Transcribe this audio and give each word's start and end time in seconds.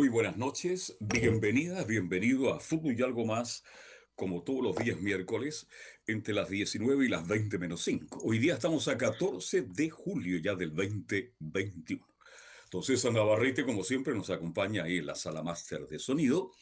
Muy 0.00 0.08
buenas 0.08 0.38
noches, 0.38 0.96
bienvenida, 0.98 1.84
bienvenido 1.84 2.54
a 2.54 2.58
Fútbol 2.58 2.98
y 2.98 3.02
algo 3.02 3.26
más, 3.26 3.62
como 4.14 4.42
todos 4.42 4.62
los 4.62 4.76
días 4.76 4.98
miércoles, 4.98 5.68
entre 6.06 6.32
las 6.32 6.48
19 6.48 7.04
y 7.04 7.08
las 7.10 7.28
20 7.28 7.58
menos 7.58 7.82
5. 7.84 8.20
Hoy 8.24 8.38
día 8.38 8.54
estamos 8.54 8.88
a 8.88 8.96
14 8.96 9.60
de 9.60 9.90
julio 9.90 10.38
ya 10.38 10.54
del 10.54 10.74
2021. 10.74 12.02
Entonces, 12.64 13.04
a 13.04 13.10
Navarrete, 13.10 13.66
como 13.66 13.84
siempre, 13.84 14.14
nos 14.14 14.30
acompaña 14.30 14.84
ahí 14.84 14.96
en 14.96 15.06
la 15.06 15.14
sala 15.14 15.42
máster 15.42 15.86
de 15.86 15.98
sonido. 15.98 16.52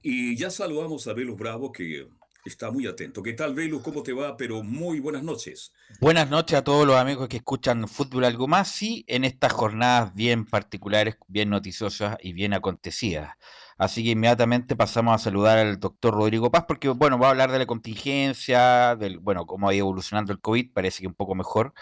Y 0.00 0.34
ya 0.38 0.48
saludamos 0.48 1.06
a 1.08 1.12
Velus 1.12 1.36
Bravo, 1.36 1.70
que 1.70 2.08
está 2.48 2.70
muy 2.70 2.86
atento. 2.86 3.22
¿Qué 3.22 3.34
tal, 3.34 3.54
Velus? 3.54 3.82
¿Cómo 3.82 4.02
te 4.02 4.12
va? 4.12 4.36
Pero 4.36 4.62
muy 4.62 5.00
buenas 5.00 5.22
noches. 5.22 5.72
Buenas 6.00 6.28
noches 6.28 6.58
a 6.58 6.64
todos 6.64 6.86
los 6.86 6.96
amigos 6.96 7.28
que 7.28 7.36
escuchan 7.36 7.86
Fútbol 7.86 8.24
Algo 8.24 8.48
Más, 8.48 8.68
sí, 8.68 9.04
en 9.06 9.24
estas 9.24 9.52
jornadas 9.52 10.14
bien 10.14 10.44
particulares, 10.44 11.16
bien 11.28 11.50
noticiosas 11.50 12.16
y 12.20 12.32
bien 12.32 12.54
acontecidas. 12.54 13.34
Así 13.76 14.02
que 14.02 14.10
inmediatamente 14.10 14.74
pasamos 14.74 15.14
a 15.14 15.18
saludar 15.18 15.58
al 15.58 15.78
doctor 15.78 16.14
Rodrigo 16.14 16.50
Paz, 16.50 16.64
porque, 16.66 16.88
bueno, 16.88 17.18
va 17.18 17.28
a 17.28 17.30
hablar 17.30 17.52
de 17.52 17.60
la 17.60 17.66
contingencia, 17.66 18.96
del, 18.96 19.18
bueno, 19.20 19.46
cómo 19.46 19.68
ha 19.68 19.74
ido 19.74 19.84
evolucionando 19.84 20.32
el 20.32 20.40
COVID, 20.40 20.72
parece 20.72 21.02
que 21.02 21.06
un 21.06 21.14
poco 21.14 21.34
mejor. 21.34 21.74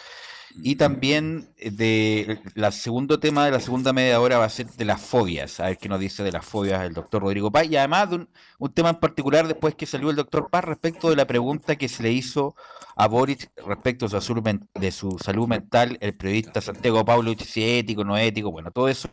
Y 0.63 0.77
también 0.77 1.49
eh, 1.59 1.71
de 1.71 2.41
la 2.55 2.71
segundo 2.71 3.21
tema 3.21 3.45
de 3.45 3.51
la 3.51 3.61
segunda 3.61 3.93
media 3.93 4.21
hora 4.21 4.39
va 4.39 4.45
a 4.45 4.49
ser 4.49 4.67
de 4.67 4.85
las 4.85 5.01
fobias, 5.01 5.61
a 5.61 5.67
ver 5.67 5.79
qué 5.79 5.89
nos 5.89 6.01
dice 6.01 6.23
de 6.23 6.33
las 6.33 6.45
fobias 6.47 6.83
el 6.85 6.95
doctor 6.95 7.23
Rodrigo 7.23 7.51
Paz, 7.51 7.67
y 7.67 7.77
además 7.77 8.11
de 8.11 8.27
un, 8.59 8.73
tema 8.73 8.91
en 8.91 8.97
particular 8.97 9.47
después 9.47 9.75
que 9.75 9.87
salió 9.87 10.11
el 10.11 10.17
doctor 10.17 10.49
Paz 10.51 10.65
respecto 10.65 11.11
de 11.11 11.17
la 11.17 11.27
pregunta 11.27 11.77
que 11.77 11.89
se 11.89 12.03
le 12.03 12.13
hizo 12.13 12.55
a 12.97 13.07
Boris 13.07 13.51
respecto 13.67 14.07
de 14.07 14.11
su 14.11 14.21
salud, 14.21 14.61
de 14.75 14.93
su 14.93 15.19
salud 15.19 15.47
mental, 15.47 15.99
el 16.01 16.15
periodista 16.15 16.61
Santiago 16.61 17.05
Pablo, 17.05 17.33
si 17.39 17.63
es 17.63 17.83
ético, 17.83 18.05
no 18.05 18.17
ético, 18.17 18.51
bueno, 18.51 18.71
todo 18.71 18.89
eso 18.89 19.11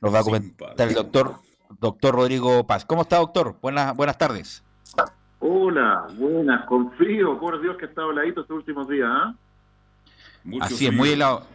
nos 0.00 0.14
va 0.14 0.20
a 0.20 0.24
comentar 0.24 0.88
el 0.88 0.94
doctor, 0.94 1.34
doctor 1.78 2.14
Rodrigo 2.14 2.66
Paz. 2.66 2.84
¿Cómo 2.84 3.02
está, 3.02 3.18
doctor? 3.18 3.56
Buenas, 3.60 3.94
buenas 3.94 4.16
tardes. 4.16 4.64
Hola, 5.40 6.06
buenas, 6.18 6.64
con 6.64 6.90
frío, 6.92 7.38
por 7.38 7.60
Dios 7.60 7.76
que 7.76 7.84
ha 7.84 7.88
estado 7.88 8.10
heladito 8.10 8.40
estos 8.40 8.56
últimos 8.56 8.88
días, 8.88 9.08
¿ah? 9.10 9.34
Así 10.60 10.86
es, 10.86 10.92
muy 10.92 11.10
helado. 11.10 11.46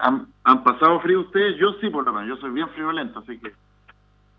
¿Han, 0.00 0.64
pasado 0.64 1.00
frío 1.00 1.20
ustedes? 1.20 1.56
Yo 1.58 1.72
sí, 1.80 1.88
por 1.88 2.04
lo 2.04 2.12
menos. 2.12 2.28
Yo 2.28 2.36
soy 2.40 2.50
bien 2.50 2.68
friolento, 2.70 3.20
así 3.20 3.38
que 3.38 3.52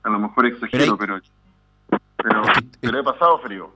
a 0.03 0.09
lo 0.09 0.19
mejor 0.19 0.45
exagero, 0.45 0.97
pero, 0.97 1.19
pero, 2.17 2.43
pero, 2.79 2.99
he 2.99 3.03
pasado 3.03 3.39
frío. 3.39 3.71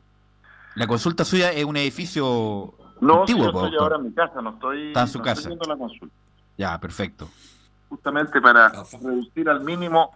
La 0.76 0.86
consulta 0.88 1.26
suya 1.26 1.52
es 1.52 1.66
un 1.66 1.76
edificio 1.78 2.74
no, 3.02 3.22
antiguo, 3.22 3.52
yo 3.52 3.66
estoy 3.66 3.78
ahora 3.80 3.96
en 3.96 4.04
mi 4.04 4.12
casa, 4.12 4.42
no 4.42 4.52
estoy, 4.52 4.88
Está 4.90 5.02
en 5.02 5.08
su 5.08 5.22
casa. 5.22 5.50
la 5.50 5.76
consulta. 5.76 6.16
Ya, 6.58 6.80
perfecto. 6.80 7.28
Justamente 7.90 8.40
para 8.40 8.70
reducir 8.70 9.50
al 9.50 9.62
mínimo, 9.62 10.16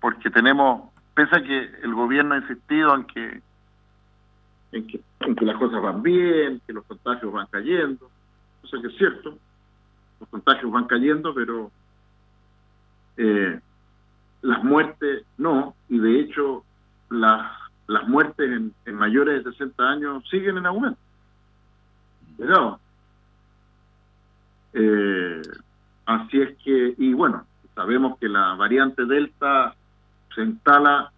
porque 0.00 0.30
tenemos, 0.30 0.90
pese 1.14 1.36
a 1.36 1.42
que 1.42 1.70
el 1.82 1.94
gobierno 1.94 2.34
ha 2.34 2.38
insistido 2.38 2.94
en 2.94 3.04
que, 3.04 3.40
en 4.72 4.86
que, 4.86 5.00
en 5.20 5.34
que 5.34 5.44
las 5.46 5.56
cosas 5.56 5.80
van 5.80 6.02
bien, 6.02 6.60
que 6.66 6.72
los 6.74 6.84
contagios 6.84 7.32
van 7.32 7.46
cayendo, 7.50 8.10
cosa 8.62 8.80
que 8.80 8.88
es 8.88 8.96
cierto, 8.96 9.38
los 10.20 10.28
contagios 10.28 10.70
van 10.70 10.86
cayendo, 10.86 11.34
pero 11.34 11.70
eh, 13.16 13.60
las 14.42 14.62
muertes 14.64 15.24
no, 15.38 15.74
y 15.88 15.98
de 15.98 16.20
hecho 16.20 16.64
las, 17.10 17.50
las 17.86 18.08
muertes 18.08 18.50
en, 18.84 18.94
mayores 18.94 19.44
de 19.44 19.52
60 19.52 19.82
años 19.82 20.28
siguen 20.30 20.58
en 20.58 20.66
aumento. 20.66 20.98
Pero, 22.38 22.80
eh, 24.74 25.42
así 26.04 26.40
es 26.40 26.56
que, 26.58 26.94
y 26.98 27.14
bueno, 27.14 27.46
sabemos 27.74 28.18
que 28.18 28.28
la 28.28 28.54
variante 28.54 29.04
Delta 29.04 29.74
se 30.34 30.42
instala 30.42 31.10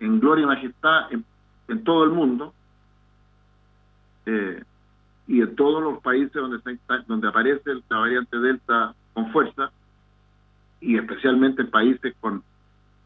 en 0.00 0.20
gloria 0.20 0.44
y 0.44 0.46
majestad 0.46 1.12
en, 1.12 1.84
todo 1.84 2.04
el 2.04 2.10
mundo. 2.10 2.54
Eh, 4.26 4.62
y 5.28 5.42
en 5.42 5.54
todos 5.54 5.82
los 5.82 6.00
países 6.02 6.32
donde, 6.32 6.58
donde 7.06 7.28
aparece 7.28 7.74
la 7.88 7.98
variante 7.98 8.38
Delta 8.38 8.94
con 9.12 9.30
fuerza, 9.30 9.70
y 10.80 10.96
especialmente 10.96 11.62
en 11.62 11.70
países 11.70 12.14
con 12.18 12.42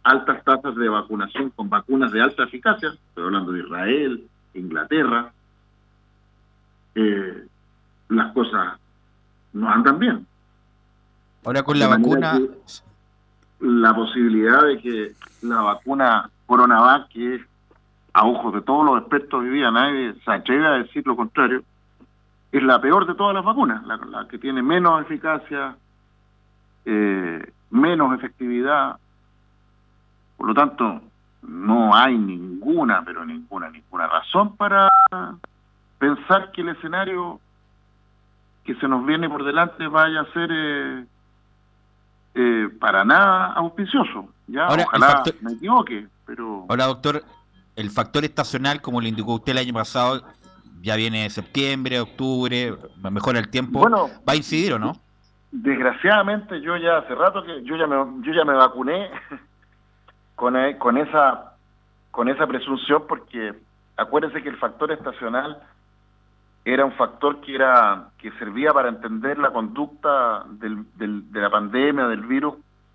altas 0.04 0.44
tasas 0.44 0.76
de 0.76 0.88
vacunación, 0.88 1.50
con 1.50 1.68
vacunas 1.68 2.12
de 2.12 2.22
alta 2.22 2.44
eficacia, 2.44 2.90
estoy 2.90 3.24
hablando 3.24 3.50
de 3.52 3.60
Israel, 3.60 4.24
Inglaterra, 4.54 5.32
eh, 6.94 7.46
las 8.08 8.32
cosas 8.32 8.78
no 9.52 9.68
andan 9.68 9.98
bien. 9.98 10.26
Ahora 11.44 11.62
con 11.62 11.78
la 11.78 11.88
vacuna... 11.88 12.40
La 13.60 13.94
posibilidad 13.94 14.66
de 14.66 14.78
que 14.80 15.12
la 15.42 15.60
vacuna 15.60 16.28
Coronavac, 16.46 17.06
que 17.10 17.44
a 18.12 18.26
ojos 18.26 18.54
de 18.54 18.60
todos 18.62 18.84
los 18.84 19.00
expertos 19.00 19.40
hoy 19.40 19.50
día 19.50 19.70
nadie 19.70 20.14
se 20.24 20.32
atreve 20.32 20.66
a 20.66 20.78
decir 20.78 21.06
lo 21.06 21.14
contrario, 21.14 21.62
es 22.52 22.62
la 22.62 22.80
peor 22.80 23.06
de 23.06 23.14
todas 23.14 23.34
las 23.34 23.44
vacunas, 23.44 23.82
la, 23.86 24.28
que 24.28 24.38
tiene 24.38 24.62
menos 24.62 25.00
eficacia, 25.00 25.74
eh, 26.84 27.52
menos 27.70 28.14
efectividad. 28.14 28.98
Por 30.36 30.48
lo 30.48 30.54
tanto, 30.54 31.00
no 31.42 31.94
hay 31.94 32.16
ninguna, 32.16 33.02
pero 33.04 33.24
ninguna, 33.24 33.70
ninguna 33.70 34.06
razón 34.06 34.54
para 34.56 34.88
pensar 35.98 36.52
que 36.52 36.60
el 36.60 36.68
escenario 36.70 37.40
que 38.64 38.74
se 38.74 38.86
nos 38.86 39.04
viene 39.06 39.30
por 39.30 39.44
delante 39.44 39.86
vaya 39.86 40.20
a 40.20 40.32
ser 40.32 40.50
eh, 40.52 41.04
eh, 42.34 42.68
para 42.78 43.02
nada 43.04 43.54
auspicioso. 43.54 44.28
Ya, 44.46 44.68
ojalá 44.68 45.22
me 45.40 45.52
equivoque, 45.52 46.06
pero... 46.26 46.66
Ahora, 46.68 46.84
doctor, 46.84 47.24
el 47.76 47.90
factor 47.90 48.24
estacional, 48.24 48.82
como 48.82 49.00
lo 49.00 49.08
indicó 49.08 49.36
usted 49.36 49.52
el 49.52 49.58
año 49.58 49.72
pasado, 49.72 50.22
ya 50.82 50.96
viene 50.96 51.30
septiembre, 51.30 52.00
octubre, 52.00 52.74
mejora 53.10 53.38
el 53.38 53.48
tiempo, 53.48 53.78
bueno, 53.78 54.08
¿va 54.28 54.32
a 54.32 54.36
incidir 54.36 54.74
o 54.74 54.78
no? 54.78 54.92
Desgraciadamente 55.52 56.60
yo 56.60 56.76
ya 56.76 56.98
hace 56.98 57.14
rato 57.14 57.44
que 57.44 57.62
yo 57.62 57.76
ya 57.76 57.86
me, 57.86 57.96
yo 58.26 58.32
ya 58.32 58.44
me 58.44 58.54
vacuné 58.54 59.10
con, 60.34 60.56
eh, 60.56 60.76
con 60.78 60.98
esa 60.98 61.52
con 62.10 62.28
esa 62.28 62.46
presunción 62.46 63.04
porque 63.08 63.54
acuérdense 63.96 64.42
que 64.42 64.48
el 64.48 64.58
factor 64.58 64.92
estacional 64.92 65.62
era 66.64 66.84
un 66.84 66.92
factor 66.92 67.40
que 67.40 67.54
era 67.54 68.08
que 68.18 68.30
servía 68.32 68.72
para 68.72 68.88
entender 68.88 69.38
la 69.38 69.50
conducta 69.50 70.44
del, 70.46 70.84
de 70.96 71.40
la 71.40 71.50
pandemia 71.50 72.06
del 72.06 72.22
virus 72.22 72.54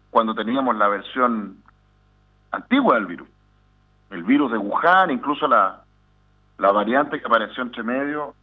cuando 0.10 0.36
teníamos 0.36 0.76
la 0.76 0.88
versión 0.88 1.58
antigua 2.52 2.96
del 2.96 3.06
virus 3.08 3.28
el 4.12 4.24
virus 4.24 4.52
de 4.52 4.58
Wuhan 4.58 5.12
incluso 5.12 5.48
la 5.48 5.84
la 6.58 6.72
variante 6.72 7.20
que 7.20 7.28
apareció 7.28 7.64
entre 7.64 7.84
medio, 7.84 8.34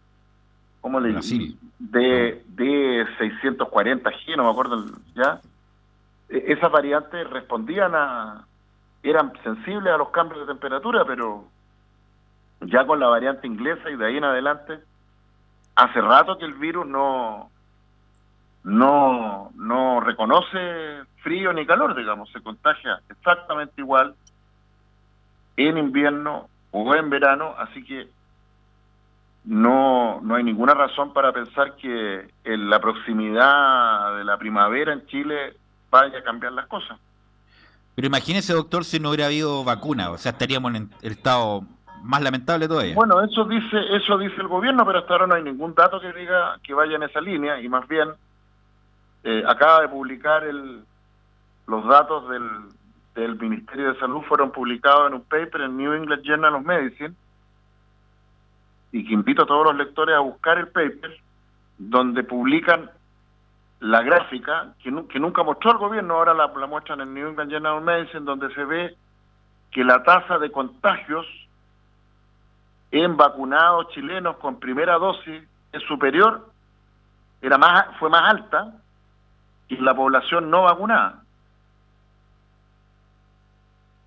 ¿cómo 0.81 1.01
le 1.01 1.09
digo? 1.09 1.21
De, 1.79 2.45
de 2.49 3.07
640G, 3.19 4.37
no 4.37 4.45
me 4.45 4.51
acuerdo 4.51 4.85
ya. 5.15 5.41
E, 6.29 6.53
esas 6.53 6.71
variantes 6.71 7.29
respondían 7.31 7.95
a, 7.95 8.47
eran 9.03 9.33
sensibles 9.43 9.93
a 9.93 9.99
los 9.99 10.11
cambios 10.11 10.41
de 10.41 10.47
temperatura, 10.47 11.05
pero 11.05 11.45
ya 12.61 12.87
con 12.87 13.01
la 13.01 13.09
variante 13.09 13.47
inglesa 13.47 13.91
y 13.91 13.97
de 13.97 14.07
ahí 14.07 14.17
en 14.17 14.25
adelante, 14.25 14.79
hace 15.75 16.01
rato 16.01 16.39
que 16.39 16.45
el 16.45 16.55
virus 16.55 16.87
no, 16.87 17.51
no, 18.63 19.51
no 19.57 20.01
reconoce 20.01 21.03
frío 21.23 21.53
ni 21.53 21.67
calor, 21.67 21.95
digamos, 21.95 22.31
se 22.31 22.41
contagia 22.41 23.01
exactamente 23.09 23.81
igual 23.81 24.15
en 25.57 25.79
invierno 25.79 26.49
o 26.77 26.95
en 26.97 27.09
verano, 27.09 27.55
así 27.57 27.85
que 27.85 28.09
no, 29.45 30.21
no 30.23 30.35
hay 30.35 30.43
ninguna 30.43 30.75
razón 30.75 31.13
para 31.13 31.33
pensar 31.33 31.77
que 31.77 32.29
en 32.43 32.69
la 32.69 32.81
proximidad 32.81 34.17
de 34.17 34.25
la 34.25 34.37
primavera 34.39 34.93
en 34.93 35.07
Chile 35.07 35.57
vaya 35.89 36.19
a 36.19 36.25
cambiar 36.25 36.53
las 36.53 36.67
cosas. 36.67 36.99
Pero 37.95 38.09
imagínese, 38.09 38.55
doctor, 38.55 38.85
si 38.85 38.99
no 38.99 39.11
hubiera 39.11 39.27
habido 39.27 39.63
vacuna, 39.63 40.11
o 40.11 40.19
sea, 40.19 40.33
estaríamos 40.33 40.75
en 40.75 40.91
el 41.01 41.13
estado 41.13 41.63
más 42.03 42.21
lamentable 42.21 42.67
todavía. 42.67 42.97
Bueno, 42.97 43.23
eso 43.23 43.45
dice, 43.45 43.79
eso 43.93 44.19
dice 44.19 44.41
el 44.41 44.49
gobierno, 44.49 44.85
pero 44.85 44.99
hasta 44.99 45.13
ahora 45.13 45.29
no 45.29 45.35
hay 45.37 45.45
ningún 45.45 45.77
dato 45.77 46.01
que 46.01 46.13
diga 46.13 46.59
que 46.61 46.75
vaya 46.75 46.97
en 46.97 47.05
esa 47.05 47.21
línea 47.21 47.61
y 47.61 47.69
más 47.69 47.87
bien 47.87 48.09
eh, 49.23 49.45
acaba 49.47 49.83
de 49.83 49.89
publicar 49.89 50.43
el, 50.43 50.83
los 51.69 51.87
datos 51.87 52.29
del, 52.31 52.43
del 53.15 53.39
Ministerio 53.39 53.93
de 53.93 53.99
Salud 54.01 54.23
fueron 54.23 54.51
publicados 54.51 55.09
en 55.09 55.15
un 55.15 55.23
paper 55.23 55.63
en 55.63 55.77
New 55.77 55.93
England 55.93 56.23
Journal 56.23 56.55
of 56.57 56.65
Medicine 56.65 57.15
y 58.93 59.07
que 59.07 59.15
invito 59.15 59.43
a 59.43 59.47
todos 59.47 59.67
los 59.67 59.77
lectores 59.77 60.15
a 60.15 60.21
buscar 60.21 60.59
el 60.59 60.69
paper 60.69 61.17
donde 61.79 62.23
publican 62.25 62.91
la 63.81 64.03
gráfica 64.03 64.75
que, 64.83 64.91
nunca 64.91 65.43
mostró 65.43 65.73
el 65.73 65.79
gobierno, 65.79 66.15
ahora 66.15 66.33
la, 66.33 66.47
la 66.47 66.67
muestran 66.67 67.01
en 67.01 67.13
New 67.13 67.29
England 67.29 67.51
Journal 67.51 67.79
of 67.79 67.85
Medicine, 67.85 68.25
donde 68.25 68.53
se 68.55 68.65
ve 68.65 68.97
que 69.71 69.85
la 69.85 70.03
tasa 70.03 70.39
de 70.39 70.51
contagios 70.51 71.27
en 72.93 73.17
vacunados 73.17 73.89
chilenos 73.89 74.37
con 74.37 74.61
primera 74.61 74.95
dosis 74.99 75.43
es 75.73 75.83
superior, 75.83 76.49
era 77.43 77.59
más, 77.59 77.87
fue 77.99 78.09
más 78.09 78.31
alta 78.31 78.73
que 79.69 79.77
la 79.81 79.95
población 79.95 80.49
no 80.49 80.63
vacunada. 80.63 81.24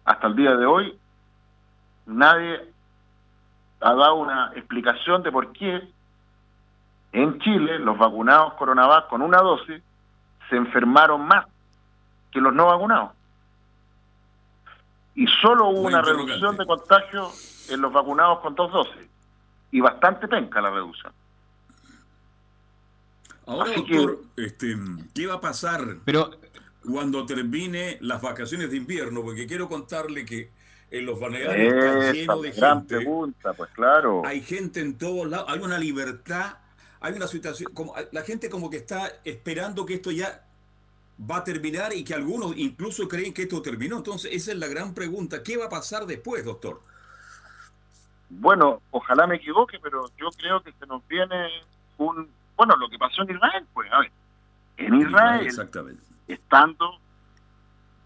Hasta 0.07 0.27
el 0.27 0.37
día 0.37 0.55
de 0.55 0.65
hoy, 0.65 0.97
nadie 2.05 2.73
ha 3.81 3.93
dado 3.93 4.15
una 4.15 4.53
explicación 4.55 5.21
de 5.21 5.33
por 5.33 5.51
qué 5.51 5.85
en 7.11 7.37
Chile 7.39 7.77
los 7.77 7.97
vacunados 7.97 8.53
coronavac 8.53 9.09
con 9.09 9.21
una 9.21 9.39
dosis 9.39 9.83
se 10.49 10.55
enfermaron 10.55 11.27
más 11.27 11.45
que 12.31 12.39
los 12.39 12.53
no 12.53 12.67
vacunados. 12.67 13.11
Y 15.13 15.27
solo 15.41 15.67
hubo 15.67 15.81
una 15.81 16.01
reducción 16.01 16.55
de 16.55 16.65
contagio 16.65 17.29
en 17.69 17.81
los 17.81 17.91
vacunados 17.91 18.39
con 18.39 18.55
dos 18.55 18.71
dosis. 18.71 19.09
Y 19.71 19.81
bastante 19.81 20.29
penca 20.29 20.61
la 20.61 20.69
reducción. 20.69 21.11
Ahora, 23.45 23.71
doctor, 23.75 24.19
este, 24.37 24.77
¿qué 25.13 25.27
va 25.27 25.35
a 25.35 25.41
pasar 25.41 25.81
Pero... 26.05 26.31
cuando 26.89 27.25
termine 27.25 27.97
las 28.01 28.21
vacaciones 28.21 28.71
de 28.71 28.77
invierno? 28.77 29.21
Porque 29.21 29.45
quiero 29.45 29.67
contarle 29.67 30.25
que 30.25 30.49
en 30.89 31.05
los 31.05 31.19
balnearios 31.19 31.73
está 31.73 32.11
lleno 32.13 32.41
de 32.41 32.51
gente. 32.51 32.95
pregunta, 32.97 33.53
pues 33.53 33.69
claro. 33.71 34.21
Hay 34.25 34.41
gente 34.41 34.79
en 34.79 34.97
todos 34.97 35.27
lados, 35.27 35.47
hay 35.49 35.59
una 35.59 35.77
libertad, 35.77 36.57
hay 36.99 37.13
una 37.13 37.27
situación, 37.27 37.73
como 37.73 37.93
la 38.11 38.21
gente 38.21 38.49
como 38.49 38.69
que 38.69 38.77
está 38.77 39.11
esperando 39.23 39.85
que 39.85 39.95
esto 39.95 40.11
ya 40.11 40.43
va 41.19 41.37
a 41.37 41.43
terminar 41.43 41.93
y 41.93 42.03
que 42.03 42.13
algunos 42.13 42.55
incluso 42.57 43.07
creen 43.07 43.33
que 43.33 43.43
esto 43.43 43.61
terminó. 43.61 43.97
Entonces, 43.97 44.31
esa 44.33 44.51
es 44.51 44.57
la 44.57 44.67
gran 44.67 44.93
pregunta. 44.93 45.43
¿Qué 45.43 45.57
va 45.57 45.65
a 45.65 45.69
pasar 45.69 46.05
después, 46.05 46.45
doctor? 46.45 46.81
Bueno, 48.29 48.81
ojalá 48.91 49.25
me 49.25 49.37
equivoque, 49.37 49.79
pero 49.81 50.05
yo 50.17 50.29
creo 50.37 50.61
que 50.61 50.71
se 50.73 50.85
nos 50.85 51.05
viene 51.07 51.47
un... 51.97 52.29
Bueno, 52.55 52.75
lo 52.75 52.89
que 52.89 52.97
pasó 52.97 53.21
en 53.23 53.35
Israel, 53.35 53.65
pues, 53.73 53.91
a 53.91 53.99
ver, 53.99 54.11
en 54.77 54.95
Israel, 55.01 55.45
Exactamente. 55.45 56.06
Estando 56.27 56.99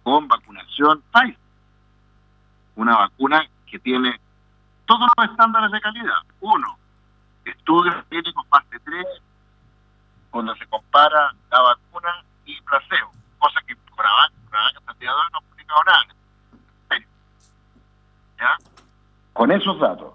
con 0.03 0.27
vacunación 0.27 1.03
Pfizer, 1.11 1.37
una 2.75 2.97
vacuna 2.97 3.47
que 3.69 3.79
tiene 3.79 4.19
todos 4.85 5.07
los 5.17 5.29
estándares 5.29 5.71
de 5.71 5.81
calidad. 5.81 6.21
Uno, 6.39 6.77
estudios 7.45 7.95
clínicos 8.09 8.45
fase 8.47 8.79
3, 8.83 9.05
cuando 10.31 10.55
se 10.55 10.65
compara 10.67 11.33
la 11.49 11.61
vacuna 11.61 12.23
y 12.45 12.59
placebo, 12.61 13.11
cosa 13.39 13.61
que 13.67 13.75
de 15.01 15.09
hoy 15.09 15.21
no 15.31 15.37
ha 15.37 15.41
publicado 15.41 15.83
nada. 15.83 16.05
¿Ya? 18.37 18.57
Con 19.33 19.51
esos 19.51 19.79
datos, 19.79 20.13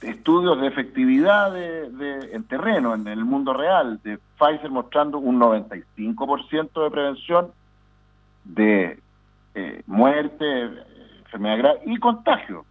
estudios 0.00 0.60
de 0.60 0.68
efectividad 0.68 1.52
de, 1.52 2.30
en 2.32 2.44
terreno, 2.44 2.94
en 2.94 3.06
el 3.08 3.24
mundo 3.24 3.52
real, 3.52 4.00
de 4.02 4.18
Pfizer 4.38 4.70
mostrando 4.70 5.18
un 5.18 5.40
95% 5.40 6.84
de 6.84 6.90
prevención 6.90 7.52
de 8.44 9.00
eh, 9.54 9.82
muerte, 9.86 10.70
enfermedad 11.18 11.58
grave 11.58 11.80
y 11.86 11.96
contagio. 11.98 12.64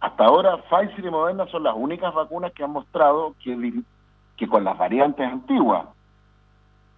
Hasta 0.00 0.24
ahora 0.24 0.58
Pfizer 0.68 1.04
y 1.04 1.10
Moderna 1.10 1.46
son 1.46 1.62
las 1.62 1.74
únicas 1.76 2.12
vacunas 2.14 2.52
que 2.52 2.64
han 2.64 2.70
mostrado 2.70 3.34
que, 3.42 4.46
con 4.48 4.64
las 4.64 4.76
variantes 4.78 5.26
antiguas 5.26 5.86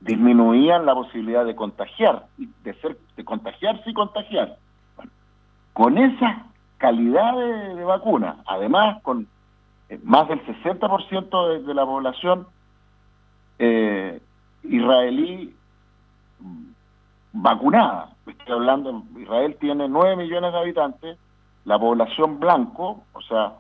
disminuían 0.01 0.85
la 0.85 0.95
posibilidad 0.95 1.45
de 1.45 1.55
contagiar, 1.55 2.27
de 2.37 2.75
ser, 2.75 2.99
de 3.17 3.25
contagiarse 3.25 3.91
y 3.91 3.95
contagiar. 3.95 4.57
con 5.73 5.97
esa 5.97 6.47
calidad 6.79 7.37
de, 7.37 7.85
vacuna, 7.85 8.39
además 8.47 9.01
con 9.03 9.29
más 10.03 10.29
del 10.29 10.45
60% 10.47 11.49
de, 11.49 11.63
de 11.63 11.75
la 11.75 11.85
población 11.85 12.47
eh, 13.59 14.21
israelí 14.65 15.55
vacunada. 17.33 18.11
Estoy 18.27 18.55
hablando, 18.55 19.05
Israel 19.17 19.57
tiene 19.61 19.89
9 19.89 20.17
millones 20.17 20.53
de 20.53 20.59
habitantes, 20.59 21.19
la 21.65 21.79
población 21.79 22.41
blanco, 22.41 23.03
o 23.13 23.21
sea, 23.23 23.55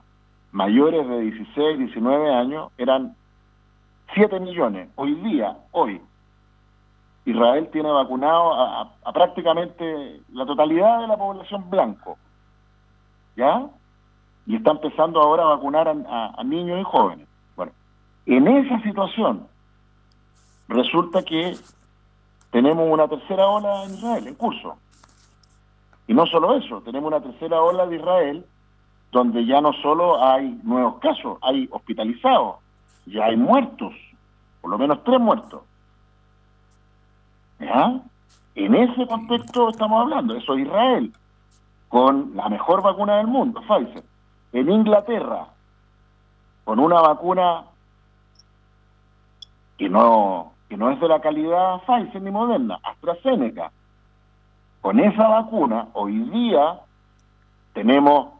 mayores 0.53 1.09
de 1.09 1.21
16, 1.21 1.79
19 1.79 2.35
años, 2.35 2.71
eran 2.79 3.17
7 4.15 4.41
millones. 4.41 4.89
Hoy 4.97 5.15
día, 5.15 5.57
hoy, 5.71 6.01
Israel 7.25 7.69
tiene 7.73 7.91
vacunado 7.91 8.55
a, 8.55 9.13
prácticamente 9.13 10.21
la 10.33 10.45
totalidad 10.45 11.01
de 11.01 11.07
la 11.07 11.17
población 11.17 11.71
blanco. 11.71 12.19
¿Ya? 13.37 13.67
Y 14.47 14.57
está 14.57 14.73
empezando 14.73 15.21
ahora 15.21 15.45
a 15.45 15.57
vacunar 15.57 15.89
a, 15.89 16.45
niños 16.45 16.81
y 16.81 16.85
jóvenes. 16.85 17.29
Bueno, 17.57 17.73
en 18.27 18.49
esa 18.49 18.81
situación 18.83 19.47
resulta 20.69 21.23
que 21.23 21.57
tenemos 22.51 22.87
una 22.91 23.09
tercera 23.09 23.47
ola 23.47 23.85
en 23.85 23.95
Israel, 23.95 24.27
en 24.27 24.35
curso. 24.35 24.77
Y 26.07 26.15
no 26.15 26.27
solo 26.27 26.57
eso, 26.57 26.81
tenemos 26.83 27.09
una 27.09 27.21
tercera 27.21 27.63
ola 27.63 27.87
de 27.87 27.97
Israel 27.97 28.45
donde 29.13 29.45
ya 29.45 29.61
no 29.61 29.73
solo 29.75 30.25
hay 30.25 30.59
nuevos 30.63 30.99
casos, 31.01 31.39
hay 31.43 31.69
hospitalizados, 31.71 32.57
ya 33.07 33.27
hay 33.27 33.37
muertos, 33.37 33.93
por 34.61 34.71
lo 34.71 34.79
menos 34.79 35.05
tres 35.05 35.21
muertos. 35.21 35.63
En 38.55 38.75
ese 38.75 39.07
contexto 39.07 39.69
estamos 39.69 40.03
hablando, 40.03 40.35
eso 40.35 40.55
es 40.55 40.67
Israel, 40.67 41.13
con 41.89 42.35
la 42.35 42.49
mejor 42.49 42.83
vacuna 42.83 43.19
del 43.19 43.27
mundo, 43.27 43.61
Pfizer. 43.61 44.03
En 44.53 44.71
Inglaterra, 44.71 45.49
con 46.65 46.79
una 46.79 47.01
vacuna 47.01 47.65
que 49.79 49.89
no, 49.89 50.53
que 50.69 50.77
no 50.77 50.91
es 50.91 51.01
de 51.01 51.09
la 51.09 51.21
calidad 51.21 51.83
Pfizer 51.87 52.23
ni 52.23 52.31
Moderna, 52.31 52.79
AstraZeneca. 52.83 53.73
Con 54.81 55.01
esa 55.01 55.29
vacuna, 55.29 55.89
hoy 55.95 56.19
día 56.31 56.81
tenemos 57.73 58.35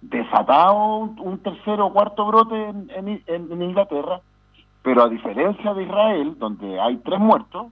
desatado 0.00 0.98
un, 0.98 1.38
tercer 1.38 1.80
o 1.80 1.92
cuarto 1.92 2.26
brote 2.26 2.68
en 2.68 3.62
Inglaterra, 3.62 4.20
pero 4.82 5.02
a 5.02 5.08
diferencia 5.08 5.72
de 5.72 5.84
Israel, 5.84 6.38
donde 6.38 6.78
hay 6.78 6.98
tres 6.98 7.18
muertos, 7.18 7.68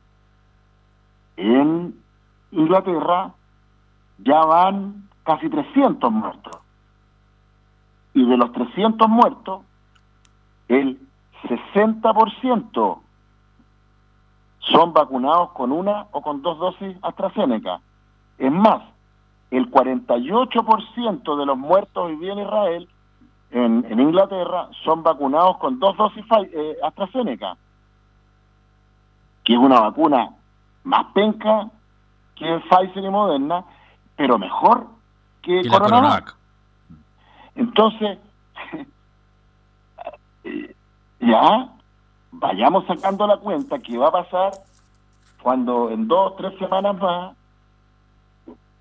en 1.36 1.94
Inglaterra 2.52 3.32
ya 4.18 4.44
van 4.44 5.08
casi 5.24 5.48
300 5.48 6.10
muertos. 6.10 6.61
Y 8.14 8.24
de 8.24 8.36
los 8.36 8.52
300 8.52 9.08
muertos, 9.08 9.62
el 10.68 11.00
60% 11.44 12.98
son 14.58 14.92
vacunados 14.92 15.50
con 15.52 15.72
una 15.72 16.06
o 16.12 16.22
con 16.22 16.42
dos 16.42 16.58
dosis 16.58 16.96
AstraZeneca. 17.02 17.80
Es 18.38 18.52
más, 18.52 18.82
el 19.50 19.70
48% 19.70 21.38
de 21.38 21.46
los 21.46 21.58
muertos 21.58 22.06
hoy 22.06 22.16
día 22.16 22.32
en 22.32 22.38
Israel, 22.38 22.88
en, 23.50 24.00
Inglaterra, 24.00 24.68
son 24.84 25.02
vacunados 25.02 25.58
con 25.58 25.78
dos 25.78 25.96
dosis 25.96 26.24
eh, 26.52 26.76
AstraZeneca, 26.82 27.56
que 29.44 29.52
es 29.52 29.58
una 29.58 29.80
vacuna 29.80 30.30
más 30.84 31.06
penca 31.12 31.68
que 32.34 32.60
Pfizer 32.70 33.04
y 33.04 33.10
Moderna, 33.10 33.64
pero 34.16 34.38
mejor 34.38 34.86
que 35.42 35.68
Coronavac. 35.68 36.41
Entonces, 37.54 38.18
ya 41.20 41.68
vayamos 42.32 42.86
sacando 42.86 43.26
la 43.26 43.36
cuenta 43.36 43.78
que 43.78 43.98
va 43.98 44.08
a 44.08 44.12
pasar 44.12 44.52
cuando 45.42 45.90
en 45.90 46.08
dos, 46.08 46.36
tres 46.36 46.56
semanas 46.58 46.96
más 46.98 47.36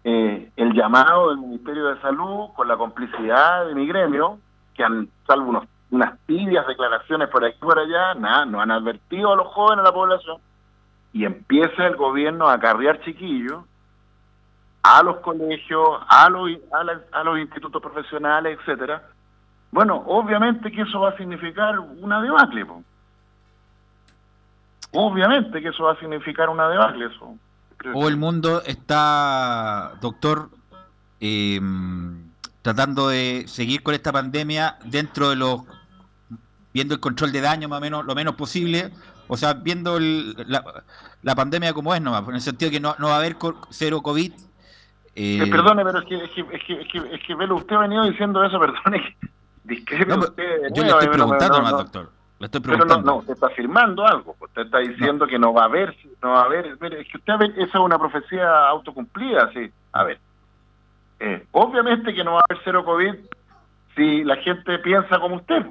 eh, 0.04 0.52
el 0.56 0.74
llamado 0.74 1.30
del 1.30 1.40
Ministerio 1.40 1.88
de 1.88 2.02
Salud 2.02 2.50
con 2.56 2.68
la 2.68 2.78
complicidad 2.78 3.68
de 3.68 3.76
mi 3.76 3.86
gremio, 3.86 4.40
que 4.74 4.84
han, 4.84 5.10
salvo 5.28 5.50
unos, 5.50 5.66
unas 5.92 6.18
tibias 6.26 6.66
declaraciones 6.66 7.30
por 7.30 7.46
aquí 7.46 7.58
y 7.62 7.66
por 7.66 7.78
allá, 7.78 8.16
nada, 8.16 8.46
no 8.46 8.62
han 8.62 8.72
advertido 8.72 9.34
a 9.34 9.36
los 9.36 9.48
jóvenes, 9.48 9.80
a 9.80 9.90
la 9.90 9.94
población, 9.94 10.38
y 11.14 11.26
empieza 11.26 11.86
el 11.86 11.98
gobierno 11.98 12.48
a 12.48 12.54
acarrear 12.54 13.02
chiquillos 13.02 13.64
a 14.84 15.04
los 15.04 15.18
colegios, 15.18 16.00
a 16.08 16.30
los, 16.30 16.50
a, 17.12 17.24
los 17.24 17.40
institutos 17.40 17.82
profesionales, 17.82 18.58
etcétera, 18.60 19.04
Bueno, 19.72 20.04
obviamente 20.08 20.72
que 20.72 20.82
eso 20.82 21.02
va 21.02 21.10
a 21.10 21.18
significar 21.18 21.80
una 21.80 22.22
debacle. 22.22 22.66
Obviamente 24.92 25.62
que 25.62 25.70
eso 25.70 25.84
va 25.84 25.94
a 25.94 26.00
significar 26.00 26.50
una 26.50 26.68
debacle. 26.68 27.06
Eso. 27.06 27.38
O 27.94 28.08
el 28.08 28.18
mundo 28.18 28.62
está, 28.66 29.94
doctor, 30.02 30.50
em, 31.20 32.32
tratando 32.62 33.08
de 33.10 33.46
seguir 33.48 33.84
con 33.84 33.94
esta 33.94 34.12
pandemia 34.12 34.78
dentro 34.86 35.30
de 35.30 35.36
los 35.36 35.62
viendo 36.74 36.94
el 36.94 37.00
control 37.00 37.32
de 37.32 37.42
daño 37.42 37.68
más 37.68 37.80
o 37.80 37.82
menos 37.82 38.06
lo 38.06 38.16
menos 38.16 38.36
posible 38.36 38.92
o 39.28 39.36
sea 39.36 39.54
viendo 39.56 40.00
la, 40.00 41.36
pandemia 41.36 41.74
como 41.74 41.94
es 41.94 42.02
nomás 42.02 42.26
en 42.30 42.36
el 42.36 42.42
sentido 42.42 42.72
que 42.72 42.80
no, 42.80 42.96
no 42.98 43.08
va 43.08 43.16
a 43.16 43.18
haber 43.18 43.36
cero 43.72 44.02
covid 44.02 44.32
eh, 45.16 45.48
perdone 45.50 45.84
pero 45.84 46.00
es 46.00 46.06
que 46.06 46.16
es 46.16 46.30
que, 46.32 46.42
es 46.42 46.64
que, 46.64 46.82
es 46.82 46.88
que, 46.88 47.16
es 47.16 47.24
que 47.24 47.36
Velo, 47.36 47.56
usted 47.56 47.76
ha 47.76 47.80
venido 47.80 48.04
diciendo 48.04 48.44
eso 48.44 48.60
perdone 48.60 49.16
discrepe 49.64 50.14
usted 50.14 50.74
yo 50.74 50.84
le 50.84 50.90
estoy 50.90 51.08
preguntando 51.08 51.58
nomás 51.58 51.72
doctor 51.72 52.10
le 52.42 52.46
estoy 52.48 52.62
preguntando. 52.62 52.96
Pero 52.96 53.06
no, 53.06 53.12
no, 53.12 53.18
usted 53.18 53.34
está 53.34 53.46
afirmando 53.46 54.04
algo. 54.04 54.36
Usted 54.40 54.64
está 54.64 54.80
diciendo 54.80 55.28
que 55.28 55.38
no 55.38 55.54
va 55.54 55.62
a 55.62 55.66
haber, 55.66 55.96
no 56.24 56.32
va 56.32 56.42
a 56.42 56.46
haber. 56.46 56.76
Mire, 56.82 57.02
es 57.02 57.08
que 57.08 57.18
usted, 57.18 57.34
esa 57.56 57.78
es 57.78 57.84
una 57.84 58.00
profecía 58.00 58.68
autocumplida, 58.68 59.52
sí. 59.54 59.72
A 59.92 60.04
ver, 60.06 60.20
eh, 61.20 61.46
obviamente 61.52 62.16
que 62.16 62.24
no 62.24 62.34
va 62.34 62.40
a 62.40 62.46
haber 62.50 62.64
cero 62.64 62.84
COVID 62.84 63.14
si 63.96 64.24
la 64.24 64.38
gente 64.38 64.80
piensa 64.80 65.20
como 65.20 65.36
usted. 65.36 65.64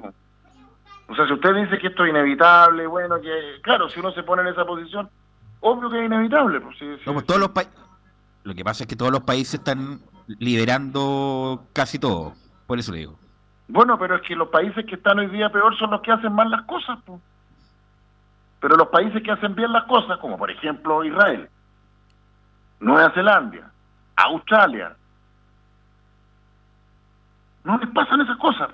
O 1.09 1.15
sea, 1.15 1.27
si 1.27 1.33
usted 1.33 1.55
dice 1.55 1.77
que 1.77 1.87
esto 1.87 2.05
es 2.05 2.11
inevitable, 2.11 2.87
bueno, 2.87 3.19
que 3.19 3.59
claro, 3.61 3.89
si 3.89 3.99
uno 3.99 4.13
se 4.13 4.23
pone 4.23 4.41
en 4.43 4.47
esa 4.47 4.63
posición, 4.63 5.09
obvio 5.59 5.89
que 5.89 5.99
es 5.99 6.05
inevitable. 6.05 6.61
Pues, 6.61 6.77
pues 7.03 7.25
todos 7.25 7.41
los 7.41 7.49
Lo 8.43 8.55
que 8.55 8.63
pasa 8.63 8.83
es 8.83 8.87
que 8.87 8.95
todos 8.95 9.11
los 9.11 9.21
países 9.21 9.55
están 9.55 9.99
liberando 10.39 11.67
casi 11.73 11.99
todo, 11.99 12.33
por 12.67 12.79
eso 12.79 12.91
le 12.91 12.99
digo. 12.99 13.19
Bueno, 13.67 13.97
pero 13.97 14.15
es 14.15 14.21
que 14.23 14.35
los 14.35 14.49
países 14.49 14.85
que 14.85 14.95
están 14.95 15.19
hoy 15.19 15.27
día 15.27 15.49
peor 15.49 15.77
son 15.77 15.91
los 15.91 16.01
que 16.01 16.11
hacen 16.11 16.33
mal 16.33 16.49
las 16.49 16.63
cosas. 16.63 16.99
Pero 18.59 18.75
los 18.75 18.89
países 18.89 19.23
que 19.23 19.31
hacen 19.31 19.55
bien 19.55 19.71
las 19.71 19.85
cosas, 19.85 20.17
como 20.19 20.37
por 20.37 20.51
ejemplo 20.51 21.03
Israel, 21.03 21.49
Nueva 22.79 23.11
Zelanda, 23.13 23.71
Australia, 24.15 24.95
no 27.63 27.77
les 27.77 27.89
pasan 27.89 28.21
esas 28.21 28.37
cosas. 28.37 28.69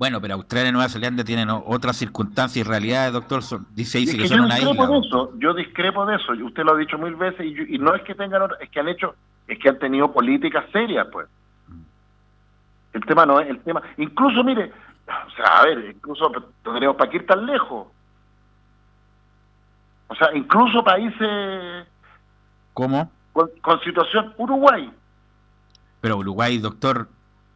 Bueno, 0.00 0.18
pero 0.18 0.32
Australia 0.32 0.70
y 0.70 0.72
Nueva 0.72 0.88
Zelanda 0.88 1.22
tienen 1.24 1.50
otras 1.50 1.94
circunstancias 1.94 2.64
y 2.64 2.66
realidades, 2.66 3.12
doctor. 3.12 3.42
dice, 3.74 3.98
dice 3.98 4.16
que, 4.16 4.28
son 4.28 4.38
yo 4.38 4.44
una 4.44 4.54
discrepo 4.54 4.86
De 4.86 5.06
eso, 5.06 5.32
yo 5.36 5.52
discrepo 5.52 6.06
de 6.06 6.16
eso. 6.16 6.32
Usted 6.32 6.64
lo 6.64 6.72
ha 6.72 6.78
dicho 6.78 6.96
mil 6.96 7.16
veces 7.16 7.44
y, 7.44 7.76
no 7.76 7.94
es 7.94 8.00
que 8.00 8.14
tengan, 8.14 8.48
es 8.62 8.70
que 8.70 8.80
han 8.80 8.88
hecho, 8.88 9.14
es 9.46 9.58
que 9.58 9.68
han 9.68 9.78
tenido 9.78 10.10
políticas 10.10 10.64
serias, 10.72 11.06
pues. 11.12 11.28
Mm. 11.68 11.82
El 12.94 13.04
tema 13.04 13.26
no 13.26 13.40
es 13.40 13.50
el 13.50 13.60
tema. 13.60 13.82
Incluso, 13.98 14.42
mire, 14.42 14.72
o 15.06 15.30
sea, 15.36 15.58
a 15.58 15.64
ver, 15.66 15.94
incluso 15.94 16.32
tendríamos 16.64 16.96
para 16.96 17.10
que 17.10 17.18
ir 17.18 17.26
tan 17.26 17.44
lejos. 17.44 17.88
O 20.08 20.14
sea, 20.14 20.34
incluso 20.34 20.82
países. 20.82 21.86
¿Cómo? 22.72 23.12
con 23.34 23.80
situación. 23.84 24.32
Uruguay. 24.38 24.90
Pero 26.00 26.16
Uruguay, 26.16 26.56
doctor, 26.56 27.06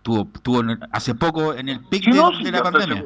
tuvo, 0.04 0.28
tuvo 0.42 0.62
hace 0.92 1.14
poco 1.14 1.54
en 1.54 1.68
el 1.68 1.80
pic 1.80 2.04
de, 2.04 2.52
la 2.52 2.62
pandemia. 2.62 3.02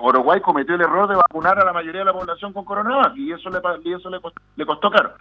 Uruguay 0.00 0.40
cometió 0.40 0.76
el 0.76 0.80
error 0.80 1.08
de 1.08 1.16
vacunar 1.16 1.58
a 1.58 1.64
la 1.64 1.72
mayoría 1.72 2.00
de 2.00 2.04
la 2.06 2.12
población 2.12 2.52
con 2.52 2.64
coronavirus 2.64 3.18
y 3.18 3.32
eso 3.32 3.50
le, 3.50 3.60
y 3.84 3.92
eso 3.92 4.08
le, 4.08 4.64
costó, 4.64 4.90
caro. 4.90 5.14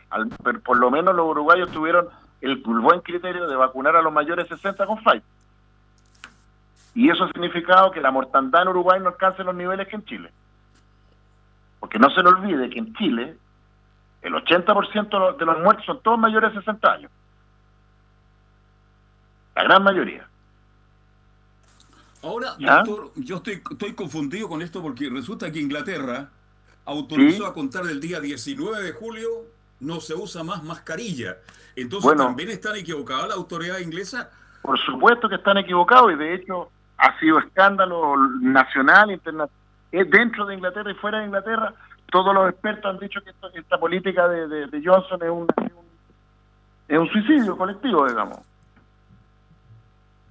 por 0.64 0.78
lo 0.78 0.92
menos 0.92 1.16
los 1.16 1.26
uruguayos 1.26 1.72
tuvieron 1.72 2.08
el, 2.42 2.58
buen 2.58 3.02
criterio 3.02 3.48
de 3.48 3.56
vacunar 3.56 3.96
a 3.96 4.02
los 4.04 4.14
mayores 4.14 4.48
60 4.48 4.86
con 4.86 4.98
Pfizer. 4.98 5.24
Y 6.94 7.10
eso 7.10 7.26
ha 7.26 7.28
significado 7.28 7.92
que 7.92 8.00
la 8.00 8.12
mortandad 8.12 8.62
en 8.62 8.70
Uruguay 8.70 9.00
no 9.00 9.10
alcance 9.10 9.44
los 9.44 9.56
niveles 9.56 9.88
que 9.88 9.96
en 9.96 10.06
Chile. 10.06 10.32
Porque 11.80 12.00
no 12.00 12.10
se 12.12 12.22
le 12.22 12.30
olvide 12.30 12.70
que 12.70 12.80
en 12.80 12.94
Chile 12.94 13.38
el 14.22 14.34
80% 14.34 15.38
de 15.38 15.46
los 15.46 15.60
muertos 15.60 15.86
son 15.86 16.00
todos 16.02 16.20
mayores 16.20 16.54
de 16.54 16.60
60 16.60 16.92
años. 16.92 17.12
La 19.56 19.64
gran 19.64 19.84
mayoría. 19.84 20.28
Ahora, 22.24 22.56
doctor, 22.60 23.12
yo 23.16 23.38
estoy, 23.38 23.62
estoy 23.72 23.94
confundido 23.94 24.50
con 24.50 24.62
esto 24.62 24.82
porque 24.82 25.10
resulta 25.10 25.52
que 25.52 25.60
Inglaterra 25.60 26.30
autorizó 26.86 27.46
a 27.46 27.54
contar 27.54 27.84
del 27.84 28.00
día 28.00 28.20
19 28.20 28.82
de 28.82 28.92
julio 28.94 29.28
no 29.80 30.00
se 30.00 30.16
usa 30.16 30.44
más 30.44 30.64
mascarilla. 30.64 31.38
Entonces, 31.76 32.16
¿también 32.18 32.50
están 32.50 32.76
equivocadas 32.76 33.28
la 33.28 33.36
autoridad 33.36 33.80
inglesa? 33.80 34.32
Por 34.62 34.80
supuesto 34.80 35.30
que 35.30 35.36
están 35.36 35.58
equivocados 35.58 36.12
y 36.14 36.16
de 36.16 36.34
hecho 36.34 36.70
ha 36.98 37.18
sido 37.20 37.38
escándalo 37.40 38.16
nacional, 38.42 39.12
internacional, 39.12 39.50
dentro 39.92 40.46
de 40.46 40.56
Inglaterra 40.56 40.92
y 40.92 40.96
fuera 40.96 41.20
de 41.20 41.26
Inglaterra. 41.26 41.74
Todos 42.12 42.34
los 42.34 42.50
expertos 42.50 42.86
han 42.86 43.00
dicho 43.00 43.22
que 43.22 43.32
esta 43.60 43.80
política 43.80 44.28
de, 44.28 44.82
Johnson 44.84 45.22
es 45.22 45.30
un, 45.30 45.48
es 46.88 46.98
un 46.98 47.08
suicidio 47.10 47.56
colectivo, 47.58 48.08
digamos. 48.08 48.40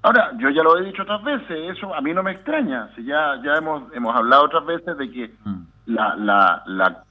Ahora, 0.06 0.30
yo 0.38 0.50
ya 0.50 0.62
lo 0.62 0.78
he 0.78 0.84
dicho 0.84 1.02
otras 1.02 1.20
veces, 1.25 1.76
eso 1.76 1.92
a 1.92 2.00
mí 2.00 2.14
no 2.14 2.22
me 2.22 2.30
extraña. 2.30 2.88
Si 2.94 3.02
ya 3.02 3.42
ya 3.42 3.54
hemos 3.54 3.92
hemos 3.92 4.14
hablado 4.14 4.44
otras 4.44 4.64
veces 4.64 4.96
de 4.96 5.10
que 5.10 5.34
mm. 5.44 5.62
la, 5.86 6.14
la, 6.14 6.62
la 6.66 7.02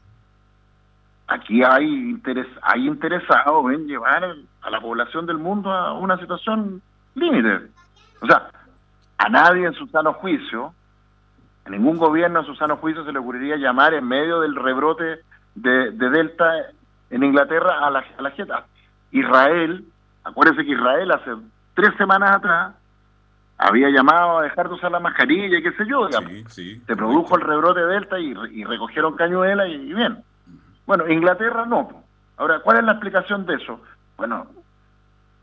aquí 1.28 1.62
hay 1.62 1.84
interés 1.84 2.48
hay 2.62 2.88
interesados 2.88 3.70
en 3.74 3.86
llevar 3.86 4.24
a 4.62 4.70
la 4.70 4.80
población 4.80 5.26
del 5.26 5.40
mundo 5.40 5.74
a 5.74 5.92
una 5.92 6.18
situación 6.18 6.82
límite. 7.16 7.68
O 8.22 8.28
sea, 8.28 8.48
a 9.18 9.28
nadie 9.28 9.66
en 9.66 9.74
su 9.74 9.88
sano 9.88 10.14
juicio, 10.14 10.74
a 11.66 11.72
ningún 11.72 11.98
gobierno 11.98 12.40
en 12.40 12.46
su 12.46 12.56
sano 12.56 12.78
juicio 12.78 13.04
se 13.04 13.12
le 13.12 13.20
ocurriría 13.20 13.58
llamar 13.58 13.94
en 13.94 14.08
medio 14.08 14.40
del 14.40 14.56
rebrote 14.56 15.20
de, 15.56 15.92
Delta 15.92 16.50
en 17.10 17.26
Inglaterra 17.26 17.86
a 17.86 17.92
la, 17.92 18.06
a 18.18 18.22
la 18.22 18.32
gente. 18.32 18.54
Israel, 19.12 19.84
acuérdense 20.24 20.64
que 20.64 20.72
Israel 20.72 21.12
hace 21.12 21.32
tres 21.74 21.94
semanas 21.98 22.38
atrás 22.38 22.76
había 23.58 23.90
llamado 23.90 24.40
a 24.40 24.44
dejar 24.44 24.68
de 24.68 24.76
usar 24.76 24.92
la 24.92 25.00
mascarilla 25.00 25.58
y 25.58 25.64
qué 25.64 25.72
sé 25.74 25.86
yo, 25.88 26.10
se 26.50 26.96
produjo 26.96 27.36
el 27.36 27.42
rebrote 27.42 27.82
delta 27.82 28.20
y, 28.20 28.64
recogieron 28.64 29.16
cañuela 29.16 29.68
y, 29.68 29.94
bien. 29.94 30.24
Bueno, 30.86 31.10
Inglaterra 31.10 31.66
no. 31.66 32.04
Ahora, 32.38 32.60
¿cuál 32.60 32.78
es 32.78 32.84
la 32.84 32.94
explicación 32.94 33.46
de 33.46 33.56
eso? 33.56 33.80
Bueno, 34.18 34.48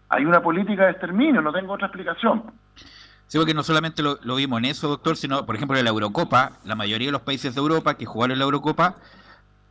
hay 0.08 0.24
una 0.24 0.42
política 0.42 0.84
de 0.84 0.92
exterminio, 0.92 1.40
no 1.40 1.52
tengo 1.52 1.72
otra 1.72 1.86
explicación. 1.86 2.44
Sí, 3.26 3.38
porque 3.38 3.54
no 3.54 3.62
solamente 3.62 4.02
lo, 4.02 4.18
vimos 4.36 4.58
en 4.58 4.66
eso, 4.66 4.88
doctor, 4.88 5.16
sino, 5.16 5.46
por 5.46 5.56
ejemplo, 5.56 5.78
en 5.78 5.84
la 5.84 5.90
Eurocopa, 5.90 6.52
la 6.64 6.74
mayoría 6.74 7.08
de 7.08 7.12
los 7.12 7.22
países 7.22 7.54
de 7.54 7.60
Europa 7.60 7.94
que 7.94 8.04
jugaron 8.04 8.32
en 8.32 8.38
la 8.38 8.44
Eurocopa, 8.44 8.94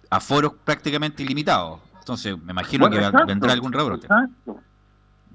a 0.09 0.19
foros 0.19 0.53
prácticamente 0.65 1.21
ilimitados. 1.21 1.79
Entonces, 1.99 2.41
me 2.41 2.53
imagino 2.53 2.89
que 2.89 2.99
vendrá 3.27 3.53
algún 3.53 3.71
rebrote. 3.71 4.07
Exacto. 4.07 4.59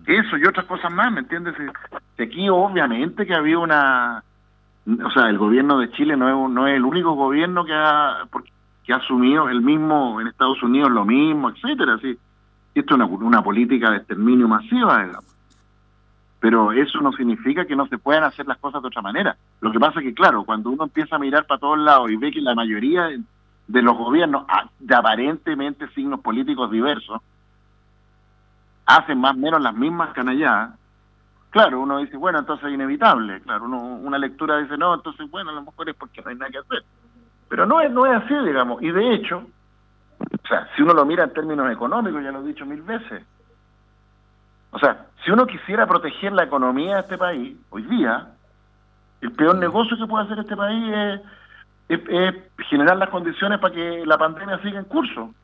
Eso 0.07 0.37
y 0.39 0.47
otras 0.47 0.67
cosas 0.67 0.93
más, 0.93 1.13
¿me 1.13 1.21
entiendes? 1.21 1.55
Aquí 2.19 2.49
obviamente 2.49 3.27
que 3.27 3.35
había 3.35 3.59
una... 3.59 4.23
O 5.05 5.11
sea, 5.11 5.29
el 5.29 5.37
gobierno 5.37 5.79
de 5.79 5.91
Chile 5.91 6.17
no 6.17 6.29
es, 6.29 6.53
no 6.53 6.69
es 6.69 6.77
el 6.77 6.85
único 6.85 7.15
gobierno 7.15 7.65
que 7.65 7.75
ha, 7.75 8.23
que 8.85 8.93
ha 8.93 8.97
asumido 8.97 9.49
el 9.49 9.61
mismo 9.61 10.21
en 10.21 10.29
Estados 10.29 10.63
Unidos 10.63 10.93
lo 10.93 11.05
mismo, 11.05 11.51
etcétera. 11.51 11.99
¿sí? 12.01 12.17
Esto 12.73 12.95
es 12.95 13.01
una, 13.01 13.07
una 13.07 13.43
política 13.43 13.91
de 13.91 13.97
exterminio 13.97 14.47
masiva, 14.47 15.05
digamos. 15.05 15.37
Pero 16.39 16.71
eso 16.71 17.01
no 17.01 17.11
significa 17.13 17.65
que 17.65 17.75
no 17.75 17.89
se 17.89 17.99
puedan 17.99 18.23
hacer 18.23 18.47
las 18.47 18.59
cosas 18.59 18.81
de 18.83 18.89
otra 18.89 19.03
manera. 19.03 19.37
Lo 19.61 19.73
que 19.73 19.81
pasa 19.81 19.99
es 19.99 20.07
que, 20.07 20.15
claro, 20.15 20.45
cuando 20.45 20.71
uno 20.71 20.85
empieza 20.85 21.17
a 21.17 21.19
mirar 21.19 21.47
para 21.47 21.59
todos 21.59 21.79
lados 21.79 22.09
y 22.13 22.17
ve 22.17 22.31
que 22.31 22.41
la 22.41 22.55
mayoría 22.55 23.09
de 23.67 23.83
los 23.83 23.97
gobiernos 23.97 24.45
de 24.79 24.95
aparentemente 24.95 25.89
signos 25.89 26.21
políticos 26.21 26.71
diversos 26.71 27.21
hacen 28.87 29.21
más 29.21 29.35
o 29.35 29.39
menos 29.39 29.61
las 29.61 29.75
mismas 29.75 30.15
canalladas, 30.15 30.79
claro, 31.51 31.81
uno 31.81 31.99
dice, 31.99 32.17
bueno, 32.17 32.39
entonces 32.39 32.69
es 32.69 32.75
inevitable, 32.75 33.41
claro, 33.43 33.65
uno, 33.65 33.79
una 33.79 34.19
lectura 34.19 34.59
dice, 34.59 34.77
no, 34.79 34.95
entonces, 34.95 35.29
bueno, 35.31 35.51
a 35.51 35.55
lo 35.55 35.63
mejor 35.63 35.89
es 35.89 35.97
porque 35.97 36.23
no 36.23 36.31
hay 36.31 36.37
nada 36.37 36.51
que 36.51 36.59
hacer. 36.59 36.85
Pero 37.49 37.67
no 37.67 37.81
es, 37.81 37.91
no 37.91 38.07
es 38.07 38.23
así, 38.23 38.35
digamos, 38.45 38.83
y 38.83 38.91
de 38.91 39.15
hecho, 39.15 39.47
o 40.19 40.49
sea, 40.49 40.69
si 40.75 40.83
uno 40.83 40.95
lo 40.95 41.05
mira 41.05 41.25
en 41.25 41.33
términos 41.33 41.71
económicos, 41.71 42.23
ya 42.23 42.33
lo 42.33 42.41
he 42.41 42.49
dicho 42.49 42.65
mil 42.65 42.83
veces, 42.83 43.25
o 44.71 44.79
sea, 44.79 45.07
si 45.25 45.31
uno 45.31 45.47
quisiera 45.47 45.87
proteger 45.87 46.33
la 46.33 46.45
economía 46.45 46.97
de 46.97 47.01
este 47.01 47.19
país, 47.19 47.57
hoy 47.71 47.83
día, 47.83 48.29
el 49.21 49.33
peor 49.33 49.57
negocio 49.57 49.97
que 49.97 50.07
puede 50.07 50.25
hacer 50.25 50.39
este 50.39 50.57
país 50.57 51.21
es, 51.89 52.01
es 52.09 52.35
generar 52.69 52.97
las 52.97 53.09
condiciones 53.09 53.59
para 53.59 53.75
que 53.75 54.05
la 54.05 54.19
pandemia 54.19 54.59
siga 54.59 54.79
en 54.79 54.85
curso. 54.85 55.35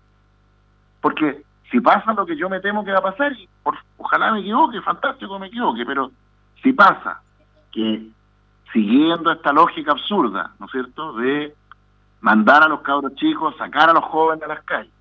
Porque 1.00 1.42
si 1.72 1.80
pasa 1.80 2.12
lo 2.12 2.24
que 2.24 2.36
yo 2.36 2.48
me 2.48 2.60
temo 2.60 2.84
que 2.84 2.92
va 2.92 2.98
a 2.98 3.02
pasar, 3.02 3.32
y 3.32 3.48
ojalá 3.96 4.30
me 4.30 4.40
equivoque, 4.40 4.80
fantástico 4.82 5.38
me 5.40 5.48
equivoque, 5.48 5.84
pero 5.84 6.12
si 6.62 6.72
pasa 6.72 7.20
que 7.72 8.06
siguiendo 8.72 9.32
esta 9.32 9.52
lógica 9.52 9.90
absurda, 9.90 10.52
¿no 10.60 10.66
es 10.66 10.72
cierto?, 10.72 11.14
de 11.14 11.52
mandar 12.20 12.62
a 12.62 12.68
los 12.68 12.82
cabros 12.82 13.16
chicos, 13.16 13.56
sacar 13.56 13.90
a 13.90 13.92
los 13.92 14.04
jóvenes 14.04 14.44
a 14.44 14.48
las 14.48 14.62
calles, 14.62 14.92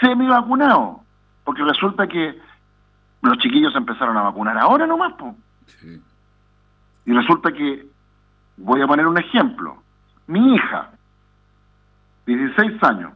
semi 0.00 0.28
vacunado, 0.28 1.00
porque 1.42 1.64
resulta 1.64 2.06
que 2.06 2.38
los 3.22 3.38
chiquillos 3.38 3.74
empezaron 3.74 4.16
a 4.16 4.22
vacunar 4.22 4.56
ahora 4.56 4.86
nomás, 4.86 5.14
po. 5.14 5.34
Y 7.06 7.12
resulta 7.12 7.50
que 7.52 7.86
Voy 8.56 8.80
a 8.80 8.86
poner 8.86 9.06
un 9.06 9.18
ejemplo. 9.18 9.82
Mi 10.26 10.54
hija, 10.54 10.90
16 12.26 12.82
años, 12.82 13.12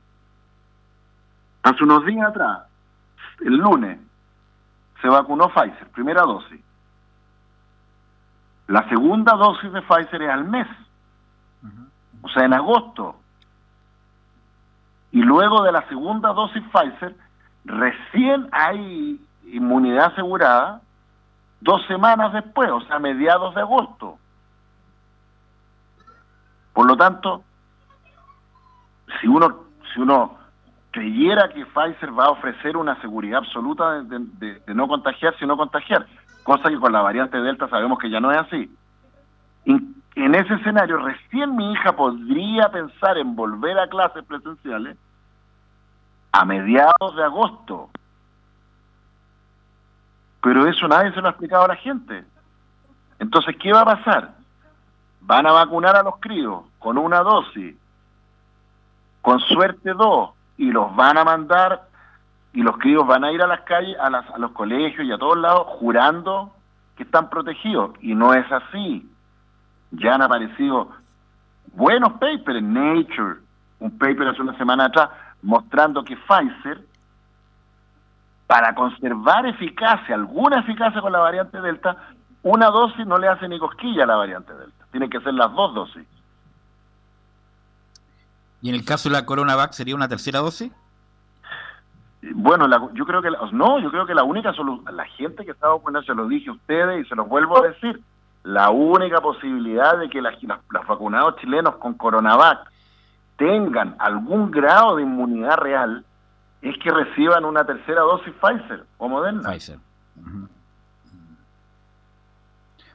hace 1.68 1.84
unos 1.84 2.04
días 2.06 2.28
atrás, 2.28 2.62
el 3.40 3.56
lunes, 3.56 3.98
se 5.00 5.08
vacunó 5.08 5.48
Pfizer, 5.48 5.88
primera 5.92 6.22
dosis. 6.22 6.60
La 8.66 8.88
segunda 8.88 9.34
dosis 9.34 9.72
de 9.72 9.82
Pfizer 9.82 10.22
es 10.22 10.30
al 10.30 10.44
mes, 10.44 10.66
o 12.22 12.28
sea, 12.28 12.44
en 12.44 12.54
agosto. 12.54 13.16
Y 15.10 15.22
luego 15.22 15.62
de 15.62 15.72
la 15.72 15.86
segunda 15.88 16.32
dosis 16.32 16.62
Pfizer, 16.72 17.16
recién 17.64 18.48
hay 18.52 19.20
inmunidad 19.44 20.12
asegurada 20.12 20.82
dos 21.60 21.84
semanas 21.86 22.32
después, 22.32 22.70
o 22.70 22.80
sea, 22.82 22.98
mediados 22.98 23.54
de 23.54 23.60
agosto. 23.60 24.18
Por 26.72 26.86
lo 26.86 26.96
tanto, 26.96 27.42
si 29.20 29.26
uno, 29.26 29.64
si 29.92 30.00
uno 30.00 30.37
creyera 30.90 31.48
que 31.48 31.66
Pfizer 31.66 32.18
va 32.18 32.26
a 32.26 32.30
ofrecer 32.30 32.76
una 32.76 33.00
seguridad 33.00 33.38
absoluta 33.38 34.02
de, 34.02 34.62
no 34.74 34.88
contagiarse 34.88 35.44
y 35.44 35.48
no 35.48 35.56
contagiar, 35.56 36.06
cosa 36.42 36.68
que 36.68 36.78
con 36.78 36.92
la 36.92 37.02
variante 37.02 37.40
Delta 37.40 37.68
sabemos 37.68 37.98
que 37.98 38.10
ya 38.10 38.20
no 38.20 38.30
es 38.30 38.38
así. 38.38 38.70
en 39.66 40.34
ese 40.34 40.54
escenario, 40.54 40.98
recién 40.98 41.54
mi 41.56 41.72
hija 41.72 41.94
podría 41.94 42.70
pensar 42.70 43.18
en 43.18 43.36
volver 43.36 43.78
a 43.78 43.88
clases 43.88 44.24
presenciales 44.24 44.96
a 46.32 46.44
mediados 46.44 47.16
de 47.16 47.24
agosto. 47.24 47.90
Pero 50.42 50.66
eso 50.66 50.88
nadie 50.88 51.12
se 51.12 51.20
lo 51.20 51.26
ha 51.26 51.30
explicado 51.30 51.64
a 51.64 51.68
la 51.68 51.76
gente. 51.76 52.24
Entonces, 53.18 53.56
¿qué 53.60 53.72
va 53.72 53.82
a 53.82 53.96
pasar? 53.96 54.34
Van 55.20 55.46
a 55.46 55.52
vacunar 55.52 55.96
a 55.96 56.02
los 56.02 56.18
críos 56.20 56.64
con 56.78 56.96
una 56.96 57.20
dosis, 57.20 57.76
con 59.20 59.40
suerte 59.40 59.92
dos, 59.92 60.30
y 60.58 60.70
los 60.70 60.94
van 60.94 61.16
a 61.16 61.24
mandar, 61.24 61.88
y 62.52 62.62
los 62.62 62.76
críos 62.76 63.06
van 63.06 63.24
a 63.24 63.32
ir 63.32 63.40
a 63.40 63.46
las 63.46 63.60
calles, 63.60 63.96
a, 63.98 64.06
a 64.06 64.38
los 64.38 64.50
colegios 64.50 65.06
y 65.06 65.12
a 65.12 65.18
todos 65.18 65.38
lados, 65.38 65.66
jurando 65.78 66.52
que 66.96 67.04
están 67.04 67.30
protegidos. 67.30 67.92
Y 68.00 68.14
no 68.14 68.34
es 68.34 68.44
así. 68.50 69.08
Ya 69.92 70.16
han 70.16 70.22
aparecido 70.22 70.90
buenos 71.72 72.14
papers 72.14 72.62
Nature, 72.62 73.36
un 73.78 73.96
paper 73.96 74.28
hace 74.28 74.42
una 74.42 74.58
semana 74.58 74.86
atrás, 74.86 75.10
mostrando 75.42 76.02
que 76.02 76.16
Pfizer, 76.16 76.80
para 78.46 78.74
conservar 78.74 79.46
eficacia, 79.46 80.14
alguna 80.14 80.60
eficacia 80.60 81.00
con 81.00 81.12
la 81.12 81.20
variante 81.20 81.60
Delta, 81.60 81.96
una 82.42 82.66
dosis 82.66 83.06
no 83.06 83.18
le 83.18 83.28
hace 83.28 83.48
ni 83.48 83.58
cosquilla 83.58 84.04
a 84.04 84.06
la 84.06 84.16
variante 84.16 84.52
Delta. 84.54 84.86
Tienen 84.90 85.10
que 85.10 85.20
ser 85.20 85.34
las 85.34 85.52
dos 85.52 85.74
dosis. 85.74 86.06
¿Y 88.60 88.68
en 88.68 88.74
el 88.74 88.84
caso 88.84 89.08
de 89.08 89.14
la 89.14 89.24
CoronaVac 89.24 89.72
sería 89.72 89.94
una 89.94 90.08
tercera 90.08 90.40
dosis? 90.40 90.72
Bueno, 92.34 92.66
yo 92.94 93.06
creo 93.06 93.22
que 93.22 93.30
no, 93.52 93.78
yo 93.78 93.90
creo 93.90 94.06
que 94.06 94.14
la 94.14 94.24
única 94.24 94.52
solución, 94.52 94.96
la 94.96 95.06
gente 95.06 95.44
que 95.44 95.52
está 95.52 95.68
vacunada, 95.68 96.04
se 96.04 96.14
lo 96.14 96.26
dije 96.26 96.50
a 96.50 96.52
ustedes 96.52 97.06
y 97.06 97.08
se 97.08 97.14
los 97.14 97.28
vuelvo 97.28 97.58
a 97.58 97.68
decir, 97.68 98.00
la 98.42 98.70
única 98.70 99.20
posibilidad 99.20 99.96
de 99.98 100.08
que 100.08 100.20
los 100.20 100.86
vacunados 100.86 101.36
chilenos 101.36 101.76
con 101.76 101.94
CoronaVac 101.94 102.70
tengan 103.36 103.94
algún 104.00 104.50
grado 104.50 104.96
de 104.96 105.02
inmunidad 105.02 105.56
real 105.58 106.04
es 106.60 106.76
que 106.78 106.90
reciban 106.90 107.44
una 107.44 107.64
tercera 107.64 108.00
dosis 108.00 108.34
Pfizer 108.34 108.84
o 108.98 109.08
Moderna. 109.08 109.48
Pfizer. 109.50 109.78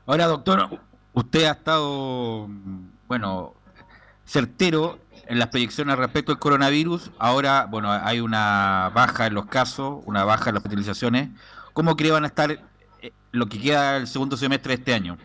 Ahora, 0.06 0.26
doctor, 0.26 0.68
usted 1.14 1.46
ha 1.46 1.52
estado, 1.52 2.50
bueno, 3.08 3.54
certero 4.26 5.00
en 5.28 5.40
las 5.40 5.48
proyecciones 5.48 5.98
respecto 5.98 6.32
al 6.32 6.40
coronavirus. 6.40 7.12
Ahora, 7.20 7.68
bueno, 7.70 7.92
hay 7.92 8.20
una 8.20 8.92
baja 8.94 9.28
en 9.28 9.34
los 9.34 9.46
casos, 9.46 10.02
una 10.06 10.24
baja 10.24 10.50
en 10.50 10.56
las 10.56 10.64
hospitalizaciones. 10.64 11.30
¿Cómo 11.74 11.96
cree 11.96 12.12
van 12.12 12.24
a 12.24 12.28
estar 12.28 12.52
eh, 12.52 13.12
lo 13.32 13.48
que 13.48 13.60
queda 13.60 13.98
el 13.98 14.08
segundo 14.08 14.38
semestre 14.38 14.70
de 14.70 14.80
este 14.80 14.94
año? 14.94 15.18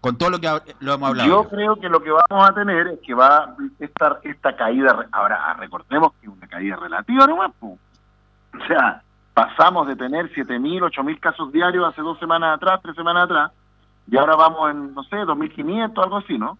con 0.00 0.16
todo 0.16 0.30
lo 0.30 0.40
que 0.40 0.48
lo 0.80 0.94
hemos 0.94 1.08
hablado. 1.08 1.28
Yo 1.28 1.48
creo 1.48 1.76
que 1.76 1.88
lo 1.88 2.02
que 2.02 2.10
vamos 2.10 2.48
a 2.48 2.54
tener 2.54 2.86
es 2.88 3.00
que 3.04 3.14
va 3.14 3.36
a 3.38 3.56
estar 3.80 4.20
esta 4.22 4.56
caída, 4.56 5.06
ahora 5.12 5.54
recordemos 5.54 6.12
que 6.20 6.26
es 6.26 6.32
una 6.32 6.46
caída 6.46 6.76
relativa 6.76 7.26
nomás, 7.26 7.50
o 7.60 7.76
sea, 8.66 9.02
pasamos 9.34 9.86
de 9.88 9.96
tener 9.96 10.32
7.000, 10.32 10.80
8.000 10.92 11.20
casos 11.20 11.52
diarios 11.52 11.86
hace 11.86 12.00
dos 12.00 12.18
semanas 12.18 12.56
atrás, 12.56 12.80
tres 12.82 12.94
semanas 12.94 13.24
atrás, 13.24 13.52
y 14.10 14.16
ahora 14.16 14.36
vamos 14.36 14.70
en, 14.70 14.94
no 14.94 15.02
sé, 15.04 15.16
2.500, 15.16 16.02
algo 16.02 16.16
así, 16.18 16.38
¿no? 16.38 16.58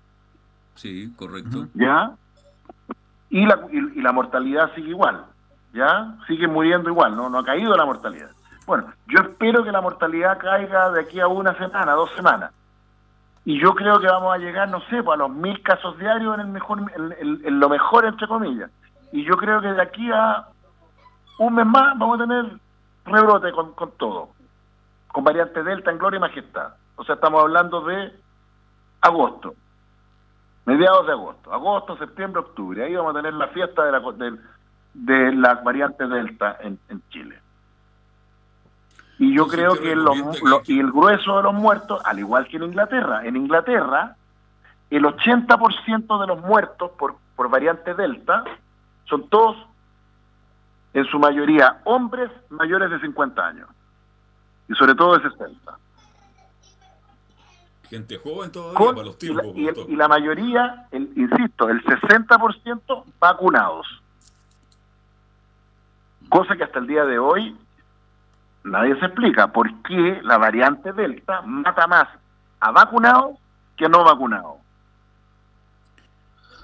Sí, 0.75 1.13
correcto. 1.17 1.67
¿Ya? 1.75 2.13
Y 3.31 3.47
la, 3.47 3.61
y, 3.71 4.01
la 4.01 4.13
mortalidad 4.13 4.75
sigue 4.75 4.91
igual, 4.91 5.25
¿ya? 5.73 6.15
Sigue 6.27 6.49
muriendo 6.49 6.89
igual, 6.89 7.17
¿no? 7.17 7.29
No 7.29 7.39
ha 7.39 7.45
caído 7.45 7.77
la 7.77 7.85
mortalidad. 7.85 8.31
Bueno, 8.67 8.93
yo 9.07 9.21
espero 9.21 9.65
que 9.65 9.73
la 9.73 9.81
mortalidad 9.81 10.39
caiga 10.39 10.91
de 10.91 11.01
aquí 11.01 11.21
a 11.21 11.29
una 11.29 11.55
semana, 11.55 11.93
dos 11.93 12.11
semanas 12.15 12.53
y 13.49 13.59
yo 13.59 13.75
creo 13.75 13.99
que 13.99 14.07
vamos 14.07 14.35
a 14.35 14.37
llegar, 14.37 14.69
no 14.69 14.79
sé, 14.91 15.03
pues, 15.03 15.19
a 15.19 15.23
los 15.23 15.31
mil 15.31 15.63
casos 15.63 15.99
diarios 15.99 16.35
en 16.35 16.41
el 16.41 16.49
mejor, 16.49 16.81
en, 16.95 17.59
lo 17.59 17.71
mejor 17.71 18.05
entre 18.05 18.29
comillas. 18.29 18.71
Y 19.11 19.25
yo 19.25 19.39
creo 19.39 19.63
que 19.63 19.73
de 19.73 19.81
aquí 19.81 20.11
a 20.13 20.49
un 21.39 21.55
mes 21.55 21.65
más 21.65 21.99
vamos 21.99 22.21
a 22.21 22.25
tener 22.25 22.45
rebrote 23.07 23.51
con, 23.53 23.73
con 23.73 23.93
todo, 23.93 24.29
con 25.07 25.25
variante 25.25 25.63
Delta 25.63 25.91
en 25.91 25.97
gloria 25.97 26.19
y 26.19 26.21
majestad. 26.21 26.75
O 26.97 27.05
sea, 27.05 27.15
estamos 27.15 27.41
hablando 27.41 27.81
de 27.87 28.13
agosto, 29.01 29.55
mediados 30.69 31.07
de 31.07 31.13
agosto, 31.13 31.51
agosto, 31.51 31.97
septiembre, 31.97 32.41
octubre. 32.41 32.85
Ahí 32.85 32.95
vamos 32.95 33.17
a 33.17 33.19
tener 33.21 33.33
la 33.33 33.49
fiesta 33.49 33.87
de 33.87 33.93
la, 33.93 34.01
de, 34.01 34.39
de 34.93 35.33
la 35.33 35.55
variante 35.55 36.07
Delta 36.07 36.59
en, 36.61 36.79
en 36.91 37.03
Chile. 37.09 37.41
Y 39.19 39.35
yo 39.35 39.47
creo 39.47 39.77
que 39.77 39.97
y 40.67 40.79
el 40.79 40.93
grueso 40.93 41.39
de 41.39 41.43
los 41.43 41.55
muertos, 41.55 42.03
al 42.05 42.19
igual 42.19 42.47
que 42.49 42.59
en 42.59 42.65
Inglaterra, 42.65 43.25
en 43.25 43.37
Inglaterra 43.37 44.15
el 44.91 45.05
80% 45.05 46.21
de 46.21 46.27
los 46.27 46.41
muertos 46.43 46.91
por, 46.99 47.17
por 47.35 47.49
variante 47.49 47.95
Delta 47.95 48.45
son 49.07 49.27
todos, 49.31 49.57
en 50.93 51.07
su 51.07 51.19
mayoría, 51.19 51.81
hombres 51.85 52.31
mayores 52.51 52.91
de 52.91 53.01
50 53.01 53.47
años. 53.47 53.69
Y 54.69 54.75
sobre 54.75 54.95
todo 54.95 55.19
de 55.19 55.31
60. 55.31 55.79
Gente 57.91 58.19
joven 58.19 58.53
todavía 58.53 58.93
para 58.93 59.07
los 59.07 59.19
tiempos. 59.19 59.47
Y 59.55 59.65
la, 59.65 59.73
y, 59.89 59.97
la 59.97 60.09
mayoría, 60.09 60.87
el, 60.91 61.11
insisto, 61.17 61.69
el 61.69 61.83
60% 61.85 63.05
vacunados. 63.19 63.87
Cosa 66.29 66.57
que 66.57 66.65
hasta 66.65 66.79
el 66.79 66.87
día 66.87 67.05
de 67.05 67.19
hoy 67.19 67.57
nadie 68.65 68.99
se 68.99 69.07
explica 69.07 69.53
por 69.53 69.73
qué 69.83 70.21
la 70.23 70.37
variante 70.37 70.93
Delta 70.93 71.41
mata 71.43 71.87
más 71.87 72.09
a 72.61 72.71
vacunados 72.73 73.39
que 73.77 73.87
a 73.87 73.89
no 73.89 74.05
vacunados. 74.05 74.57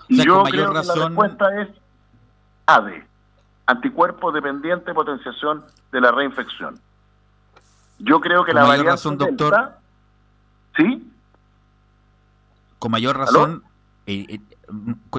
Y 0.09 0.23
yo 0.23 0.43
creo 0.43 0.73
que 0.73 0.83
la 0.83 0.95
respuesta 0.95 1.63
es 1.63 1.69
ADE, 2.67 3.07
anticuerpo 3.67 4.33
dependiente 4.33 4.93
potenciación 4.93 5.65
de 5.91 6.01
la 6.01 6.13
reinfección. 6.13 6.79
Yo 7.99 8.21
creo 8.21 8.45
que 8.45 8.53
la 8.53 8.65
variante 8.65 8.91
razón, 8.91 9.17
Delta, 9.17 9.45
doctor, 9.45 9.73
¿Sí? 10.77 11.11
Con 12.85 12.90
mayor 12.90 13.16
razón, 13.16 13.62
eh, 14.07 14.27
eh, 14.29 14.40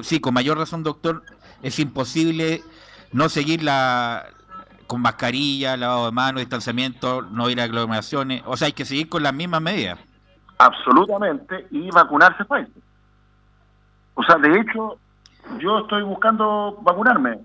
sí, 0.04 0.20
con 0.20 0.32
mayor 0.32 0.56
razón, 0.56 0.84
doctor, 0.84 1.24
es 1.64 1.80
imposible 1.80 2.62
no 3.10 3.28
seguir 3.28 3.64
la, 3.64 4.26
con 4.86 5.00
mascarilla, 5.00 5.76
lavado 5.76 6.06
de 6.06 6.12
manos, 6.12 6.42
distanciamiento, 6.42 7.22
no 7.22 7.50
ir 7.50 7.60
a 7.60 7.64
aglomeraciones. 7.64 8.44
O 8.46 8.56
sea, 8.56 8.66
hay 8.66 8.72
que 8.72 8.84
seguir 8.84 9.08
con 9.08 9.24
las 9.24 9.34
mismas 9.34 9.62
medidas. 9.62 9.98
Absolutamente, 10.58 11.66
y 11.72 11.90
vacunarse 11.90 12.44
Pfizer. 12.44 12.82
O 14.14 14.22
sea, 14.22 14.36
de 14.36 14.60
hecho, 14.60 15.00
yo 15.58 15.80
estoy 15.80 16.04
buscando 16.04 16.78
vacunarme 16.82 17.40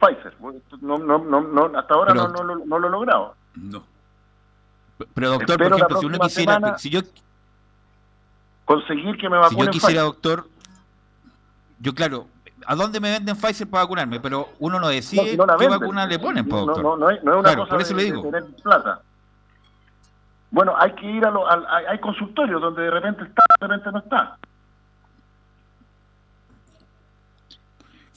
Pfizer. 0.00 0.34
No, 0.80 0.98
no, 0.98 1.18
no, 1.20 1.78
hasta 1.78 1.94
ahora 1.94 2.14
no, 2.14 2.26
no, 2.26 2.78
lo 2.80 2.88
he 2.88 2.90
logrado. 2.90 3.36
No. 3.54 3.84
Pero 5.14 5.30
doctor, 5.30 5.56
por 5.56 5.72
ejemplo, 5.72 6.00
si 6.00 6.06
uno 6.06 6.18
quisiera, 6.18 6.78
si 6.78 6.90
yo 6.90 7.02
conseguir 8.66 9.16
que 9.16 9.30
me 9.30 9.38
vacunen 9.38 9.58
Si 9.58 9.64
yo 9.64 9.70
quisiera, 9.70 10.02
doctor, 10.02 10.46
yo 11.80 11.94
claro, 11.94 12.26
¿A 12.66 12.74
dónde 12.74 12.98
me 12.98 13.10
venden 13.10 13.36
Pfizer 13.36 13.68
para 13.68 13.84
vacunarme? 13.84 14.18
Pero 14.18 14.48
uno 14.58 14.80
no 14.80 14.88
decide 14.88 15.38
qué 15.58 15.68
vacuna 15.68 16.06
le 16.06 16.18
ponen, 16.18 16.48
no, 16.48 16.66
no, 16.66 16.96
no, 16.96 17.10
es, 17.10 17.22
no 17.22 17.34
es 17.34 17.38
una 17.38 17.56
cosa 17.56 17.70
por 17.70 17.80
eso 17.80 17.94
de, 17.94 18.02
le 18.02 18.04
digo. 18.04 18.22
tener 18.22 18.44
plata. 18.62 19.00
Bueno, 20.50 20.74
hay 20.76 20.92
que 20.94 21.06
ir 21.06 21.24
a 21.24 21.30
los... 21.30 21.44
hay 21.88 21.98
consultorios 22.00 22.60
donde 22.60 22.82
de 22.82 22.90
repente 22.90 23.24
está, 23.24 23.42
de 23.60 23.66
repente 23.68 23.92
no 23.92 23.98
está. 23.98 24.38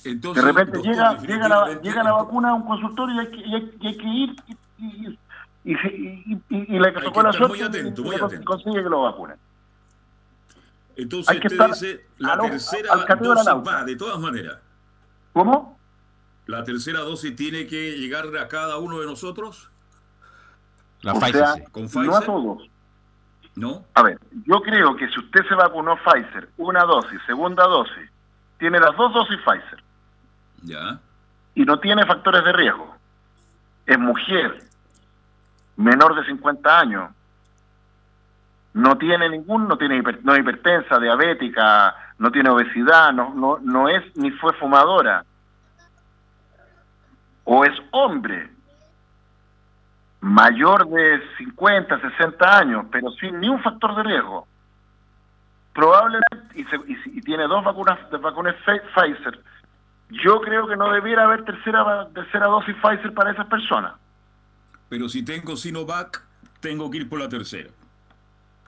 Entonces, 0.06 0.44
de 0.44 0.52
repente 0.52 0.82
llega, 0.82 1.18
llega, 1.18 1.48
la, 1.50 1.82
llega 1.82 2.04
la 2.04 2.14
vacuna 2.14 2.52
a 2.52 2.54
un 2.54 2.64
consultorio 2.64 3.16
y 3.16 3.20
hay 3.20 3.28
que, 3.28 3.38
y 3.38 3.56
hay, 3.56 3.98
que 3.98 4.08
ir 4.08 4.36
y, 4.48 5.18
y, 5.66 5.74
y, 5.74 6.44
y, 6.50 6.76
y 6.76 6.80
la 6.80 6.94
que 6.94 7.02
tocó 7.02 7.22
la 7.22 7.34
suerte 7.34 7.58
muy 7.58 7.68
atento, 7.68 8.04
muy 8.04 8.16
atento. 8.16 8.46
consigue 8.46 8.82
que 8.82 8.90
lo 8.90 9.04
vacunen. 9.04 9.38
Entonces 11.02 11.36
usted 11.38 11.68
dice, 11.68 12.06
la 12.18 12.38
tercera 12.38 12.96
dosis 12.96 13.48
va, 13.66 13.84
de 13.86 13.96
todas 13.96 14.20
maneras. 14.20 14.60
¿Cómo? 15.34 15.80
¿La 16.46 16.64
tercera 16.64 17.00
dosis 17.00 17.36
tiene 17.36 17.68
que 17.68 17.92
llegar 17.98 18.26
a 18.38 18.48
cada 18.48 18.78
uno 18.78 19.00
de 19.00 19.06
nosotros? 19.06 19.70
La 21.02 21.14
Pfizer, 21.14 21.72
¿Con 21.72 21.86
Pfizer? 21.86 22.06
No 22.06 22.16
a 22.16 22.22
todos. 22.22 22.70
¿No? 23.56 23.86
A 23.94 24.04
ver, 24.04 24.20
yo 24.46 24.62
creo 24.62 24.96
que 24.96 25.08
si 25.10 25.20
usted 25.20 25.48
se 25.48 25.56
vacunó 25.56 25.98
Pfizer, 25.98 26.50
una 26.58 26.84
dosis, 26.84 27.20
segunda 27.26 27.64
dosis, 27.66 28.10
tiene 28.58 28.80
las 28.80 28.96
dos 28.98 29.14
dosis 29.14 29.38
Pfizer. 29.46 29.84
Ya. 30.64 31.00
Y 31.56 31.64
no 31.64 31.80
tiene 31.80 32.06
factores 32.06 32.44
de 32.44 32.52
riesgo. 32.52 32.96
Es 33.86 33.98
mujer, 33.98 34.64
menor 35.78 36.16
de 36.16 36.26
50 36.26 36.80
años, 36.80 37.12
no 38.74 38.98
tiene 38.98 39.30
ningún, 39.30 39.68
no 39.68 39.78
tiene 39.78 40.02
no 40.24 40.36
hipertensa, 40.36 41.00
diabética, 41.00 41.96
no 42.18 42.32
tiene 42.32 42.50
obesidad, 42.50 43.12
no, 43.14 43.34
no, 43.34 43.60
no 43.60 43.90
es 43.90 44.04
ni 44.16 44.32
fue 44.32 44.54
fumadora, 44.54 45.26
o 47.46 47.66
es 47.66 47.74
hombre, 47.92 48.50
mayor 50.22 50.88
de 50.90 51.22
50, 51.38 52.00
60 52.00 52.58
años, 52.58 52.86
pero 52.92 53.10
sin 53.12 53.40
ni 53.40 53.50
un 53.50 53.62
factor 53.62 53.96
de 53.96 54.04
riesgo, 54.04 54.48
probablemente, 55.74 56.56
y, 56.56 57.22
tiene 57.22 57.48
dos 57.48 57.64
vacunas, 57.64 57.98
de 58.12 58.18
vacunas 58.18 58.56
Pfizer, 58.66 59.40
yo 60.10 60.42
creo 60.42 60.68
que 60.68 60.76
no 60.76 60.92
debiera 60.92 61.24
haber 61.24 61.46
tercera, 61.46 62.08
tercera 62.14 62.48
dosis 62.48 62.76
Pfizer 62.76 63.14
para 63.14 63.32
esas 63.32 63.48
personas. 63.48 63.94
Pero 64.90 65.08
si 65.08 65.24
tengo 65.24 65.56
Sinovac, 65.56 66.24
tengo 66.60 66.90
que 66.90 66.98
ir 66.98 67.10
por 67.10 67.20
la 67.20 67.30
tercera. 67.30 67.70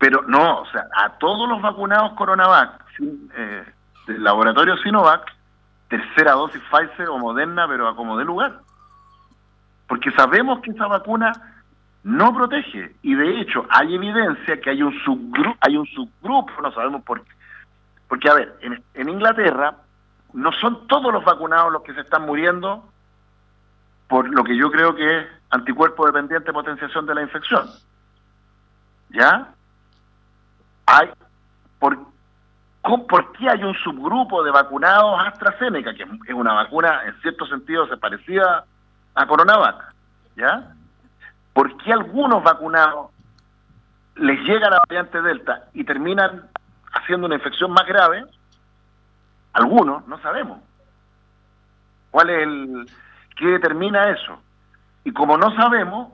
Pero 0.02 0.24
no, 0.24 0.62
o 0.62 0.66
sea, 0.72 0.88
a 0.96 1.10
todos 1.20 1.48
los 1.48 1.62
vacunados 1.62 2.14
Coronavac, 2.14 2.84
eh, 3.00 3.64
del 4.08 4.24
laboratorio 4.24 4.76
Sinovac, 4.78 5.32
tercera 5.90 6.32
dosis 6.32 6.60
Pfizer 6.72 7.08
o 7.08 7.20
Moderna, 7.20 7.68
pero 7.68 7.88
a 7.88 7.96
como 7.96 8.18
de 8.18 8.26
lugar. 8.26 8.62
Porque 9.88 10.10
sabemos 10.14 10.60
que 10.62 10.72
esa 10.72 10.88
vacuna 10.88 11.32
no 12.04 12.34
protege. 12.34 12.96
Y 13.04 13.14
de 13.14 13.42
hecho, 13.42 13.68
hay 13.70 13.94
evidencia 13.94 14.60
que 14.60 14.72
hay 14.72 14.82
un 14.82 15.00
subgrupo, 15.04 15.56
hay 15.62 15.78
un 15.78 15.86
subgrupo, 15.86 16.52
no 16.64 16.72
sabemos 16.72 17.04
por 17.04 17.24
qué. 17.24 17.32
Porque, 18.08 18.28
a 18.28 18.34
ver, 18.34 18.58
en, 18.62 18.84
en 18.96 19.08
Inglaterra 19.08 19.76
no 20.34 20.52
son 20.54 20.88
todos 20.88 21.14
los 21.14 21.24
vacunados 21.24 21.72
los 21.72 21.84
que 21.84 21.94
se 21.94 22.02
están 22.02 22.26
muriendo 22.26 22.90
por 24.08 24.28
lo 24.28 24.44
que 24.44 24.58
yo 24.58 24.72
creo 24.72 24.96
que 24.96 25.20
es 25.20 25.28
anticuerpo 25.52 26.08
dependiente 26.08 26.52
potenciación 26.52 27.06
de 27.06 27.14
la 27.14 27.22
infección. 27.22 27.70
¿Ya? 29.12 29.54
Hay 30.92 31.10
por, 31.80 31.98
¿por 33.08 33.32
qué 33.34 33.50
hay 33.50 33.64
un 33.64 33.74
subgrupo 33.76 34.44
de 34.44 34.52
vacunados 34.52 35.20
AstraZeneca, 35.28 35.94
que 35.94 36.04
es 36.04 36.34
una 36.34 36.54
vacuna 36.54 37.02
en 37.06 37.20
cierto 37.22 37.46
sentido 37.46 37.88
se 37.88 37.98
parecida 37.98 38.66
a 39.16 39.26
Coronavac? 39.26 39.94
¿Ya? 40.36 40.74
¿Por 41.54 41.76
qué 41.78 41.94
algunos 41.94 42.44
vacunados 42.44 43.10
les 44.16 44.40
llega 44.42 44.70
la 44.70 44.80
variante 44.88 45.22
Delta 45.22 45.66
y 45.74 45.84
terminan 45.84 46.50
haciendo 46.94 47.28
una 47.28 47.36
infección 47.36 47.72
más 47.72 47.86
grave? 47.88 48.26
Algunos, 49.54 50.08
no 50.08 50.20
sabemos. 50.22 50.60
¿Cuál 52.10 52.30
es 52.30 52.44
el... 52.44 52.86
qué 53.38 53.48
determina 53.48 54.10
eso? 54.10 54.40
Y 55.04 55.12
como 55.14 55.38
no 55.38 55.54
sabemos, 55.56 56.10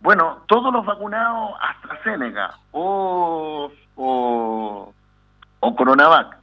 bueno, 0.00 0.42
todos 0.46 0.72
los 0.72 0.86
vacunados 0.86 1.52
AstraZeneca 1.60 2.54
o 2.70 3.70
o, 3.98 4.94
o 5.60 5.76
Coronavac, 5.76 6.36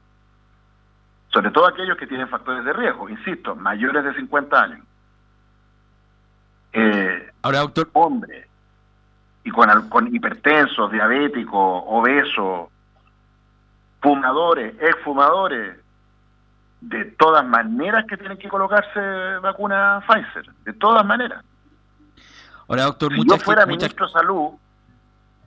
sobre 1.30 1.52
todo 1.52 1.66
aquellos 1.66 1.98
que 1.98 2.06
tienen 2.06 2.28
factores 2.28 2.64
de 2.66 2.74
riesgo, 2.74 3.10
insisto, 3.10 3.56
mayores 3.56 4.04
de 4.04 4.14
50 4.14 4.62
años. 4.62 4.86
Eh, 6.74 7.32
Ahora, 7.42 7.60
doctor. 7.60 7.90
Hombre, 7.94 8.48
y 9.46 9.52
con, 9.52 9.90
con 9.90 10.14
hipertensos, 10.14 10.92
diabéticos, 10.92 11.84
obesos, 11.88 12.70
fumadores, 14.02 14.76
exfumadores, 14.82 15.78
de 16.82 17.06
todas 17.18 17.46
maneras 17.46 18.06
que 18.08 18.18
tienen 18.18 18.38
que 18.38 18.50
colocarse 18.50 19.00
vacuna 19.42 20.04
Pfizer, 20.06 20.46
de 20.66 20.74
todas 20.74 21.06
maneras. 21.06 21.44
Ahora, 22.68 22.84
doctor, 22.84 23.14
si 23.14 23.28
yo 23.28 23.38
fuera 23.38 23.66
ministro 23.66 24.08
de 24.08 24.12
Salud, 24.12 24.50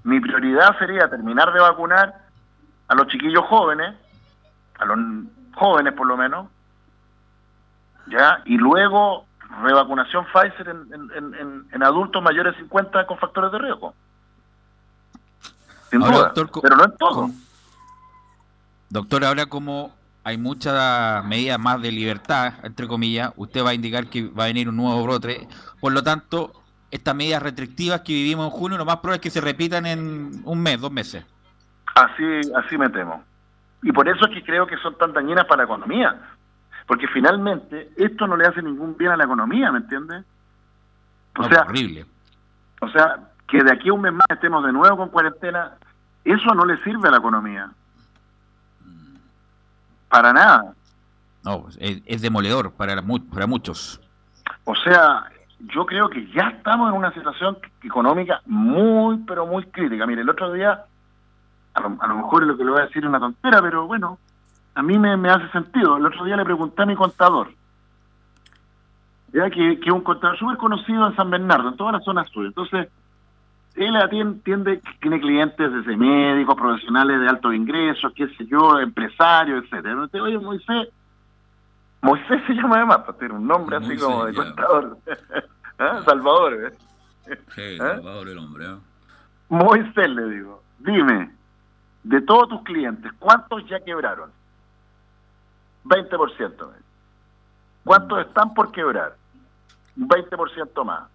mi 0.05 0.21
prioridad 0.21 0.79
sería 0.79 1.09
terminar 1.09 1.53
de 1.53 1.61
vacunar 1.61 2.15
a 2.89 2.95
los 2.95 3.07
chiquillos 3.09 3.45
jóvenes, 3.47 3.95
a 4.79 4.85
los 4.85 4.99
jóvenes 5.55 5.93
por 5.95 6.07
lo 6.07 6.17
menos, 6.17 6.49
ya 8.07 8.43
y 8.47 8.57
luego 8.57 9.27
revacunación 9.63 10.27
Pfizer 10.27 10.69
en, 10.69 11.83
adultos 11.83 12.23
mayores 12.23 12.55
de 12.55 12.63
50 12.63 13.07
con 13.07 13.19
factores 13.19 13.53
de 13.53 13.59
riesgo. 13.59 13.95
Sin 15.91 16.01
duda, 16.01 16.33
pero 16.35 16.77
no 16.77 16.85
en 16.85 16.97
todo. 16.97 17.31
Doctor, 18.91 19.25
ahora 19.25 19.47
como 19.47 19.93
hay 20.25 20.37
muchas 20.37 21.25
medidas 21.25 21.59
más 21.59 21.81
de 21.81 21.93
libertad, 21.93 22.55
entre 22.63 22.87
comillas, 22.87 23.33
usted 23.37 23.65
va 23.65 23.71
a 23.71 23.75
indicar 23.75 24.09
que 24.09 24.29
va 24.29 24.45
a 24.45 24.49
venir 24.49 24.69
un 24.69 24.77
nuevo 24.77 25.03
brote, 25.03 25.49
por 25.81 25.93
lo 25.93 26.03
tanto, 26.03 26.53
estas 26.91 27.15
medidas 27.15 27.43
restrictivas 27.43 28.01
que 28.01 28.13
vivimos 28.13 28.47
en 28.47 28.51
junio, 28.51 28.79
lo 28.79 28.85
más 28.85 28.97
probable 28.97 29.17
es 29.17 29.23
que 29.23 29.31
se 29.31 29.41
repitan 29.41 29.87
en 29.87 30.43
un 30.45 30.63
mes, 30.63 30.81
dos 30.81 30.91
meses. 30.91 31.25
Así, 31.95 32.41
así 32.57 32.79
me 32.79 32.89
temo. 32.89 33.23
Y 33.83 33.93
por 33.93 34.09
eso 34.09 34.27
es 34.27 34.35
que 34.35 34.43
creo 34.43 34.67
que 34.67 34.77
son 34.79 34.97
tan 34.97 35.13
dañinas 35.13 35.45
para 35.47 35.59
la 35.59 35.65
economía. 35.65 36.17
Porque 36.87 37.07
finalmente 37.09 37.91
esto 37.97 38.27
no 38.27 38.37
le 38.37 38.47
hace 38.47 38.63
ningún 38.63 38.97
bien 38.97 39.11
a 39.11 39.17
la 39.17 39.25
economía, 39.25 39.71
¿me 39.71 39.79
entiendes? 39.79 40.25
O 41.37 41.45
sea, 41.45 41.63
horrible. 41.63 42.07
O 42.81 42.89
sea, 42.89 43.19
que 43.47 43.63
de 43.63 43.73
aquí 43.73 43.91
a 43.91 43.93
un 43.93 44.01
mes 44.01 44.13
más 44.13 44.27
estemos 44.31 44.65
de 44.65 44.73
nuevo 44.73 44.97
con 44.97 45.11
cuarentena, 45.11 45.73
eso 46.25 46.55
no 46.55 46.65
le 46.65 46.83
sirve 46.83 47.09
a 47.09 47.11
la 47.11 47.19
economía. 47.19 47.71
Para 50.09 50.33
nada. 50.33 50.73
No, 51.45 51.63
pues, 51.63 51.77
es, 51.81 52.03
es 52.07 52.23
demoledor 52.23 52.73
para, 52.73 53.03
para 53.31 53.47
muchos. 53.47 54.01
O 54.65 54.75
sea, 54.75 55.31
yo 55.61 55.87
creo 55.87 56.09
que 56.09 56.27
ya 56.29 56.49
estamos 56.51 56.89
en 56.91 56.97
una 56.97 57.13
situación 57.13 57.59
económica 57.83 58.41
muy, 58.47 59.19
pero 59.27 59.47
muy 59.47 59.65
crítica. 59.65 60.07
Mire, 60.07 60.23
el 60.23 60.31
otro 60.31 60.53
día, 60.53 60.85
a 61.75 61.81
lo, 61.81 61.91
mejor 61.91 62.47
lo 62.47 62.57
que 62.57 62.65
le 62.65 62.71
voy 62.71 62.81
a 62.81 62.87
decir 62.87 63.03
es 63.03 63.09
una 63.09 63.19
tontera, 63.19 63.61
pero 63.61 63.87
bueno, 63.87 64.19
a 64.75 64.83
mí 64.83 64.99
me, 64.99 65.13
hace 65.29 65.49
sentido. 65.51 65.97
El 65.97 66.07
otro 66.07 66.25
día 66.25 66.37
le 66.37 66.45
pregunté 66.45 66.83
a 66.83 66.87
mi 66.87 66.95
contador, 66.95 67.49
ya 69.33 69.51
que, 69.51 69.73
es 69.73 69.91
un 69.91 70.03
contador 70.03 70.39
súper 70.39 70.57
conocido 70.59 71.07
en 71.09 71.17
San 71.17 71.31
Bernardo, 71.31 71.71
en 71.71 71.77
toda 71.77 71.93
la 71.93 72.01
zona 72.01 72.25
sur. 72.27 72.47
Entonces, 72.47 72.89
él 73.75 73.97
atiende, 73.97 74.81
tiene 75.01 75.21
clientes 75.21 75.73
desde 75.73 75.97
médicos, 75.97 76.55
profesionales 76.55 77.21
de 77.21 77.29
alto 77.29 77.53
ingreso, 77.53 78.13
qué 78.15 78.29
sé 78.29 78.47
yo, 78.47 78.79
empresarios, 78.79 79.65
etcétera. 79.65 80.09
Oye, 80.23 80.39
Moisés, 80.39 80.89
Moisés 82.01 82.41
se 82.47 82.55
llama 82.55 82.77
además, 82.77 82.99
para 82.99 83.19
tener 83.19 83.33
un 83.33 83.47
nombre 83.47 83.77
así 83.77 83.97
como 83.97 84.25
de 84.25 84.35
contador. 84.35 84.99
¿Ah? 85.79 86.03
Salvador, 86.07 86.55
¿eh? 86.65 87.37
Sí, 87.55 87.63
¿Eh? 87.63 87.79
Salvador 87.79 88.29
el 88.29 88.39
hombre. 88.39 88.67
¿eh? 88.67 88.77
Moisés 89.49 90.09
le 90.09 90.29
digo, 90.31 90.63
dime, 90.79 91.35
de 92.05 92.21
todos 92.23 92.49
tus 92.49 92.63
clientes, 92.63 93.13
¿cuántos 93.19 93.67
ya 93.67 93.81
quebraron? 93.81 94.31
20%. 95.85 96.69
¿Cuántos 97.85 98.21
están 98.21 98.55
por 98.55 98.71
quebrar? 98.73 99.17
Un 99.97 100.09
20% 100.09 100.85
más. 100.85 101.09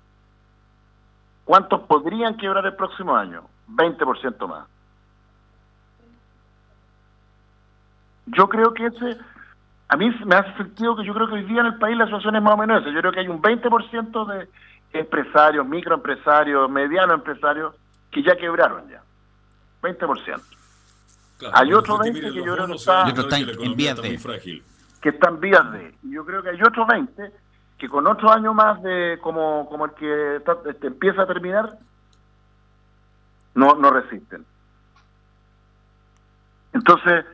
¿Cuántos 1.45 1.81
podrían 1.81 2.35
quebrar 2.37 2.65
el 2.65 2.75
próximo 2.75 3.15
año? 3.15 3.43
20% 3.69 4.47
más. 4.47 4.67
Yo 8.27 8.47
creo 8.47 8.73
que 8.73 8.85
ese 8.85 9.17
a 9.87 9.97
mí 9.97 10.09
me 10.25 10.35
hace 10.35 10.55
sentido 10.57 10.95
que 10.95 11.05
yo 11.05 11.13
creo 11.13 11.27
que 11.27 11.35
hoy 11.35 11.43
día 11.43 11.61
en 11.61 11.67
el 11.67 11.77
país 11.77 11.97
la 11.97 12.05
situación 12.05 12.35
es 12.35 12.41
más 12.41 12.53
o 12.53 12.57
menos 12.57 12.81
esa. 12.81 12.91
Yo 12.91 12.99
creo 12.99 13.11
que 13.11 13.19
hay 13.19 13.27
un 13.27 13.41
20% 13.41 14.25
de 14.27 14.49
empresarios, 14.93 15.65
microempresarios, 15.67 16.69
medianos 16.69 17.15
empresarios 17.15 17.75
que 18.11 18.23
ya 18.23 18.35
quebraron 18.35 18.89
ya. 18.89 19.01
20%. 19.81 20.41
hay 21.51 21.73
otro 21.73 21.97
20 21.97 22.21
que 22.21 22.33
yo 22.33 22.55
creo 22.55 22.67
que 22.67 22.73
está, 22.73 23.03
en 23.09 23.75
vías 23.75 24.01
de 24.01 24.61
que 25.01 25.09
están 25.09 25.39
vías 25.39 25.71
de. 25.73 25.93
Y 26.03 26.13
yo 26.13 26.25
creo 26.25 26.41
que 26.41 26.49
hay 26.49 26.61
otro 26.61 26.85
20 26.85 27.31
que 27.77 27.89
con 27.89 28.07
otro 28.07 28.31
año 28.31 28.53
más 28.53 28.81
de 28.81 29.19
como 29.21 29.67
como 29.67 29.85
el 29.85 29.91
que 29.91 30.37
este, 30.37 30.87
empieza 30.87 31.23
a 31.23 31.27
terminar 31.27 31.77
no 33.55 33.75
no 33.75 33.91
resisten. 33.91 34.45
Entonces, 36.71 37.25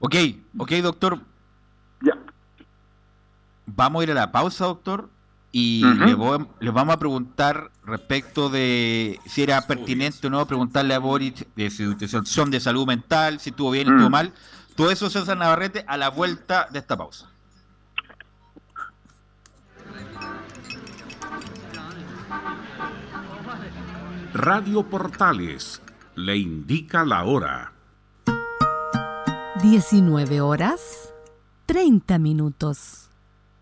Ok, 0.00 0.14
ok, 0.58 0.70
doctor. 0.82 1.18
Vamos 3.66 4.00
a 4.00 4.04
ir 4.04 4.10
a 4.10 4.14
la 4.14 4.32
pausa, 4.32 4.66
doctor. 4.66 5.10
y 5.52 5.82
le, 5.84 6.16
les 6.60 6.72
vamos 6.72 6.94
a 6.94 6.98
preguntar 6.98 7.70
respecto 7.84 8.48
de 8.48 9.18
si 9.26 9.42
era 9.42 9.62
pertinente 9.62 10.26
o 10.26 10.30
no 10.30 10.46
preguntarle 10.46 10.94
a 10.94 10.98
Boris 10.98 11.44
de 11.56 11.70
su 11.70 11.92
situación 11.98 12.50
de 12.50 12.60
salud 12.60 12.86
mental, 12.86 13.40
si 13.40 13.50
estuvo 13.50 13.70
bien 13.70 13.88
o 13.88 13.90
estuvo 13.92 14.08
mm. 14.08 14.12
mal. 14.12 14.32
Todo 14.76 14.90
eso, 14.90 15.10
César 15.10 15.36
Navarrete, 15.36 15.84
a 15.86 15.96
la 15.96 16.08
vuelta 16.10 16.68
de 16.70 16.78
esta 16.78 16.96
pausa. 16.96 17.28
Radio 24.32 24.84
Portales 24.84 25.82
le 26.14 26.36
indica 26.36 27.04
la 27.04 27.24
hora. 27.24 27.72
19 29.60 30.40
horas 30.40 31.12
30 31.66 32.18
minutos. 32.18 33.09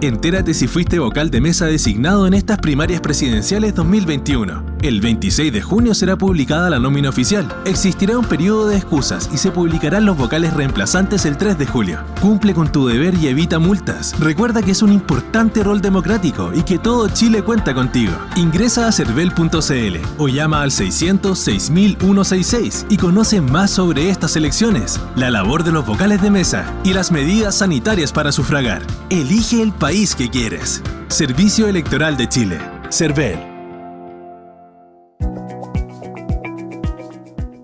Entérate 0.00 0.54
si 0.54 0.66
fuiste 0.66 0.98
vocal 0.98 1.30
de 1.30 1.40
mesa 1.40 1.66
designado 1.66 2.26
en 2.26 2.34
estas 2.34 2.58
primarias 2.58 3.00
presidenciales 3.00 3.74
2021. 3.74 4.64
El 4.82 5.02
26 5.02 5.52
de 5.52 5.60
junio 5.60 5.94
será 5.94 6.16
publicada 6.16 6.70
la 6.70 6.78
nómina 6.78 7.10
oficial. 7.10 7.46
Existirá 7.66 8.16
un 8.16 8.24
periodo 8.24 8.68
de 8.68 8.76
excusas 8.76 9.28
y 9.30 9.36
se 9.36 9.50
publicarán 9.50 10.06
los 10.06 10.16
vocales 10.16 10.54
reemplazantes 10.54 11.26
el 11.26 11.36
3 11.36 11.58
de 11.58 11.66
julio. 11.66 12.00
Cumple 12.22 12.54
con 12.54 12.72
tu 12.72 12.86
deber 12.86 13.14
y 13.14 13.28
evita 13.28 13.58
multas. 13.58 14.18
Recuerda 14.18 14.62
que 14.62 14.70
es 14.70 14.80
un 14.80 14.90
importante 14.90 15.62
rol 15.62 15.82
democrático 15.82 16.52
y 16.54 16.62
que 16.62 16.78
todo 16.78 17.08
Chile 17.08 17.42
cuenta 17.42 17.74
contigo. 17.74 18.12
Ingresa 18.36 18.88
a 18.88 18.92
cervel.cl 18.92 19.96
o 20.16 20.28
llama 20.28 20.62
al 20.62 20.70
600 20.70 21.38
6166 21.38 22.86
y 22.88 22.96
conoce 22.96 23.42
más 23.42 23.70
sobre 23.70 24.08
estas 24.08 24.36
elecciones, 24.36 24.98
la 25.14 25.30
labor 25.30 25.62
de 25.62 25.72
los 25.72 25.84
vocales 25.84 26.22
de 26.22 26.30
mesa 26.30 26.64
y 26.84 26.94
las 26.94 27.12
medidas 27.12 27.58
sanitarias 27.58 28.12
para 28.12 28.32
sufragar. 28.32 28.82
Elige 29.10 29.60
el 29.60 29.72
país 29.72 30.14
que 30.14 30.30
quieres. 30.30 30.82
Servicio 31.08 31.66
Electoral 31.66 32.16
de 32.16 32.28
Chile. 32.28 32.58
CERVEL. 32.88 33.59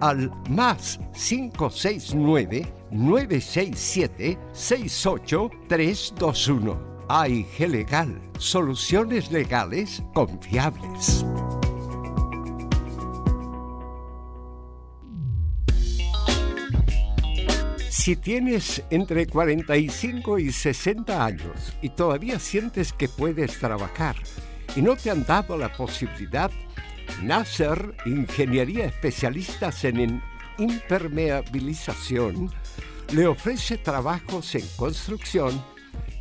al 0.00 0.32
más 0.48 0.98
569 1.14 2.66
967 2.90 4.38
68321. 4.52 6.96
AIG 7.08 7.68
Legal, 7.68 8.20
soluciones 8.38 9.30
legales 9.30 10.02
confiables. 10.12 11.24
Si 18.06 18.14
tienes 18.14 18.84
entre 18.90 19.26
45 19.26 20.38
y 20.38 20.52
60 20.52 21.24
años 21.24 21.76
y 21.82 21.90
todavía 21.90 22.38
sientes 22.38 22.92
que 22.92 23.08
puedes 23.08 23.58
trabajar 23.58 24.14
y 24.76 24.82
no 24.82 24.94
te 24.94 25.10
han 25.10 25.24
dado 25.24 25.56
la 25.56 25.72
posibilidad 25.72 26.52
Nasser, 27.22 27.94
Ingeniería 28.06 28.86
Especialistas 28.86 29.84
en 29.84 30.22
Impermeabilización, 30.58 32.50
le 33.12 33.26
ofrece 33.26 33.78
trabajos 33.78 34.54
en 34.54 34.66
construcción 34.76 35.62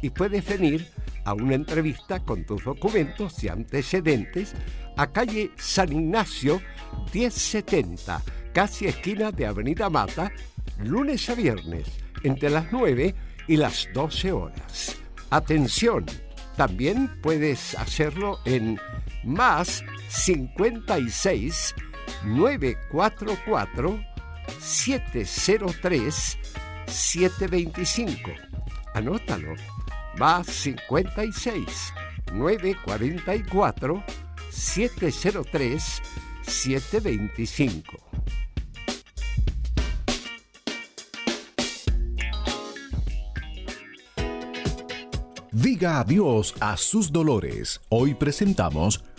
y 0.01 0.09
puedes 0.09 0.45
venir 0.47 0.87
a 1.25 1.33
una 1.33 1.55
entrevista 1.55 2.19
con 2.19 2.45
tus 2.45 2.63
documentos 2.63 3.43
y 3.43 3.49
antecedentes 3.49 4.53
a 4.95 5.07
calle 5.07 5.51
San 5.55 5.91
Ignacio 5.91 6.61
1070, 7.13 8.21
casi 8.53 8.87
esquina 8.87 9.31
de 9.31 9.47
Avenida 9.47 9.89
Mata, 9.89 10.31
lunes 10.83 11.29
a 11.29 11.35
viernes, 11.35 11.87
entre 12.23 12.49
las 12.49 12.71
9 12.71 13.15
y 13.47 13.57
las 13.57 13.89
12 13.93 14.31
horas. 14.31 14.97
Atención, 15.29 16.05
también 16.55 17.19
puedes 17.21 17.75
hacerlo 17.75 18.39
en 18.45 18.79
más 19.23 19.83
56 20.09 21.75
944 22.23 23.99
703 24.59 26.37
725. 26.87 28.31
Anótalo. 28.93 29.55
Más 30.17 30.47
56 30.47 31.93
944 32.33 34.03
703 34.49 36.01
725. 36.43 38.05
Diga 45.51 45.99
adiós 45.99 46.53
a 46.59 46.77
sus 46.77 47.11
dolores. 47.11 47.81
Hoy 47.89 48.13
presentamos 48.13 49.03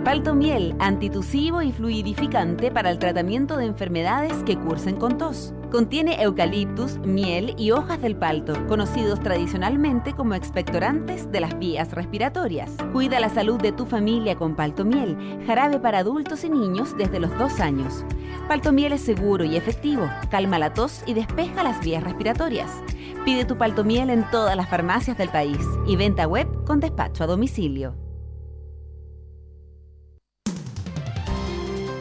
Palto 0.04 0.34
miel, 0.34 0.74
antitusivo 0.78 1.60
y 1.60 1.72
fluidificante 1.72 2.70
para 2.70 2.90
el 2.90 2.98
tratamiento 2.98 3.56
de 3.56 3.66
enfermedades 3.66 4.32
que 4.44 4.56
cursen 4.56 4.96
con 4.96 5.18
tos. 5.18 5.52
Contiene 5.70 6.22
eucaliptus, 6.22 6.98
miel 7.00 7.54
y 7.58 7.72
hojas 7.72 8.00
del 8.00 8.16
palto, 8.16 8.54
conocidos 8.68 9.20
tradicionalmente 9.20 10.14
como 10.14 10.34
expectorantes 10.34 11.30
de 11.30 11.40
las 11.40 11.58
vías 11.58 11.92
respiratorias. 11.92 12.70
Cuida 12.92 13.20
la 13.20 13.28
salud 13.28 13.60
de 13.60 13.72
tu 13.72 13.84
familia 13.84 14.34
con 14.36 14.56
Palto 14.56 14.84
miel, 14.84 15.42
jarabe 15.46 15.78
para 15.78 15.98
adultos 15.98 16.42
y 16.44 16.48
niños 16.48 16.96
desde 16.96 17.20
los 17.20 17.36
dos 17.36 17.60
años. 17.60 18.06
Palto 18.48 18.72
miel 18.72 18.94
es 18.94 19.02
seguro 19.02 19.44
y 19.44 19.56
efectivo, 19.56 20.08
calma 20.30 20.58
la 20.58 20.72
tos 20.72 21.02
y 21.06 21.12
despeja 21.12 21.62
las 21.62 21.84
vías 21.84 22.02
respiratorias. 22.02 22.70
Pide 23.26 23.44
tu 23.44 23.58
Palto 23.58 23.84
miel 23.84 24.08
en 24.08 24.24
todas 24.30 24.56
las 24.56 24.70
farmacias 24.70 25.18
del 25.18 25.28
país 25.28 25.60
y 25.86 25.96
venta 25.96 26.26
web 26.26 26.48
con 26.64 26.80
despacho 26.80 27.24
a 27.24 27.26
domicilio. 27.26 28.07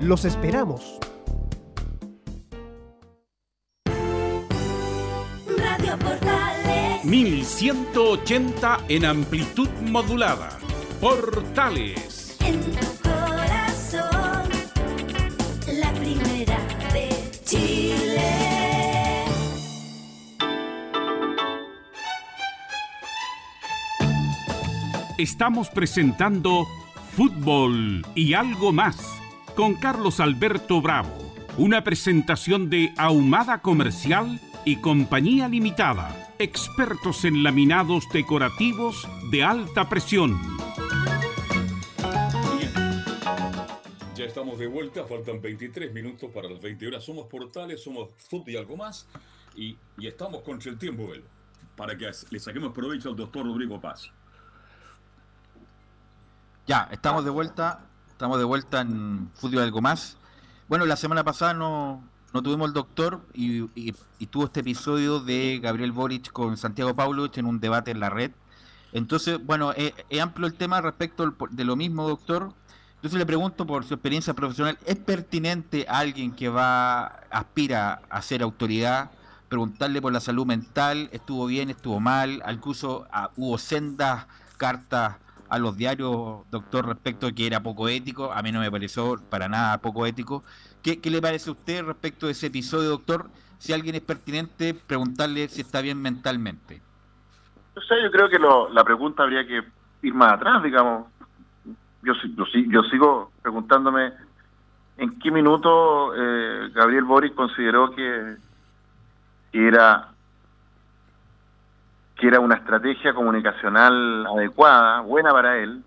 Los 0.00 0.26
esperamos. 0.26 0.98
Radio 5.56 5.98
Portales 5.98 7.02
1180 7.02 8.78
en 8.88 9.04
amplitud 9.06 9.68
modulada. 9.90 10.58
Portales. 11.00 12.36
En 12.44 12.60
tu 12.60 13.08
corazón, 13.08 14.50
la 15.80 15.92
primera 15.94 16.58
de 16.92 17.30
Chile. 17.44 18.22
Estamos 25.16 25.70
presentando 25.70 26.66
Fútbol 27.16 28.04
y 28.14 28.34
algo 28.34 28.74
más 28.74 29.15
con 29.56 29.74
Carlos 29.74 30.20
Alberto 30.20 30.82
Bravo. 30.82 31.16
Una 31.56 31.82
presentación 31.82 32.68
de 32.68 32.92
Ahumada 32.98 33.62
Comercial 33.62 34.38
y 34.66 34.82
Compañía 34.82 35.48
Limitada. 35.48 36.34
Expertos 36.38 37.24
en 37.24 37.42
laminados 37.42 38.04
decorativos 38.12 39.08
de 39.30 39.42
alta 39.42 39.88
presión. 39.88 40.38
Ya 44.14 44.26
estamos 44.26 44.58
de 44.58 44.66
vuelta, 44.66 45.06
faltan 45.06 45.40
23 45.40 45.90
minutos 45.92 46.30
para 46.32 46.50
las 46.50 46.60
20 46.60 46.88
horas. 46.88 47.02
Somos 47.02 47.26
portales, 47.26 47.82
somos 47.82 48.10
fútbol 48.28 48.50
y 48.50 48.56
algo 48.58 48.76
más. 48.76 49.08
Y, 49.56 49.78
y 49.96 50.06
estamos 50.06 50.42
contra 50.42 50.70
el 50.70 50.78
tiempo, 50.78 51.08
para 51.76 51.96
que 51.96 52.10
le 52.28 52.38
saquemos 52.38 52.74
provecho 52.74 53.08
al 53.08 53.16
doctor 53.16 53.46
Rodrigo 53.46 53.80
Paz. 53.80 54.10
Ya, 56.66 56.88
estamos 56.92 57.24
de 57.24 57.30
vuelta. 57.30 57.86
Estamos 58.16 58.38
de 58.38 58.44
vuelta 58.44 58.80
en 58.80 59.30
Fútbol 59.34 59.64
Algo 59.64 59.82
Más. 59.82 60.16
Bueno, 60.68 60.86
la 60.86 60.96
semana 60.96 61.22
pasada 61.22 61.52
no, 61.52 62.02
no 62.32 62.42
tuvimos 62.42 62.68
el 62.68 62.72
doctor 62.72 63.20
y, 63.34 63.66
tuvo 64.30 64.46
este 64.46 64.60
episodio 64.60 65.20
de 65.20 65.60
Gabriel 65.62 65.92
Boric 65.92 66.32
con 66.32 66.56
Santiago 66.56 66.94
Paulovich 66.94 67.36
en 67.36 67.44
un 67.44 67.60
debate 67.60 67.90
en 67.90 68.00
la 68.00 68.08
red. 68.08 68.30
Entonces, 68.94 69.38
bueno, 69.44 69.72
es, 69.72 69.92
amplio 70.18 70.46
el 70.46 70.54
tema 70.54 70.80
respecto 70.80 71.30
de 71.50 71.64
lo 71.64 71.76
mismo, 71.76 72.08
doctor. 72.08 72.54
Entonces 72.94 73.18
le 73.18 73.26
pregunto 73.26 73.66
por 73.66 73.84
su 73.84 73.92
experiencia 73.92 74.32
profesional, 74.32 74.78
¿es 74.86 74.96
pertinente 74.96 75.84
a 75.86 75.98
alguien 75.98 76.32
que 76.32 76.48
va, 76.48 77.04
aspira 77.30 78.00
a 78.08 78.22
ser 78.22 78.42
autoridad, 78.42 79.10
preguntarle 79.50 80.00
por 80.00 80.14
la 80.14 80.20
salud 80.20 80.46
mental, 80.46 81.10
estuvo 81.12 81.44
bien, 81.44 81.68
estuvo 81.68 82.00
mal, 82.00 82.42
incluso 82.50 83.06
ah, 83.12 83.30
hubo 83.36 83.58
sendas 83.58 84.26
cartas 84.56 85.16
a 85.48 85.58
los 85.58 85.76
diarios, 85.76 86.48
doctor, 86.50 86.86
respecto 86.86 87.26
a 87.26 87.32
que 87.32 87.46
era 87.46 87.62
poco 87.62 87.88
ético. 87.88 88.32
A 88.32 88.42
mí 88.42 88.52
no 88.52 88.60
me 88.60 88.70
pareció 88.70 89.16
para 89.30 89.48
nada 89.48 89.78
poco 89.78 90.06
ético. 90.06 90.44
¿Qué, 90.82 91.00
le 91.02 91.20
parece 91.20 91.50
a 91.50 91.52
usted 91.52 91.84
respecto 91.84 92.26
de 92.26 92.32
ese 92.32 92.46
episodio, 92.46 92.90
doctor? 92.90 93.28
Si 93.58 93.72
alguien 93.72 93.94
es 93.94 94.02
pertinente, 94.02 94.74
preguntarle 94.74 95.48
si 95.48 95.60
está 95.60 95.80
bien 95.80 96.00
mentalmente. 96.00 96.82
O 97.74 97.80
sea, 97.80 97.96
yo 98.02 98.10
creo 98.10 98.28
que 98.28 98.38
la 98.72 98.84
pregunta 98.84 99.22
habría 99.22 99.46
que 99.46 99.62
ir 100.02 100.14
más 100.14 100.34
atrás, 100.34 100.62
digamos. 100.62 101.06
Yo, 102.02 102.12
yo, 102.36 102.44
yo 102.68 102.82
sigo 102.84 103.32
preguntándome 103.42 104.12
en 104.96 105.18
qué 105.18 105.30
minuto 105.30 106.14
eh, 106.14 106.70
Gabriel 106.72 107.04
Boris 107.04 107.32
consideró 107.32 107.90
que 107.90 108.36
era 109.52 110.15
que 112.16 112.28
era 112.28 112.40
una 112.40 112.56
estrategia 112.56 113.14
comunicacional 113.14 114.26
adecuada, 114.26 115.00
buena 115.00 115.32
para 115.32 115.58
él, 115.58 115.84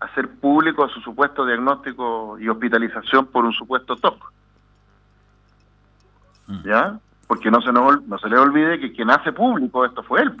hacer 0.00 0.28
público 0.28 0.88
su 0.88 1.00
supuesto 1.00 1.46
diagnóstico 1.46 2.38
y 2.38 2.48
hospitalización 2.48 3.26
por 3.26 3.44
un 3.44 3.52
supuesto 3.52 3.96
TOC. 3.96 4.32
Mm. 6.48 6.62
¿Ya? 6.64 6.98
Porque 7.26 7.50
no 7.50 7.62
se, 7.62 7.72
nos, 7.72 8.02
no 8.02 8.18
se 8.18 8.28
le 8.28 8.36
olvide 8.36 8.78
que 8.78 8.92
quien 8.92 9.10
hace 9.10 9.32
público 9.32 9.84
esto 9.84 10.02
fue 10.02 10.22
él. 10.22 10.36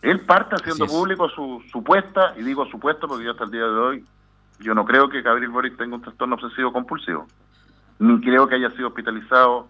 Él 0.00 0.20
parte 0.20 0.56
haciendo 0.56 0.86
público 0.86 1.28
su 1.28 1.62
supuesta, 1.70 2.34
y 2.36 2.42
digo 2.42 2.66
supuesto 2.66 3.06
porque 3.06 3.24
yo 3.24 3.32
hasta 3.32 3.44
el 3.44 3.50
día 3.50 3.64
de 3.64 3.78
hoy, 3.78 4.04
yo 4.58 4.74
no 4.74 4.84
creo 4.84 5.08
que 5.08 5.22
Gabriel 5.22 5.50
Boric 5.50 5.76
tenga 5.76 5.96
un 5.96 6.02
trastorno 6.02 6.36
obsesivo 6.36 6.72
compulsivo, 6.72 7.26
ni 7.98 8.20
creo 8.20 8.48
que 8.48 8.54
haya 8.54 8.70
sido 8.70 8.88
hospitalizado, 8.88 9.68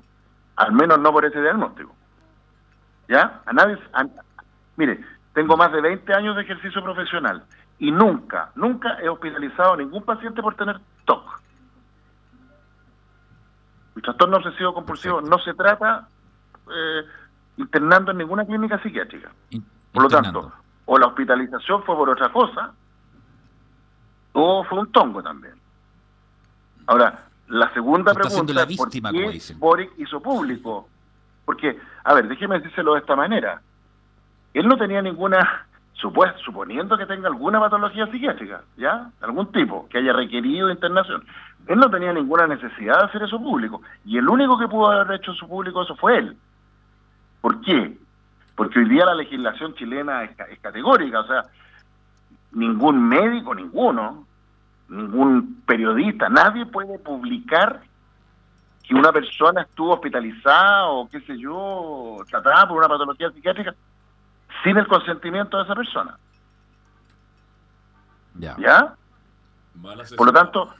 al 0.56 0.72
menos 0.72 1.00
no 1.00 1.12
por 1.12 1.24
ese 1.24 1.40
diagnóstico. 1.40 1.94
¿Ya? 3.12 3.42
A 3.44 3.52
nadie. 3.52 3.78
mire, 4.76 4.98
tengo 5.34 5.54
más 5.54 5.70
de 5.70 5.82
20 5.82 6.14
años 6.14 6.34
de 6.34 6.42
ejercicio 6.42 6.82
profesional 6.82 7.44
y 7.78 7.90
nunca, 7.90 8.52
nunca 8.54 8.98
he 9.02 9.08
hospitalizado 9.08 9.74
a 9.74 9.76
ningún 9.76 10.02
paciente 10.02 10.40
por 10.40 10.54
tener 10.54 10.80
TOC. 11.04 11.42
El 13.96 14.02
trastorno 14.02 14.38
obsesivo 14.38 14.72
compulsivo 14.72 15.20
no 15.20 15.38
se 15.40 15.52
trata 15.52 16.08
eh, 16.70 17.02
internando 17.58 18.12
en 18.12 18.18
ninguna 18.18 18.46
clínica 18.46 18.82
psiquiátrica. 18.82 19.30
Por 19.92 20.04
lo 20.04 20.08
tanto, 20.08 20.50
o 20.86 20.96
la 20.96 21.08
hospitalización 21.08 21.82
fue 21.84 21.94
por 21.94 22.08
otra 22.08 22.32
cosa, 22.32 22.72
o 24.32 24.64
fue 24.64 24.78
un 24.78 24.90
tongo 24.90 25.22
también. 25.22 25.54
Ahora, 26.86 27.26
la 27.48 27.70
segunda 27.74 28.14
pregunta, 28.14 28.54
la 28.54 28.66
¿por 28.74 28.88
qué 28.88 29.54
Boric 29.58 29.90
hizo 29.98 30.22
público 30.22 30.88
porque, 31.44 31.78
a 32.04 32.14
ver, 32.14 32.28
déjeme 32.28 32.58
decírselo 32.58 32.94
de 32.94 33.00
esta 33.00 33.16
manera. 33.16 33.60
Él 34.54 34.66
no 34.66 34.76
tenía 34.76 35.02
ninguna, 35.02 35.66
supuesto, 35.94 36.38
suponiendo 36.40 36.96
que 36.96 37.06
tenga 37.06 37.28
alguna 37.28 37.58
patología 37.60 38.06
psiquiátrica, 38.06 38.62
¿ya? 38.76 39.10
Algún 39.20 39.50
tipo 39.52 39.88
que 39.88 39.98
haya 39.98 40.12
requerido 40.12 40.70
internación. 40.70 41.24
Él 41.66 41.78
no 41.78 41.90
tenía 41.90 42.12
ninguna 42.12 42.46
necesidad 42.46 42.98
de 42.98 43.04
hacer 43.04 43.22
eso 43.22 43.38
público. 43.38 43.82
Y 44.04 44.18
el 44.18 44.28
único 44.28 44.58
que 44.58 44.68
pudo 44.68 44.90
haber 44.90 45.20
hecho 45.20 45.32
su 45.34 45.48
público 45.48 45.82
eso 45.82 45.96
fue 45.96 46.18
él. 46.18 46.36
¿Por 47.40 47.60
qué? 47.62 47.96
Porque 48.54 48.78
hoy 48.80 48.88
día 48.88 49.06
la 49.06 49.14
legislación 49.14 49.74
chilena 49.74 50.24
es, 50.24 50.30
es 50.50 50.58
categórica, 50.60 51.20
o 51.20 51.26
sea, 51.26 51.44
ningún 52.52 53.08
médico, 53.08 53.54
ninguno, 53.54 54.26
ningún 54.88 55.62
periodista, 55.66 56.28
nadie 56.28 56.66
puede 56.66 56.98
publicar 56.98 57.80
que 58.82 58.94
una 58.94 59.12
persona 59.12 59.62
estuvo 59.62 59.94
hospitalizada 59.94 60.86
o 60.86 61.08
qué 61.08 61.20
sé 61.20 61.38
yo, 61.38 62.18
tratada 62.28 62.66
por 62.68 62.78
una 62.78 62.88
patología 62.88 63.30
psiquiátrica 63.30 63.74
sin 64.62 64.76
el 64.76 64.86
consentimiento 64.86 65.56
de 65.56 65.64
esa 65.64 65.74
persona. 65.74 66.18
¿Ya? 68.34 68.94
Por 70.16 70.26
lo 70.26 70.32
tanto, 70.32 70.74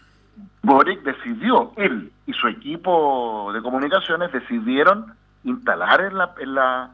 Boric 0.63 1.03
decidió, 1.03 1.73
él 1.77 2.13
y 2.27 2.33
su 2.33 2.49
equipo 2.49 3.51
de 3.53 3.63
comunicaciones 3.63 4.33
decidieron 4.33 5.15
instalar 5.45 6.01
en 6.03 6.19
la, 6.19 6.35
en 6.39 6.55
la, 6.55 6.91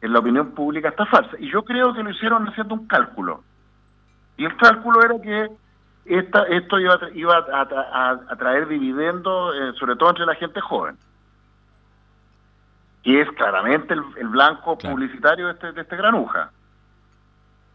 en 0.00 0.12
la 0.12 0.18
opinión 0.18 0.52
pública 0.52 0.88
esta 0.88 1.06
farsa. 1.06 1.36
Y 1.38 1.50
yo 1.50 1.64
creo 1.64 1.94
que 1.94 2.02
lo 2.02 2.10
hicieron 2.10 2.48
haciendo 2.48 2.74
un 2.74 2.86
cálculo. 2.86 3.42
Y 4.36 4.44
el 4.44 4.56
cálculo 4.56 5.02
era 5.02 5.20
que 5.20 5.48
esta, 6.08 6.44
esto 6.44 6.78
iba, 6.78 6.98
iba 7.14 7.36
a, 7.52 8.36
traer 8.36 8.68
dividendos, 8.68 9.54
eh, 9.56 9.72
sobre 9.78 9.96
todo 9.96 10.10
entre 10.10 10.26
la 10.26 10.34
gente 10.34 10.60
joven, 10.60 10.96
que 13.02 13.20
es 13.20 13.30
claramente 13.32 13.94
el, 13.94 14.28
blanco 14.28 14.78
publicitario 14.78 15.46
de 15.46 15.52
este, 15.52 15.72
de 15.72 15.80
este 15.80 15.96
granuja. 15.96 16.50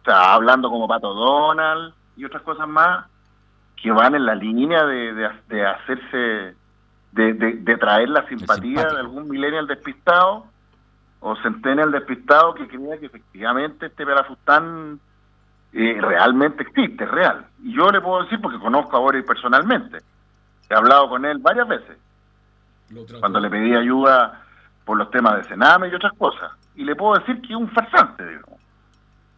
O 0.02 0.06
sea, 0.06 0.34
hablando 0.34 0.70
como 0.70 0.88
Pato 0.88 1.14
Donald 1.14 1.94
y 2.16 2.26
otras 2.26 2.42
cosas 2.44 2.68
más 2.68 3.06
que 3.82 3.92
van 3.92 4.16
en 4.16 4.26
la 4.26 4.36
línea 4.36 4.86
de, 4.86 5.14
de, 5.48 5.66
hacerse, 5.66 6.56
de, 7.12 7.34
de, 7.34 7.78
traer 7.78 8.10
la 8.10 8.28
simpatía 8.28 8.86
de 8.86 9.00
algún 9.00 9.28
millennial 9.28 9.68
despistado 9.68 10.46
o 11.20 11.36
Centene 11.38 11.84
el 11.84 11.92
despistado 11.92 12.54
que 12.54 12.68
crea 12.68 13.00
que 13.00 13.06
efectivamente 13.06 13.88
este 13.88 14.06
Pelafustán 14.06 15.00
eh, 15.74 15.98
realmente 16.02 16.64
existe, 16.64 17.04
es 17.04 17.12
real. 17.12 17.46
Y 17.64 17.74
yo 17.76 17.90
le 17.92 18.02
puedo 18.02 18.24
decir 18.24 18.40
porque 18.42 18.60
conozco 18.60 18.98
a 18.98 19.00
Boris 19.00 19.24
personalmente. 19.24 20.00
He 20.70 20.76
hablado 20.76 21.10
con 21.10 21.26
él 21.26 21.38
varias 21.40 21.68
veces. 21.68 21.98
Cuando 23.20 23.40
le 23.40 23.50
pedí 23.50 23.74
ayuda 23.74 24.42
por 24.86 24.98
los 24.98 25.10
temas 25.12 25.38
de 25.38 25.44
Sename 25.46 25.88
y 25.88 25.96
otras 25.96 26.14
cosas. 26.18 26.52
Y 26.76 26.84
le 26.84 26.96
puedo 26.96 27.20
decir 27.20 27.42
que 27.42 27.54
es 27.54 27.60
un 27.60 27.70
farsante, 27.70 28.28
digo. 28.28 28.58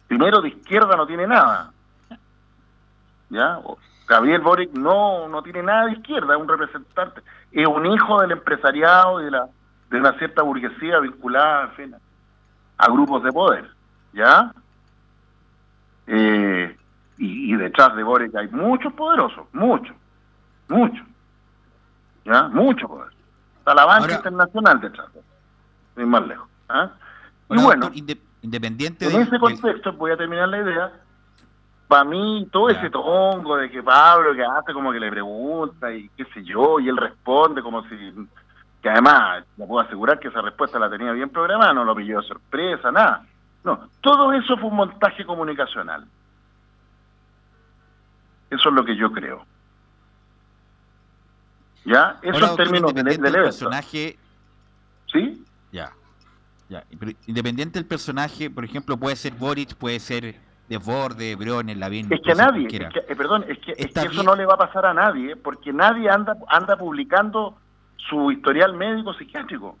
Primero, 0.08 0.40
de 0.40 0.48
izquierda 0.48 0.96
no 0.96 1.06
tiene 1.06 1.26
nada. 1.26 1.72
¿Ya? 3.30 3.58
Gabriel 4.06 4.42
Boric 4.42 4.72
no, 4.72 5.28
no 5.28 5.42
tiene 5.42 5.62
nada 5.62 5.86
de 5.86 5.92
izquierda, 5.92 6.34
es 6.34 6.40
un 6.40 6.48
representante. 6.48 7.22
Es 7.52 7.66
un 7.66 7.86
hijo 7.86 8.20
del 8.20 8.32
empresariado 8.32 9.20
y 9.20 9.24
de, 9.26 9.30
la, 9.30 9.48
de 9.90 9.98
una 9.98 10.18
cierta 10.18 10.42
burguesía 10.42 10.98
vinculada 10.98 11.64
en 11.64 11.70
fin, 11.72 11.96
a 12.78 12.86
grupos 12.90 13.22
de 13.22 13.32
poder. 13.32 13.70
¿Ya? 14.12 14.52
Eh, 16.06 16.76
y, 17.18 17.54
y 17.54 17.56
detrás 17.56 17.94
de 17.96 18.02
Boric 18.02 18.34
hay 18.34 18.48
muchos 18.48 18.92
poderosos, 18.92 19.46
muchos, 19.52 19.94
muchos. 20.68 21.06
¿Ya? 22.24 22.48
Mucho 22.48 22.88
poder. 22.88 23.12
Está 23.58 23.74
la 23.74 23.84
banca 23.84 24.02
Ahora- 24.04 24.14
internacional 24.16 24.80
detrás 24.80 25.12
de. 25.14 25.20
Sin 25.96 26.08
más 26.08 26.26
lejos. 26.26 26.48
¿ah? 26.68 26.90
Y 27.50 27.56
bueno, 27.62 27.86
doctor, 27.86 27.92
inde- 27.96 28.20
independiente 28.42 29.04
en 29.06 29.12
del- 29.12 29.22
ese 29.22 29.38
contexto, 29.38 29.92
voy 29.92 30.10
a 30.10 30.16
terminar 30.16 30.48
la 30.48 30.58
idea, 30.58 30.92
para 31.86 32.04
mí 32.04 32.48
todo 32.50 32.70
ese 32.70 32.90
tongo 32.90 33.56
de 33.56 33.70
que 33.70 33.82
Pablo 33.82 34.34
que 34.34 34.42
hace 34.44 34.72
como 34.72 34.90
que 34.90 34.98
le 34.98 35.10
pregunta 35.10 35.92
y 35.92 36.08
qué 36.16 36.24
sé 36.34 36.42
yo, 36.42 36.80
y 36.80 36.88
él 36.88 36.96
responde 36.96 37.62
como 37.62 37.82
si, 37.88 37.96
que 38.82 38.88
además 38.90 39.44
le 39.56 39.66
puedo 39.66 39.86
asegurar 39.86 40.18
que 40.18 40.28
esa 40.28 40.40
respuesta 40.40 40.78
la 40.78 40.90
tenía 40.90 41.12
bien 41.12 41.28
programada, 41.30 41.72
no 41.74 41.84
lo 41.84 41.94
pilló 41.94 42.20
de 42.20 42.26
sorpresa, 42.26 42.90
nada. 42.90 43.24
No, 43.64 43.88
todo 44.02 44.32
eso 44.34 44.56
fue 44.58 44.68
un 44.68 44.76
montaje 44.76 45.24
comunicacional. 45.24 46.06
Eso 48.50 48.68
es 48.68 48.74
lo 48.74 48.84
que 48.84 48.94
yo 48.94 49.10
creo. 49.10 49.44
¿Ya? 51.86 52.18
Eso 52.22 52.34
Ahora, 52.34 52.50
en 52.50 52.56
términos 52.56 52.94
de, 52.94 53.02
del 53.02 53.32
personaje, 53.32 54.18
¿Sí? 55.10 55.44
ya, 55.72 55.92
ya. 56.68 56.84
Pero 56.98 57.12
independiente 57.26 57.78
del 57.78 57.86
personaje, 57.86 58.50
por 58.50 58.64
ejemplo, 58.64 58.96
puede 58.96 59.16
ser 59.16 59.32
Boric, 59.34 59.74
puede 59.74 59.98
ser 59.98 60.40
Desborde, 60.68 61.34
Briones, 61.36 61.76
Lavín. 61.76 62.10
Es 62.12 62.20
que 62.22 62.32
a 62.32 62.34
nadie, 62.34 62.66
es 62.66 62.92
que, 62.92 62.98
eh, 63.00 63.16
perdón, 63.16 63.44
es 63.48 63.58
que, 63.58 63.72
es 63.72 63.92
que 63.92 64.00
eso 64.00 64.22
no 64.22 64.34
le 64.34 64.46
va 64.46 64.54
a 64.54 64.58
pasar 64.58 64.86
a 64.86 64.94
nadie, 64.94 65.36
porque 65.36 65.72
nadie 65.72 66.08
anda 66.08 66.36
anda 66.48 66.76
publicando 66.76 67.56
su 67.96 68.30
historial 68.30 68.74
médico 68.74 69.12
psiquiátrico. 69.14 69.78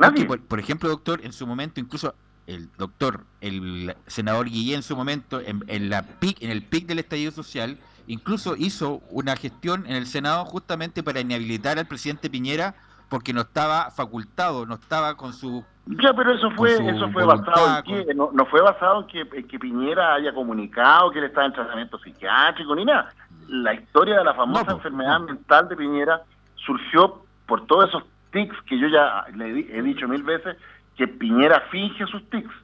Nadie. 0.00 0.24
por, 0.24 0.40
por 0.40 0.58
ejemplo, 0.58 0.88
doctor, 0.88 1.20
en 1.22 1.32
su 1.32 1.46
momento, 1.46 1.80
incluso 1.80 2.14
el 2.46 2.70
doctor, 2.76 3.24
el 3.40 3.94
senador 4.06 4.46
Guillén 4.46 4.76
en 4.76 4.82
su 4.82 4.96
momento, 4.96 5.40
en, 5.40 5.62
en 5.68 5.90
la 5.90 6.02
pic, 6.02 6.42
en 6.42 6.50
el 6.50 6.62
pic 6.62 6.86
del 6.86 6.98
estallido 6.98 7.30
social, 7.30 7.78
incluso 8.06 8.56
hizo 8.56 9.02
una 9.10 9.36
gestión 9.36 9.86
en 9.86 9.96
el 9.96 10.06
Senado 10.06 10.44
justamente 10.44 11.02
para 11.02 11.20
inhabilitar 11.20 11.78
al 11.78 11.86
presidente 11.86 12.28
Piñera 12.28 12.74
porque 13.08 13.32
no 13.32 13.42
estaba 13.42 13.90
facultado, 13.90 14.66
no 14.66 14.74
estaba 14.74 15.16
con 15.16 15.32
su... 15.32 15.64
Ya, 15.86 16.14
pero 16.14 16.32
eso 16.32 16.50
fue 16.52 16.74
eso 16.74 17.10
fue 17.10 17.24
voluntad, 17.24 17.52
basado 17.52 17.78
en 17.78 18.06
que 18.06 18.14
no, 18.14 18.30
no 18.32 18.46
fue 18.46 18.60
basado 18.62 19.00
en 19.00 19.06
que, 19.08 19.20
en 19.38 19.48
que 19.48 19.58
Piñera 19.58 20.14
haya 20.14 20.32
comunicado 20.32 21.10
que 21.10 21.18
él 21.18 21.24
estaba 21.24 21.46
en 21.46 21.52
tratamiento 21.52 21.98
psiquiátrico 21.98 22.74
ni 22.76 22.84
nada. 22.84 23.12
La 23.48 23.74
historia 23.74 24.18
de 24.18 24.24
la 24.24 24.34
famosa 24.34 24.64
No, 24.64 24.76
enfermedad 24.76 25.20
mental 25.20 25.68
de 25.68 25.76
Piñera 25.76 26.22
surgió 26.54 27.24
por 27.46 27.66
todos 27.66 27.88
esos 27.88 28.04
tics 28.30 28.56
que 28.62 28.78
yo 28.78 28.88
ya 28.88 29.26
le 29.34 29.50
he 29.50 29.82
dicho 29.82 30.08
mil 30.08 30.22
veces 30.22 30.56
que 30.96 31.08
Piñera 31.08 31.60
finge 31.70 32.06
sus 32.06 32.28
tics. 32.30 32.54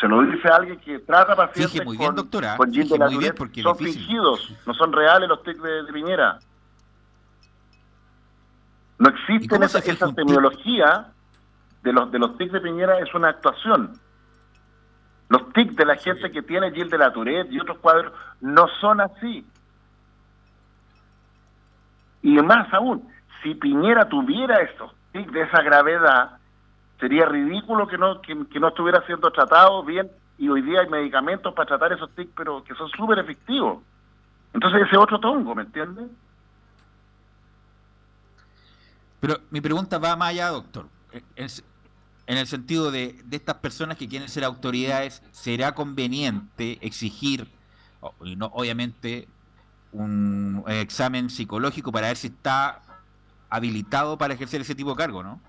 Se 0.00 0.08
lo 0.08 0.22
dice 0.22 0.48
alguien 0.48 0.78
que 0.80 0.98
trata 0.98 1.34
pacientes 1.36 1.72
Finge 1.72 1.84
muy 1.84 1.96
bien, 1.96 2.08
con, 2.08 2.16
doctora, 2.16 2.56
con 2.56 2.72
finge 2.72 2.92
de 2.92 2.98
la 2.98 3.06
muy 3.06 3.18
bien 3.18 3.34
porque 3.36 3.62
Son 3.62 3.76
fingidos, 3.76 4.52
no 4.66 4.74
son 4.74 4.92
reales 4.92 5.28
los 5.28 5.42
tics 5.42 5.62
de, 5.62 5.84
de 5.84 5.92
Piñera. 5.92 6.38
No 8.98 9.08
existen 9.08 9.48
cómo 9.48 9.64
esa, 9.64 9.78
esa 9.78 10.12
semiología 10.12 11.12
de 11.82 11.92
los 11.92 12.10
de 12.10 12.18
los 12.18 12.36
tics 12.36 12.52
de 12.52 12.60
Piñera 12.60 12.98
es 12.98 13.14
una 13.14 13.28
actuación. 13.28 13.98
Los 15.28 15.52
tics 15.52 15.76
de 15.76 15.84
la 15.84 15.96
gente 15.96 16.30
que 16.30 16.42
tiene 16.42 16.70
Gilles 16.70 16.90
de 16.90 16.98
la 16.98 17.12
Tourette 17.12 17.50
y 17.50 17.60
otros 17.60 17.78
cuadros 17.78 18.12
no 18.40 18.66
son 18.80 19.00
así. 19.00 19.46
Y 22.22 22.34
más 22.42 22.72
aún, 22.72 23.08
si 23.44 23.54
Piñera 23.54 24.08
tuviera 24.08 24.62
estos 24.62 24.90
tics 25.12 25.30
de 25.30 25.42
esa 25.42 25.60
gravedad, 25.62 26.38
sería 26.98 27.26
ridículo 27.26 27.86
que 27.86 27.98
no 27.98 28.20
que, 28.22 28.34
no 28.34 28.68
estuviera 28.68 29.04
siendo 29.06 29.30
tratado 29.30 29.84
bien 29.84 30.10
y 30.38 30.48
hoy 30.48 30.62
día 30.62 30.80
hay 30.80 30.88
medicamentos 30.88 31.52
para 31.54 31.66
tratar 31.68 31.92
esos 31.92 32.10
tics, 32.14 32.32
pero 32.34 32.64
que 32.64 32.74
son 32.74 32.88
súper 32.88 33.18
efectivos. 33.18 33.82
Entonces 34.54 34.82
ese 34.86 34.96
otro 34.96 35.20
tongo, 35.20 35.54
¿me 35.54 35.62
entiendes? 35.62 36.06
Pero 39.20 39.36
mi 39.50 39.60
pregunta 39.60 39.98
va 39.98 40.16
más 40.16 40.30
allá, 40.30 40.48
doctor. 40.48 40.86
Es- 41.36 41.62
en 42.26 42.38
el 42.38 42.46
sentido 42.46 42.90
de, 42.90 43.20
de 43.26 43.36
estas 43.36 43.56
personas 43.56 43.98
que 43.98 44.08
quieren 44.08 44.30
ser 44.30 44.44
autoridades, 44.44 45.22
¿será 45.30 45.74
conveniente 45.74 46.78
exigir, 46.80 47.46
no, 48.38 48.46
obviamente, 48.54 49.28
un 49.92 50.64
examen 50.66 51.28
psicológico 51.28 51.92
para 51.92 52.06
ver 52.06 52.16
si 52.16 52.28
está 52.28 52.80
habilitado 53.56 54.18
para 54.18 54.34
ejercer 54.34 54.60
ese 54.60 54.74
tipo 54.74 54.90
de 54.90 54.96
cargo, 54.96 55.22
¿no? 55.22 55.40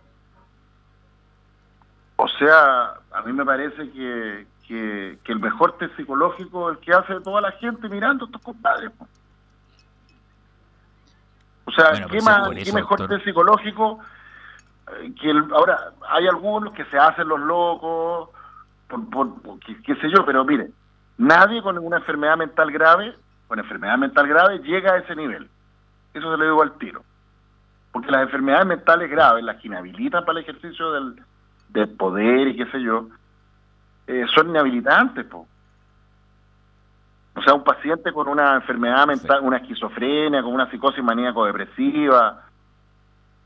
O 2.17 2.27
sea, 2.27 2.93
a 3.11 3.21
mí 3.25 3.33
me 3.33 3.43
parece 3.45 3.89
que, 3.91 4.47
que, 4.67 5.19
que 5.23 5.31
el 5.31 5.39
mejor 5.39 5.77
test 5.77 5.95
psicológico 5.97 6.71
es 6.71 6.77
el 6.77 6.83
que 6.83 6.93
hace 6.93 7.19
toda 7.21 7.41
la 7.41 7.51
gente 7.53 7.89
mirando 7.89 8.25
a 8.25 8.27
estos 8.27 8.41
compadres. 8.41 8.91
po. 8.91 9.07
O 11.65 11.71
sea, 11.71 11.89
Bueno, 11.91 12.07
¿qué, 12.07 12.19
pero 12.19 12.23
más, 12.25 12.49
qué 12.51 12.61
eso, 12.61 12.73
mejor 12.73 12.99
doctor. 12.99 13.17
test 13.17 13.25
psicológico 13.25 13.99
eh, 15.01 15.13
que 15.19 15.29
el, 15.31 15.51
ahora 15.51 15.91
hay 16.09 16.27
algunos 16.27 16.73
que 16.73 16.85
se 16.85 16.97
hacen 16.97 17.27
los 17.27 17.39
locos, 17.39 18.29
por, 18.87 19.09
por, 19.09 19.41
por- 19.41 19.59
qué, 19.59 19.95
sé 19.95 20.09
yo, 20.15 20.25
pero 20.25 20.45
mire, 20.45 20.69
nadie 21.17 21.61
con 21.61 21.77
una 21.79 21.97
enfermedad 21.97 22.37
mental 22.37 22.71
grave, 22.71 23.15
con 23.47 23.59
enfermedad 23.59 23.97
mental 23.97 24.27
grave, 24.27 24.59
llega 24.59 24.93
a 24.93 24.97
ese 24.99 25.15
nivel. 25.15 25.49
Eso 26.13 26.31
se 26.31 26.37
lo 26.37 26.43
digo 26.45 26.61
al 26.61 26.77
tiro. 26.77 27.03
Porque 27.95 28.11
las 28.11 28.23
enfermedades 28.23 28.67
mentales 28.67 29.09
graves, 29.09 29.41
las 29.41 29.55
que 29.55 29.69
inhabilitan 29.69 30.25
para 30.25 30.37
el 30.37 30.43
ejercicio 30.43 30.91
del, 30.91 31.15
del 31.69 31.87
poder 31.95 32.49
y 32.49 32.57
qué 32.57 32.65
sé 32.65 32.81
yo, 32.81 33.07
eh, 34.05 34.25
son 34.35 34.49
inhabilitantes, 34.49 35.25
po. 35.27 35.47
O 37.37 37.41
sea, 37.41 37.53
un 37.53 37.63
paciente 37.63 38.11
con 38.11 38.27
una 38.27 38.55
enfermedad 38.55 39.07
mental, 39.07 39.39
una 39.43 39.59
esquizofrenia, 39.59 40.43
con 40.43 40.53
una 40.53 40.69
psicosis 40.69 41.01
maníaco-depresiva, 41.01 42.43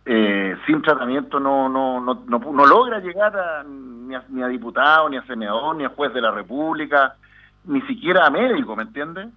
eh, 0.06 0.58
sin 0.66 0.82
tratamiento 0.82 1.40
no, 1.40 1.70
no, 1.70 2.02
no, 2.02 2.24
no, 2.26 2.40
no 2.40 2.66
logra 2.66 2.98
llegar 3.02 3.38
a, 3.38 3.64
ni, 3.64 4.16
a, 4.16 4.24
ni 4.30 4.42
a 4.42 4.48
diputado, 4.48 5.10
ni 5.10 5.18
a 5.18 5.28
senador, 5.28 5.76
ni 5.76 5.86
a 5.86 5.90
juez 5.90 6.12
de 6.12 6.22
la 6.22 6.32
República, 6.32 7.18
ni 7.66 7.82
siquiera 7.82 8.26
a 8.26 8.32
médico, 8.32 8.76
¿me 8.76 8.82
entiendes? 8.82 9.30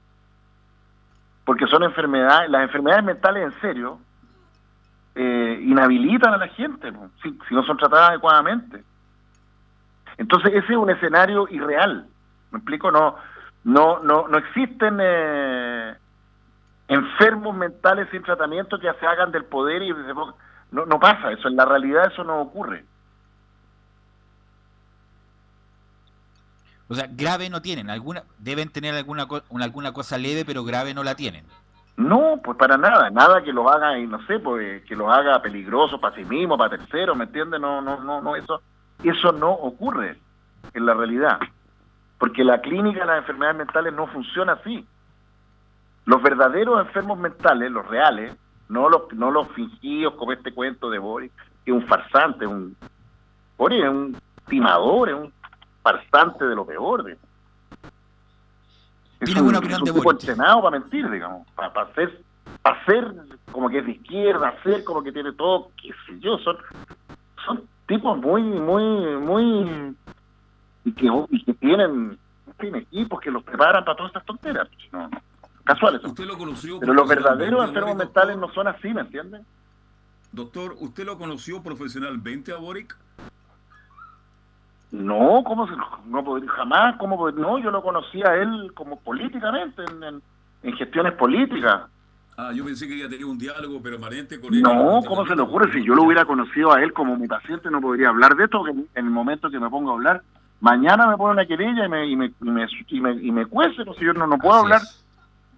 Porque 1.44 1.66
son 1.66 1.82
enfermedades, 1.82 2.48
las 2.48 2.62
enfermedades 2.62 3.04
mentales 3.04 3.52
en 3.52 3.60
serio 3.60 3.98
eh, 5.14 5.60
inhabilitan 5.62 6.32
a 6.34 6.38
la 6.38 6.48
gente 6.48 6.92
si, 7.22 7.36
no 7.50 7.62
son 7.64 7.76
tratadas 7.76 8.10
adecuadamente. 8.10 8.82
Entonces 10.16 10.52
ese 10.54 10.72
es 10.72 10.78
un 10.78 10.90
escenario 10.90 11.46
irreal, 11.50 12.06
¿me 12.50 12.58
explico? 12.58 12.90
No, 12.90 13.16
no, 13.64 14.00
no, 14.00 14.28
no 14.28 14.38
existen 14.38 14.98
eh, 15.00 15.94
enfermos 16.88 17.56
mentales 17.56 18.08
sin 18.10 18.22
tratamiento 18.22 18.78
que 18.78 18.92
se 19.00 19.06
hagan 19.06 19.32
del 19.32 19.44
poder 19.44 19.82
y 19.82 19.90
no, 19.90 20.86
no 20.86 21.00
pasa 21.00 21.32
eso, 21.32 21.48
en 21.48 21.56
la 21.56 21.64
realidad 21.64 22.10
eso 22.12 22.24
no 22.24 22.40
ocurre. 22.40 22.84
O 26.88 26.94
sea, 26.94 27.08
grave 27.10 27.48
no 27.48 27.62
tienen, 27.62 27.88
alguna 27.88 28.24
deben 28.38 28.68
tener 28.68 28.94
alguna, 28.94 29.26
alguna 29.60 29.92
cosa 29.92 30.18
leve, 30.18 30.44
pero 30.44 30.62
grave 30.62 30.92
no 30.92 31.02
la 31.02 31.14
tienen. 31.14 31.46
No, 31.96 32.40
pues 32.42 32.56
para 32.56 32.76
nada, 32.76 33.10
nada 33.10 33.42
que 33.42 33.52
los 33.52 33.70
haga, 33.70 33.98
y 33.98 34.06
no 34.06 34.24
sé, 34.26 34.38
pues 34.38 34.82
que 34.84 34.96
los 34.96 35.08
haga 35.12 35.42
peligrosos 35.42 36.00
para 36.00 36.16
sí 36.16 36.24
mismos, 36.24 36.58
para 36.58 36.76
terceros, 36.78 37.16
¿me 37.16 37.24
entiendes? 37.24 37.60
No, 37.60 37.80
no, 37.82 38.00
no, 38.02 38.20
no, 38.22 38.34
eso, 38.34 38.62
eso 39.02 39.32
no 39.32 39.50
ocurre 39.50 40.18
en 40.72 40.86
la 40.86 40.94
realidad, 40.94 41.38
porque 42.18 42.44
la 42.44 42.60
clínica 42.60 43.00
de 43.00 43.06
las 43.06 43.18
enfermedades 43.18 43.58
mentales 43.58 43.92
no 43.92 44.06
funciona 44.06 44.54
así. 44.54 44.86
Los 46.06 46.22
verdaderos 46.22 46.80
enfermos 46.80 47.18
mentales, 47.18 47.70
los 47.70 47.86
reales, 47.86 48.34
no 48.68 48.88
los, 48.88 49.12
no 49.12 49.30
los 49.30 49.48
fingidos 49.48 50.14
como 50.14 50.32
este 50.32 50.52
cuento 50.52 50.88
de 50.88 50.98
Boris, 50.98 51.30
que 51.64 51.70
es 51.70 51.76
un 51.76 51.86
farsante, 51.86 52.46
un 52.46 52.74
Boris 53.58 53.84
es 53.84 53.90
un 53.90 54.16
timador, 54.48 55.10
es 55.10 55.14
un 55.14 55.32
farsante 55.82 56.46
de 56.46 56.54
lo 56.56 56.66
peor. 56.66 57.16
Es 59.22 59.26
¿Tiene 59.26 59.40
un, 59.40 59.54
alguna 59.54 59.58
es 59.58 59.58
opinión 59.60 59.80
un 59.80 59.84
de 59.86 59.92
tipo 59.92 60.04
Boric? 60.04 60.20
entrenado 60.20 60.62
para 60.62 60.78
mentir, 60.78 61.10
digamos, 61.10 61.46
para, 61.54 61.72
para 61.72 61.90
hacer, 61.90 62.20
hacer 62.64 63.14
como 63.50 63.68
que 63.68 63.78
es 63.78 63.86
de 63.86 63.92
izquierda, 63.92 64.48
hacer 64.48 64.84
como 64.84 65.02
que 65.02 65.12
tiene 65.12 65.32
todo, 65.32 65.70
qué 65.80 65.90
sé 66.06 66.18
yo, 66.20 66.38
son 66.38 66.56
son 67.44 67.68
tipos 67.86 68.18
muy, 68.18 68.42
muy, 68.42 69.16
muy 69.16 69.96
y 70.84 70.92
que, 70.92 71.06
y 71.30 71.44
que 71.44 71.54
tienen 71.54 72.18
en 72.46 72.54
fin, 72.58 72.74
equipos 72.76 73.20
que 73.20 73.30
los 73.30 73.42
preparan 73.42 73.84
para 73.84 73.96
todas 73.96 74.10
estas 74.10 74.24
tonteras. 74.24 74.68
No, 74.92 75.08
no, 75.08 75.22
casuales. 75.64 76.02
Usted 76.04 76.24
lo 76.24 76.36
conoció 76.36 76.80
Pero 76.80 76.94
los 76.94 77.08
verdaderos 77.08 77.68
enfermos 77.68 77.96
mentales 77.96 78.36
no 78.36 78.52
son 78.52 78.68
así, 78.68 78.92
¿me 78.92 79.02
entiendes? 79.02 79.42
Doctor, 80.32 80.74
¿usted 80.80 81.04
lo 81.04 81.18
conoció 81.18 81.62
profesionalmente 81.62 82.52
a 82.52 82.56
Boric? 82.56 82.96
No, 84.92 85.42
¿cómo 85.44 85.66
se, 85.66 85.72
no 86.06 86.22
podría, 86.22 86.50
jamás, 86.50 86.96
¿cómo 86.98 87.30
No, 87.30 87.58
yo 87.58 87.70
lo 87.70 87.82
conocí 87.82 88.22
a 88.22 88.34
él 88.34 88.72
como 88.74 89.00
políticamente, 89.00 89.82
en, 89.90 90.02
en- 90.02 90.22
en 90.62 90.76
gestiones 90.76 91.14
políticas. 91.14 91.82
Ah, 92.36 92.50
yo 92.54 92.64
pensé 92.64 92.86
que 92.86 92.98
ya 92.98 93.08
tenía 93.08 93.26
un 93.26 93.38
diálogo 93.38 93.82
permanente 93.82 94.40
con 94.40 94.54
él. 94.54 94.62
No, 94.62 95.00
¿cómo 95.06 95.26
se 95.26 95.34
le 95.34 95.42
ocurre? 95.42 95.72
Si 95.72 95.82
yo 95.84 95.94
lo 95.94 96.04
hubiera 96.04 96.24
conocido 96.24 96.72
a 96.72 96.82
él 96.82 96.92
como 96.92 97.16
mi 97.16 97.26
paciente, 97.26 97.70
no 97.70 97.80
podría 97.80 98.10
hablar 98.10 98.36
de 98.36 98.44
esto, 98.44 98.62
que 98.64 98.70
en 98.70 98.86
el 98.94 99.04
momento 99.10 99.50
que 99.50 99.58
me 99.58 99.68
pongo 99.70 99.90
a 99.90 99.94
hablar, 99.94 100.22
mañana 100.60 101.06
me 101.06 101.16
pone 101.16 101.32
una 101.32 101.46
querella 101.46 101.86
y 101.86 101.88
me, 101.88 102.06
y 102.06 102.16
me, 102.16 102.26
y 102.26 102.44
me, 102.50 102.66
y 102.88 103.00
me, 103.00 103.12
y 103.14 103.32
me 103.32 103.46
cuece, 103.46 103.84
pues, 103.84 103.98
si 103.98 104.04
yo 104.04 104.12
no, 104.12 104.26
no 104.26 104.38
puedo 104.38 104.54
Así 104.56 104.64
hablar. 104.64 104.82
es, 104.82 105.04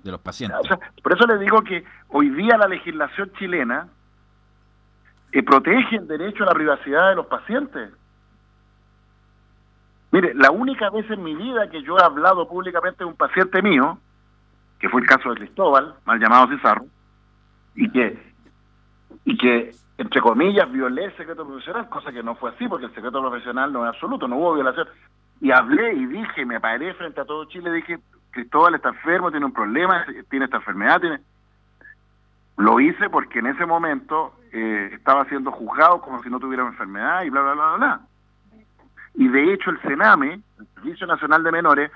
de 0.04 0.10
los 0.12 0.20
pacientes. 0.20 0.60
O 0.60 0.64
sea, 0.64 0.78
por 1.02 1.12
eso 1.12 1.26
le 1.26 1.38
digo 1.38 1.60
que 1.62 1.84
hoy 2.08 2.30
día 2.30 2.56
la 2.56 2.68
legislación 2.68 3.32
chilena 3.38 3.88
eh, 5.32 5.42
protege 5.42 5.96
el 5.96 6.06
derecho 6.06 6.44
a 6.44 6.46
la 6.46 6.54
privacidad 6.54 7.08
de 7.10 7.16
los 7.16 7.26
pacientes. 7.26 7.90
Mire, 10.14 10.32
la 10.32 10.52
única 10.52 10.90
vez 10.90 11.10
en 11.10 11.24
mi 11.24 11.34
vida 11.34 11.68
que 11.68 11.82
yo 11.82 11.98
he 11.98 12.02
hablado 12.04 12.46
públicamente 12.46 12.98
de 12.98 13.04
un 13.06 13.16
paciente 13.16 13.60
mío, 13.62 13.98
que 14.78 14.88
fue 14.88 15.00
el 15.00 15.08
caso 15.08 15.28
de 15.30 15.34
Cristóbal, 15.34 15.96
mal 16.04 16.20
llamado 16.20 16.46
Cizarro, 16.54 16.86
y 17.74 17.90
que, 17.90 18.32
y 19.24 19.36
que 19.36 19.72
entre 19.98 20.20
comillas, 20.20 20.70
violé 20.70 21.06
el 21.06 21.16
secreto 21.16 21.44
profesional, 21.44 21.88
cosa 21.88 22.12
que 22.12 22.22
no 22.22 22.36
fue 22.36 22.50
así, 22.50 22.68
porque 22.68 22.86
el 22.86 22.94
secreto 22.94 23.20
profesional 23.20 23.72
no 23.72 23.82
es 23.82 23.92
absoluto, 23.92 24.28
no 24.28 24.36
hubo 24.36 24.54
violación. 24.54 24.86
Y 25.40 25.50
hablé 25.50 25.94
y 25.94 26.06
dije, 26.06 26.46
me 26.46 26.60
paré 26.60 26.94
frente 26.94 27.20
a 27.20 27.24
todo 27.24 27.46
Chile, 27.46 27.72
dije, 27.72 27.98
Cristóbal 28.30 28.76
está 28.76 28.90
enfermo, 28.90 29.32
tiene 29.32 29.46
un 29.46 29.52
problema, 29.52 30.06
tiene 30.30 30.44
esta 30.44 30.58
enfermedad, 30.58 31.00
tiene... 31.00 31.18
Lo 32.56 32.78
hice 32.78 33.10
porque 33.10 33.40
en 33.40 33.48
ese 33.48 33.66
momento 33.66 34.34
eh, 34.52 34.90
estaba 34.92 35.24
siendo 35.24 35.50
juzgado 35.50 36.00
como 36.00 36.22
si 36.22 36.30
no 36.30 36.38
tuviera 36.38 36.64
enfermedad 36.64 37.24
y 37.24 37.30
bla, 37.30 37.42
bla, 37.42 37.54
bla, 37.54 37.66
bla, 37.66 37.76
bla. 37.78 38.00
Y 39.14 39.28
de 39.28 39.52
hecho 39.52 39.70
el 39.70 39.78
CENAME, 39.80 40.40
el 40.58 40.66
Servicio 40.74 41.06
Nacional 41.06 41.42
de 41.42 41.52
Menores, 41.52 41.90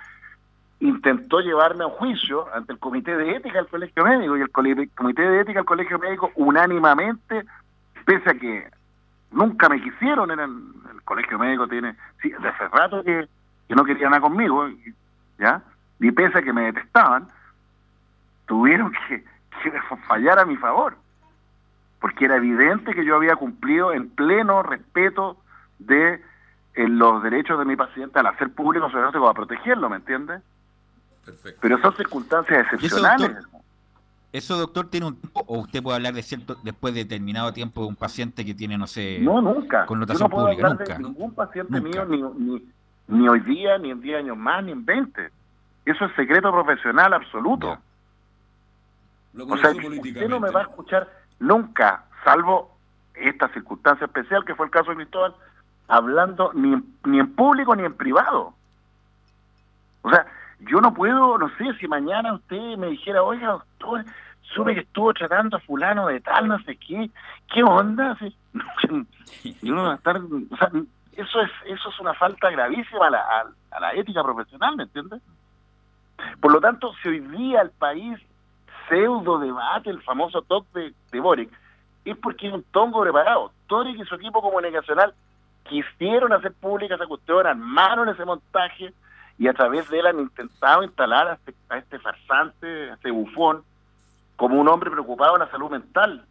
intentó 0.81 1.41
llevarme 1.41 1.85
a 1.85 1.89
un 1.89 1.95
juicio 1.95 2.47
ante 2.55 2.73
el 2.73 2.79
Comité 2.79 3.17
de 3.17 3.37
Ética 3.37 3.59
del 3.59 3.67
Colegio 3.67 4.05
Médico 4.05 4.37
y 4.37 4.43
el 4.43 4.51
Comité 4.51 5.23
de 5.23 5.41
Ética 5.41 5.59
del 5.59 5.67
Colegio 5.67 5.99
Médico 5.99 6.31
unánimamente, 6.37 7.45
pese 8.05 8.31
a 8.31 8.35
que 8.35 8.69
nunca 9.33 9.69
me 9.69 9.83
quisieron, 9.83 10.31
eran, 10.31 10.73
el 10.93 11.03
Colegio 11.03 11.39
Médico 11.39 11.67
tiene, 11.67 11.97
sí, 12.23 12.31
de 12.31 12.49
hace 12.49 12.69
rato 12.69 13.03
que, 13.03 13.27
que 13.67 13.75
no 13.75 13.85
querían 13.85 14.11
nada 14.11 14.21
conmigo, 14.21 14.69
¿ya? 15.39 15.63
Y 15.99 16.13
pese 16.13 16.39
a 16.39 16.43
que 16.43 16.53
me 16.53 16.67
detestaban, 16.73 17.29
tuvieron 18.47 18.93
que, 18.93 19.25
que 19.63 19.73
fallar 20.07 20.39
a 20.39 20.47
mi 20.47 20.57
favor, 20.57 20.97
porque 22.01 22.27
era 22.27 22.37
evidente 22.37 22.95
que 22.95 23.05
yo 23.05 23.17
había 23.17 23.35
cumplido 23.35 23.93
en 23.93 24.09
pleno 24.11 24.63
respeto 24.63 25.37
de 25.81 26.23
eh, 26.79 26.89
los 26.89 27.23
derechos 27.23 27.59
de 27.59 27.65
mi 27.65 27.77
paciente 27.77 28.19
al 28.19 28.27
hacer 28.27 28.51
público 28.53 28.87
su 28.87 28.93
diagnóstico, 28.93 29.29
a 29.29 29.35
protegerlo, 29.35 29.89
¿me 29.91 29.97
entiendes? 29.97 30.43
Perfecto. 31.25 31.59
Pero 31.61 31.79
son 31.81 31.97
circunstancias 31.97 32.59
¿Y 32.59 32.61
eso, 32.61 32.75
excepcionales. 32.77 33.35
doctor? 33.43 33.61
¿Eso, 34.33 34.57
doctor, 34.59 34.89
tiene 34.91 35.07
un 35.07 35.17
tiempo 35.17 35.43
o 35.47 35.59
usted 35.61 35.83
puede 35.83 35.97
hablar 35.97 36.13
de 36.15 36.23
cierto 36.23 36.57
después 36.63 36.93
de 36.95 37.05
determinado 37.05 37.53
tiempo 37.53 37.81
de 37.83 37.87
un 37.89 37.97
paciente 37.97 38.45
que 38.45 38.55
tiene, 38.55 38.77
no 38.79 38.87
sé, 38.87 39.19
No, 39.21 39.41
nunca. 39.41 39.81
Yo 39.83 39.87
connotación 39.87 40.25
no 40.29 40.31
puedo 40.31 40.47
pública? 40.49 40.67
hablar 40.69 40.79
Nunca. 40.81 40.95
de 40.99 41.03
ningún 41.05 41.35
paciente 41.35 41.81
Nunca. 41.81 42.05
mío, 42.05 42.35
ni, 42.37 42.45
ni, 42.45 42.63
ni 43.09 43.29
hoy 43.29 43.41
día, 43.41 43.79
ni 43.79 43.91
en 43.91 44.01
10 44.01 44.19
años 44.19 44.37
más, 44.37 44.63
ni 44.65 44.73
en 44.73 44.85
20. 44.85 45.31
Eso 45.87 46.05
es 46.05 46.15
secreto 46.15 46.53
profesional 46.53 47.13
absoluto. 47.15 47.79
Lo 49.33 49.47
O 49.47 49.57
sea, 49.57 49.71
usted 49.71 50.29
no 50.29 50.41
me 50.41 50.51
va 50.51 50.61
a 50.61 50.65
escuchar 50.65 51.09
nunca, 51.41 52.05
salvo 52.25 52.77
esta 53.15 53.49
circunstancia 53.53 54.05
especial 54.05 54.45
que 54.45 54.55
fue 54.55 54.67
el 54.67 54.73
caso 54.73 54.91
de 54.91 54.97
Cristóbal, 54.97 55.35
hablando 55.89 56.53
ni 56.55 56.75
en, 56.75 56.85
ni 57.05 57.19
en 57.19 57.35
público 57.35 57.75
ni 57.75 57.85
en 57.85 57.95
privado. 57.95 58.55
O 60.03 60.11
sea, 60.11 60.27
yo 60.61 60.81
no 60.81 60.93
puedo, 60.95 61.39
no 61.39 61.49
sé, 61.57 61.75
si 61.81 61.89
mañana 61.89 62.35
usted 62.35 62.77
me 62.77 62.89
dijera, 62.89 63.23
oiga, 63.23 63.49
doctor, 63.53 64.05
supe 64.55 64.75
que 64.75 64.81
estuvo 64.81 65.13
tratando 65.15 65.57
a 65.57 65.61
fulano 65.61 66.07
de 66.07 66.21
tal, 66.21 66.49
no 66.49 66.59
sé 66.61 66.77
qué, 66.77 67.11
¿qué 67.53 67.63
onda? 67.63 68.17
Sí. 68.19 68.37
Yo 69.63 69.75
no 69.75 69.83
voy 69.83 69.93
a 69.93 69.95
estar, 69.95 70.17
o 70.19 70.57
sea, 70.57 70.71
eso 71.13 71.41
es, 71.41 71.51
eso 71.67 71.89
es 71.91 72.01
una 72.01 72.15
falta 72.15 72.51
gravísima 72.51 73.07
a 73.07 73.11
la, 73.11 73.19
a- 73.21 73.77
a 73.77 73.81
la 73.81 73.93
ética 73.95 74.23
profesional, 74.23 74.77
¿me 74.77 74.85
entiendes? 74.85 75.21
Por 76.41 76.53
lo 76.53 76.61
tanto, 76.61 76.93
si 77.03 77.09
hoy 77.09 77.21
día 77.21 77.61
el 77.61 77.71
país 77.71 78.19
pseudo 78.89 79.39
debate, 79.39 79.91
el 79.91 80.03
famoso 80.03 80.43
talk 80.43 80.67
de, 80.73 80.93
de 81.13 81.21
Boric, 81.21 81.51
es 82.05 82.17
porque 82.17 82.47
hay 82.47 82.53
un 82.55 82.63
tongo 82.73 83.03
preparado. 83.03 83.53
Boric 83.69 84.01
y 84.01 84.05
su 84.07 84.15
equipo 84.15 84.41
comunicacional 84.41 85.13
quisieron 85.69 86.33
hacer 86.33 86.53
pública 86.53 86.97
esa 86.97 87.07
cuestión, 87.07 87.47
armaron 87.47 88.09
ese 88.09 88.25
montaje 88.25 88.93
y 89.39 89.47
a 89.47 89.55
través 89.55 89.89
de 89.89 90.01
él 90.01 90.07
han 90.07 90.19
intentado 90.19 90.83
instalar 90.83 91.29
a 91.29 91.35
este, 91.35 91.55
a 91.69 91.79
este 91.79 91.99
farsante, 91.99 92.91
a 92.91 92.95
este 92.95 93.11
bufón, 93.11 93.63
como 94.37 94.61
un 94.61 94.69
hombre 94.69 94.91
preocupado 94.91 95.35
en 95.35 95.41
la 95.41 95.51
salud 95.51 95.71
mental. 95.71 96.25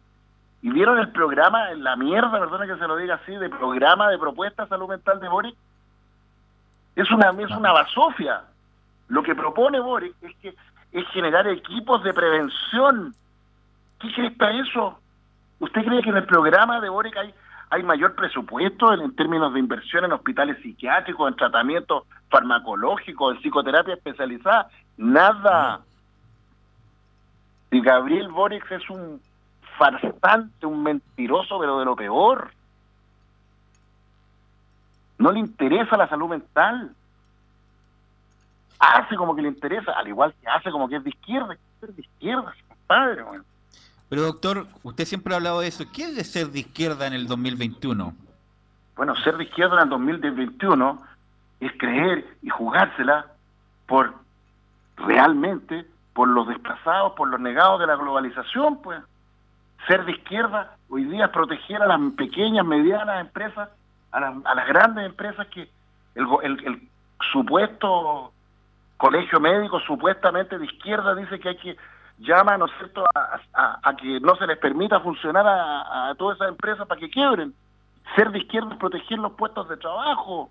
Y 0.60 0.70
vieron 0.70 0.98
el 0.98 1.10
programa, 1.12 1.70
la 1.74 1.96
mierda, 1.96 2.38
perdona 2.38 2.66
que 2.66 2.78
se 2.78 2.86
lo 2.86 2.96
diga 2.96 3.14
así, 3.14 3.34
de 3.34 3.48
programa 3.48 4.10
de 4.10 4.18
propuesta 4.18 4.66
salud 4.66 4.88
mental 4.88 5.20
de 5.20 5.28
Boric. 5.28 5.56
Es 6.96 7.10
una, 7.10 7.30
es 7.30 7.50
una 7.50 7.72
basofia. 7.72 8.42
Lo 9.08 9.22
que 9.22 9.34
propone 9.34 9.80
Boric 9.80 10.14
es 10.20 10.36
que 10.42 10.54
es 10.92 11.08
generar 11.08 11.46
equipos 11.46 12.02
de 12.02 12.12
prevención. 12.12 13.14
¿Qué 14.00 14.12
crees 14.12 14.36
para 14.36 14.60
eso? 14.60 14.98
¿Usted 15.60 15.84
cree 15.84 16.02
que 16.02 16.10
en 16.10 16.16
el 16.16 16.26
programa 16.26 16.80
de 16.80 16.88
Boric 16.88 17.16
hay, 17.16 17.32
hay 17.70 17.82
mayor 17.82 18.14
presupuesto 18.14 18.92
en, 18.92 19.14
términos 19.14 19.52
de 19.52 19.60
inversión 19.60 20.04
en 20.04 20.12
hospitales 20.12 20.58
psiquiátricos, 20.62 21.28
en 21.28 21.36
tratamiento 21.36 22.06
farmacológico, 22.30 23.30
en 23.30 23.40
psicoterapia 23.40 23.94
especializada? 23.94 24.68
Nada. 24.96 25.80
Y 27.70 27.80
Gabriel 27.80 28.28
Boric 28.28 28.70
es 28.72 28.88
un 28.88 29.20
farsante, 29.76 30.66
un 30.66 30.82
mentiroso, 30.82 31.58
pero 31.58 31.78
de 31.78 31.84
lo 31.84 31.94
peor. 31.94 32.50
No 35.18 35.32
le 35.32 35.40
interesa 35.40 35.96
la 35.96 36.08
salud 36.08 36.28
mental. 36.28 36.94
Hace 38.78 39.16
como 39.16 39.34
que 39.34 39.42
le 39.42 39.48
interesa, 39.48 39.92
al 39.92 40.08
igual 40.08 40.32
que 40.40 40.48
hace 40.48 40.70
como 40.70 40.88
que 40.88 40.96
es 40.96 41.04
de 41.04 41.10
izquierda. 41.10 41.56
Es 41.82 41.94
de 41.94 42.02
izquierda, 42.02 42.54
compadre. 42.68 43.22
bueno. 43.24 43.44
Pero, 44.08 44.22
doctor, 44.22 44.66
usted 44.82 45.04
siempre 45.04 45.34
ha 45.34 45.36
hablado 45.36 45.60
de 45.60 45.68
eso. 45.68 45.84
¿Qué 45.92 46.04
es 46.04 46.16
de 46.16 46.24
ser 46.24 46.48
de 46.48 46.60
izquierda 46.60 47.06
en 47.06 47.12
el 47.12 47.26
2021? 47.26 48.14
Bueno, 48.96 49.14
ser 49.16 49.36
de 49.36 49.44
izquierda 49.44 49.76
en 49.76 49.82
el 49.84 49.88
2021 49.90 51.02
es 51.60 51.72
creer 51.78 52.26
y 52.42 52.48
jugársela 52.48 53.26
por 53.86 54.14
realmente 54.96 55.86
por 56.14 56.28
los 56.28 56.48
desplazados, 56.48 57.12
por 57.12 57.28
los 57.28 57.38
negados 57.40 57.78
de 57.80 57.86
la 57.86 57.96
globalización, 57.96 58.80
pues. 58.82 59.00
Ser 59.86 60.04
de 60.04 60.12
izquierda 60.12 60.76
hoy 60.88 61.04
día 61.04 61.26
es 61.26 61.30
proteger 61.30 61.80
a 61.80 61.86
las 61.86 62.00
pequeñas, 62.16 62.66
medianas 62.66 63.20
empresas, 63.20 63.68
a 64.10 64.20
las, 64.20 64.34
a 64.44 64.54
las 64.54 64.66
grandes 64.66 65.06
empresas 65.06 65.46
que 65.48 65.68
el, 66.16 66.26
el- 66.42 66.64
el 66.66 66.88
supuesto 67.32 68.32
colegio 68.96 69.38
médico 69.38 69.78
supuestamente 69.80 70.58
de 70.58 70.64
izquierda 70.64 71.14
dice 71.14 71.38
que 71.38 71.50
hay 71.50 71.56
que 71.58 71.76
llama, 72.18 72.56
¿no 72.58 72.66
es 72.66 72.72
cierto?, 72.78 73.04
a, 73.14 73.40
a- 73.54 73.78
a 73.82 73.96
que 73.96 74.20
no 74.20 74.34
se 74.36 74.46
les 74.46 74.58
permita 74.58 75.00
funcionar 75.00 75.46
a, 75.46 76.08
a 76.10 76.14
todas 76.16 76.36
esas 76.36 76.48
empresas 76.48 76.86
para 76.86 77.00
que 77.00 77.10
quiebren. 77.10 77.54
Ser 78.16 78.30
de 78.30 78.38
izquierda 78.38 78.70
es 78.72 78.78
proteger 78.78 79.18
los 79.18 79.32
puestos 79.32 79.68
de 79.68 79.76
trabajo. 79.76 80.50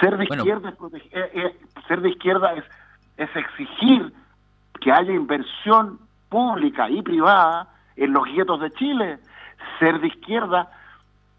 Ser 0.00 0.16
de 0.16 0.26
Bueno. 0.26 0.42
izquierda 0.42 0.68
es 0.70 0.76
protege- 0.78 1.08
eh, 1.12 1.30
eh, 1.34 1.60
ser 1.88 2.00
de 2.00 2.10
izquierda 2.10 2.52
es, 2.54 2.64
es 3.16 3.34
exigir 3.36 4.12
que 4.80 4.92
haya 4.92 5.12
inversión 5.12 5.98
pública 6.28 6.88
y 6.90 7.00
privada 7.02 7.68
en 7.96 8.12
los 8.12 8.24
guetos 8.24 8.60
de 8.60 8.70
Chile. 8.72 9.18
Ser 9.78 10.00
de 10.00 10.08
izquierda 10.08 10.70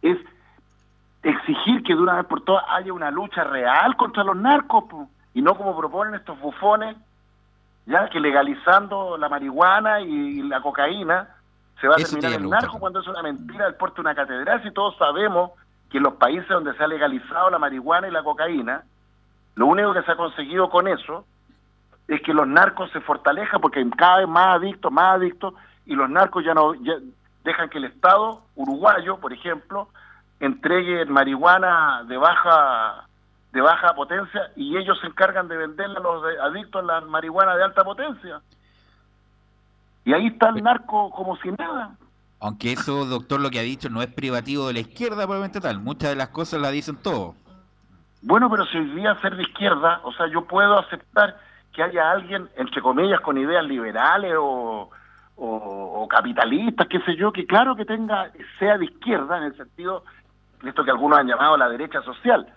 es 0.01 0.17
exigir 1.23 1.83
que 1.83 1.93
de 1.93 2.01
una 2.01 2.15
vez 2.15 2.25
por 2.25 2.41
todas 2.41 2.63
haya 2.69 2.93
una 2.93 3.11
lucha 3.11 3.43
real 3.43 3.95
contra 3.95 4.23
los 4.23 4.35
narcos 4.35 4.85
po, 4.85 5.09
y 5.33 5.41
no 5.41 5.55
como 5.55 5.77
proponen 5.77 6.15
estos 6.15 6.39
bufones 6.39 6.95
ya 7.87 8.07
que 8.09 8.19
legalizando 8.19 9.17
la 9.17 9.29
marihuana 9.29 10.01
y 10.01 10.43
la 10.43 10.61
cocaína 10.61 11.29
se 11.79 11.87
va 11.87 11.95
a 11.95 11.97
Eso 11.97 12.15
te 12.15 12.21
terminar 12.21 12.41
el 12.41 12.49
narco 12.49 12.79
cuando 12.79 12.99
es 12.99 13.07
una 13.07 13.23
mentira 13.23 13.65
del 13.65 13.75
porte 13.75 13.95
de 13.95 14.01
una 14.01 14.15
catedral 14.15 14.61
si 14.61 14.71
todos 14.71 14.95
sabemos 14.97 15.51
que 15.89 15.97
en 15.97 16.03
los 16.03 16.15
países 16.15 16.49
donde 16.49 16.73
se 16.75 16.83
ha 16.83 16.87
legalizado 16.87 17.49
la 17.49 17.57
marihuana 17.57 18.07
y 18.07 18.11
la 18.11 18.23
cocaína 18.23 18.83
lo 19.55 19.67
único 19.67 19.93
que 19.93 20.03
se 20.03 20.11
ha 20.11 20.15
conseguido 20.15 20.69
con 20.69 20.87
eso 20.87 21.25
es 22.07 22.21
que 22.21 22.33
los 22.33 22.47
narcos 22.47 22.91
se 22.91 22.99
fortalezcan 22.99 23.61
porque 23.61 23.79
hay 23.79 23.89
cada 23.91 24.17
vez 24.17 24.27
más 24.27 24.57
adictos, 24.57 24.91
más 24.91 25.15
adictos 25.15 25.53
y 25.85 25.95
los 25.95 26.09
narcos 26.09 26.43
ya 26.43 26.53
no 26.53 26.73
ya, 26.75 26.95
dejan 27.43 27.69
que 27.69 27.77
el 27.77 27.85
Estado 27.85 28.41
uruguayo, 28.55 29.17
por 29.17 29.31
ejemplo, 29.31 29.87
entregue 30.39 31.05
marihuana 31.05 32.03
de 32.07 32.17
baja 32.17 33.06
de 33.53 33.61
baja 33.61 33.93
potencia 33.95 34.51
y 34.55 34.77
ellos 34.77 34.99
se 34.99 35.07
encargan 35.07 35.47
de 35.47 35.57
venderla 35.57 35.99
a 35.99 36.03
los 36.03 36.23
de- 36.23 36.39
adictos 36.39 36.83
a 36.83 36.85
la 36.85 37.01
marihuana 37.01 37.55
de 37.55 37.63
alta 37.63 37.83
potencia. 37.83 38.41
Y 40.05 40.13
ahí 40.13 40.27
está 40.27 40.49
el 40.49 40.63
narco 40.63 41.09
como 41.11 41.35
si 41.37 41.51
nada. 41.51 41.95
Aunque 42.39 42.71
eso, 42.73 43.05
doctor, 43.05 43.39
lo 43.41 43.49
que 43.49 43.59
ha 43.59 43.63
dicho 43.63 43.89
no 43.89 44.01
es 44.01 44.07
privativo 44.13 44.67
de 44.67 44.73
la 44.73 44.79
izquierda, 44.81 45.17
probablemente 45.23 45.59
tal. 45.59 45.79
Muchas 45.79 46.11
de 46.11 46.15
las 46.15 46.29
cosas 46.29 46.61
las 46.61 46.71
dicen 46.71 46.97
todos. 47.01 47.35
Bueno, 48.21 48.49
pero 48.49 48.65
si 48.65 48.77
hoy 48.77 48.89
día 48.91 49.15
ser 49.21 49.35
de 49.35 49.43
izquierda, 49.43 50.01
o 50.03 50.11
sea, 50.13 50.27
yo 50.27 50.45
puedo 50.45 50.77
aceptar 50.79 51.37
que 51.73 51.83
haya 51.83 52.11
alguien, 52.11 52.49
entre 52.57 52.81
comillas, 52.81 53.19
con 53.21 53.37
ideas 53.37 53.63
liberales 53.65 54.33
o, 54.37 54.89
o, 55.35 55.45
o 56.03 56.07
capitalistas, 56.07 56.87
qué 56.87 56.99
sé 57.01 57.15
yo, 57.15 57.31
que 57.31 57.45
claro 57.45 57.75
que 57.75 57.85
tenga, 57.85 58.31
sea 58.59 58.77
de 58.77 58.85
izquierda 58.85 59.37
en 59.37 59.43
el 59.43 59.57
sentido 59.57 60.03
de 60.61 60.69
esto 60.69 60.83
que 60.83 60.91
algunos 60.91 61.19
han 61.19 61.27
llamado 61.27 61.57
la 61.57 61.69
derecha 61.69 62.01
social. 62.01 62.47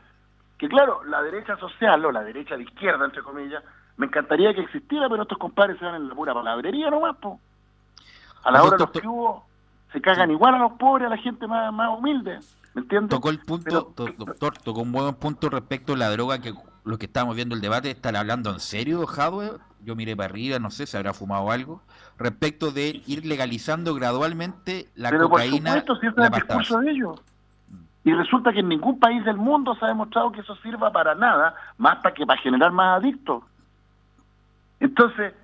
Que 0.60 0.68
claro, 0.68 1.02
la 1.04 1.22
derecha 1.22 1.56
social 1.56 2.04
o 2.04 2.12
la 2.12 2.22
derecha 2.22 2.54
de 2.54 2.64
izquierda, 2.64 3.06
entre 3.06 3.22
comillas, 3.22 3.64
me 3.96 4.06
encantaría 4.06 4.52
que 4.52 4.60
existiera, 4.60 5.08
pero 5.08 5.22
estos 5.22 5.38
compadres 5.38 5.78
se 5.78 5.86
van 5.86 5.94
en 5.94 6.08
la 6.10 6.14
pura 6.14 6.34
palabrería 6.34 6.90
nomás, 6.90 7.16
po. 7.16 7.40
A 8.44 8.50
la 8.50 8.62
hora 8.62 8.76
de 8.76 8.84
los 8.84 8.90
que 8.90 9.08
hubo, 9.08 9.46
se 9.90 10.02
cagan 10.02 10.30
igual 10.30 10.56
a 10.56 10.58
los 10.58 10.72
pobres, 10.72 11.06
a 11.06 11.10
la 11.10 11.16
gente 11.16 11.46
más, 11.46 11.72
más 11.72 11.98
humilde. 11.98 12.40
¿Me 12.74 12.82
entiendes? 12.82 13.08
Tocó 13.08 13.30
el 13.30 13.38
punto, 13.38 13.86
to- 13.96 14.06
doctor, 14.18 14.58
tocó 14.58 14.82
un 14.82 14.92
buen 14.92 15.14
punto 15.14 15.48
respecto 15.48 15.94
a 15.94 15.96
la 15.96 16.10
droga 16.10 16.40
que 16.40 16.52
los 16.84 16.98
que 16.98 17.06
estábamos 17.06 17.36
viendo 17.36 17.54
el 17.54 17.62
debate, 17.62 17.90
¿están 17.90 18.14
hablando 18.16 18.50
en 18.50 18.60
serio, 18.60 19.06
Jadwe? 19.06 19.52
Yo 19.82 19.96
miré 19.96 20.14
para 20.14 20.28
arriba, 20.28 20.58
no 20.58 20.70
sé, 20.70 20.86
se 20.86 20.98
habrá 20.98 21.14
fumado 21.14 21.50
algo. 21.50 21.80
Respecto 22.18 22.70
de 22.70 23.02
ir 23.06 23.24
legalizando 23.24 23.94
gradualmente 23.94 24.88
la 24.94 25.08
Pero 25.08 25.22
por 25.22 25.30
cocaína 25.40 25.80
supuesto, 25.80 25.96
si 25.96 26.06
ese 26.06 26.06
y 26.06 26.10
es 26.10 26.16
la 26.16 26.26
el 26.26 26.32
discurso 26.32 26.74
pastilla. 26.74 26.80
de 26.80 26.90
ellos. 26.90 27.22
Y 28.04 28.12
resulta 28.14 28.52
que 28.52 28.60
en 28.60 28.68
ningún 28.68 28.98
país 28.98 29.24
del 29.24 29.36
mundo 29.36 29.74
se 29.74 29.84
ha 29.84 29.88
demostrado 29.88 30.32
que 30.32 30.40
eso 30.40 30.56
sirva 30.56 30.90
para 30.90 31.14
nada, 31.14 31.54
más 31.76 31.96
para 31.96 32.14
que 32.14 32.24
para 32.26 32.40
generar 32.40 32.72
más 32.72 32.96
adictos. 32.98 33.44
Entonces, 34.78 35.34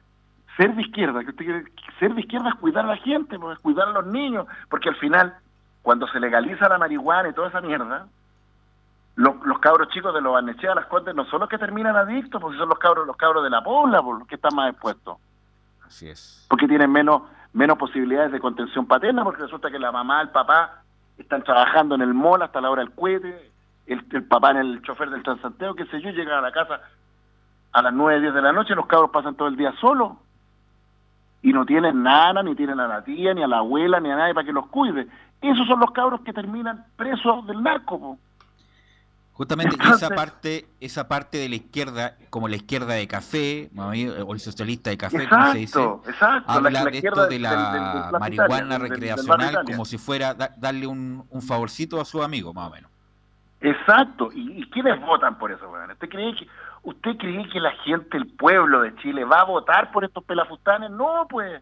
ser 0.57 0.75
de 0.75 0.83
izquierda, 0.83 1.23
que 1.23 1.31
usted 1.31 1.45
quiere- 1.45 1.65
ser 1.99 2.15
de 2.15 2.21
izquierda 2.21 2.49
es 2.51 2.55
cuidar 2.57 2.85
a 2.87 2.89
la 2.89 2.97
gente, 2.97 3.39
pues, 3.39 3.57
es 3.57 3.63
cuidar 3.63 3.89
a 3.89 3.93
los 3.93 4.07
niños, 4.07 4.47
porque 4.71 4.89
al 4.89 4.97
final, 4.97 5.35
cuando 5.83 6.07
se 6.09 6.19
legaliza 6.21 6.69
la 6.69 6.79
marihuana 6.79 7.29
y 7.29 7.35
toda 7.35 7.49
esa 7.49 7.61
mierda, 7.61 8.07
los, 9.17 9.35
los 9.45 9.59
cabros 9.59 9.89
chicos 9.91 10.15
de 10.15 10.21
los 10.23 10.33
Barnechea, 10.33 10.75
las 10.75 10.87
Condes, 10.87 11.15
no 11.15 11.25
son 11.27 11.41
los 11.41 11.49
que 11.49 11.59
terminan 11.59 11.97
adictos, 11.97 12.41
porque 12.41 12.57
son 12.59 12.69
los 12.69 12.79
cabros, 12.79 13.07
los 13.07 13.17
cabros 13.17 13.45
de 13.45 13.51
la 13.51 13.63
pobla, 13.63 14.01
por 14.03 14.19
los 14.19 14.29
que 14.29 14.35
están 14.37 14.55
más 14.55 14.71
expuestos 14.71 15.19
Así 15.87 16.09
es. 16.09 16.47
porque 16.49 16.67
tienen 16.69 16.91
menos 16.91 17.23
menos 17.53 17.79
posibilidades 17.79 18.33
de 18.33 18.41
contención 18.41 18.85
paterna, 18.87 19.25
porque 19.25 19.41
resulta 19.43 19.71
que 19.71 19.79
la 19.79 19.91
mamá, 19.91 20.21
el 20.21 20.29
papá 20.29 20.83
están 21.19 21.43
trabajando 21.43 21.95
en 21.95 22.03
el 22.03 22.15
mall 22.15 22.43
hasta 22.43 22.61
la 22.61 22.71
hora 22.71 22.83
del 22.83 22.93
cohete, 22.93 23.53
el, 23.87 24.25
papá 24.25 24.51
en 24.51 24.59
el 24.59 24.83
chofer 24.83 25.11
del 25.11 25.23
Transantiago, 25.23 25.75
qué 25.75 25.87
sé 25.87 26.01
yo, 26.01 26.11
llegan 26.11 26.39
a 26.39 26.41
la 26.41 26.53
casa 26.53 26.81
a 27.73 27.83
las 27.83 27.93
9, 27.93 28.21
10 28.21 28.35
de 28.35 28.43
la 28.43 28.53
noche, 28.53 28.75
los 28.75 28.87
cabros 28.87 29.11
pasan 29.11 29.35
todo 29.35 29.49
el 29.49 29.57
día 29.57 29.73
solos 29.81 30.13
y 31.43 31.53
no 31.53 31.65
tienen 31.65 32.03
nada, 32.03 32.43
ni 32.43 32.55
tienen 32.55 32.81
a 32.81 32.89
la 32.89 33.05
tía, 33.05 33.35
ni 33.35 33.43
a 33.43 33.47
la 33.47 33.59
abuela, 33.59 34.01
ni 34.01 34.11
a 34.11 34.17
nadie 34.17 34.35
para 34.35 34.47
que 34.47 34.53
los 34.53 34.67
cuide. 34.67 35.07
Esos 35.41 35.67
son 35.67 35.79
los 35.81 35.91
cabros 35.93 36.23
que 36.23 36.33
terminan 36.33 36.85
presos 36.97 37.47
del 37.47 37.63
narco. 37.63 38.19
Justamente 39.37 39.77
esa 39.95 40.09
parte, 40.09 40.67
esa 40.81 41.09
parte 41.09 41.37
de 41.37 41.49
la 41.51 41.57
izquierda, 41.57 42.17
como 42.31 42.49
la 42.49 42.57
izquierda 42.57 42.95
de 42.95 43.07
café, 43.07 43.71
o 43.77 43.93
el 44.33 44.41
socialista 44.41 44.89
de 44.89 44.97
café, 44.97 45.29
como 45.29 45.53
se 45.53 45.59
dice, 45.59 45.79
Exacto, 45.79 46.03
exacto, 46.11 46.47
la- 46.49 46.55
habla 46.55 46.71
la 46.71 46.85
de 46.87 46.99
esto 46.99 47.11
de 47.23 47.29
del- 47.29 47.43
del- 47.43 47.43
del- 47.43 48.13
la 48.13 48.19
marihuana 48.19 48.79
recreacional 48.79 49.65
como 49.67 49.85
si 49.85 49.99
fuera 49.99 50.33
da- 50.33 50.55
darle 50.57 50.87
un, 50.87 51.27
un 51.29 51.43
favorcito 51.43 52.01
a 52.01 52.07
su 52.07 52.23
amigo, 52.23 52.55
más 52.55 52.69
o 52.69 52.71
menos. 52.71 52.91
Exacto. 53.61 54.31
¿Y, 54.33 54.63
y 54.63 54.71
quiénes 54.71 54.99
votan 55.03 55.37
por 55.39 55.53
eso, 55.53 55.69
weón? 55.69 55.91
¿Usted 55.91 56.09
cree 56.09 56.35
que 56.35 56.47
usted 56.83 57.17
cree 57.19 57.47
que 57.51 57.61
la 57.61 57.73
gente, 57.85 58.17
el 58.17 58.27
pueblo 58.29 58.81
de 58.83 58.95
Chile 58.97 59.25
va 59.25 59.41
a 59.41 59.45
votar 59.45 59.93
por 59.93 60.05
estos 60.05 60.25
pelafustanes? 60.25 60.91
No, 60.91 61.27
pues. 61.29 61.61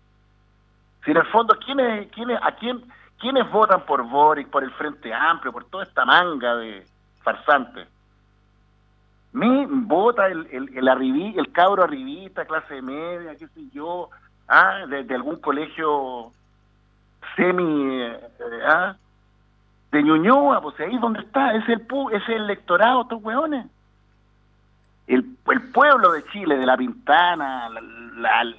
Si 1.05 1.11
en 1.11 1.17
el 1.17 1.27
fondo, 1.27 1.57
¿quiénes, 1.65 2.09
quiénes, 2.13 2.39
a 2.43 2.53
quién, 2.53 2.85
quiénes 3.21 3.51
votan 3.51 3.85
por 3.85 4.03
Boric, 4.09 4.49
por 4.49 4.63
el 4.65 4.71
Frente 4.73 5.13
Amplio, 5.13 5.53
por 5.53 5.65
toda 5.65 5.85
esta 5.85 6.05
manga 6.05 6.57
de 6.57 6.87
farsantes? 7.25 7.89
Mi 9.33 9.67
vota 9.67 10.29
el, 10.29 10.47
el, 10.53 10.77
el, 10.79 10.85
arribi- 10.89 11.37
el 11.37 11.51
cabro 11.51 11.83
arribista, 11.83 12.45
clase 12.45 12.81
media, 12.81 13.35
qué 13.37 13.49
sé 13.49 13.69
yo, 13.73 14.09
ah, 14.47 14.87
de, 14.89 15.03
algún 15.15 15.37
colegio 15.41 16.31
semi, 17.35 18.01
eh, 18.01 18.21
ah, 18.69 18.95
de 19.91 20.03
Ñuñoa, 20.05 20.61
pues 20.61 20.79
ahí 20.79 20.97
donde 20.99 21.21
está, 21.21 21.55
es 21.55 21.69
el 21.69 21.81
es 22.13 22.23
el 22.29 22.45
electorado, 22.45 23.03
estos 23.03 23.23
hueones. 23.23 23.67
El, 25.07 25.37
el 25.49 25.63
pueblo 25.73 26.13
de 26.13 26.25
Chile, 26.27 26.57
de 26.57 26.67
La 26.67 26.77
Pintana, 26.77 27.69
la, 27.69 27.81
la- 28.17 28.55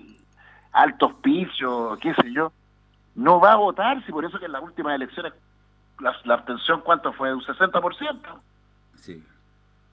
qué 2.01 2.13
sé 2.15 2.33
yo, 2.33 2.51
no 3.15 3.39
va 3.39 3.53
a 3.53 3.57
votar, 3.57 4.05
si 4.05 4.11
por 4.11 4.25
eso 4.25 4.37
que 4.39 4.45
en 4.45 4.51
las 4.51 4.61
últimas 4.61 4.93
elecciones 4.95 5.33
la, 5.99 6.13
la 6.25 6.33
abstención, 6.33 6.81
¿cuánto 6.81 7.13
fue? 7.13 7.33
Un 7.33 7.41
60%. 7.41 8.19
Sí, 9.05 9.23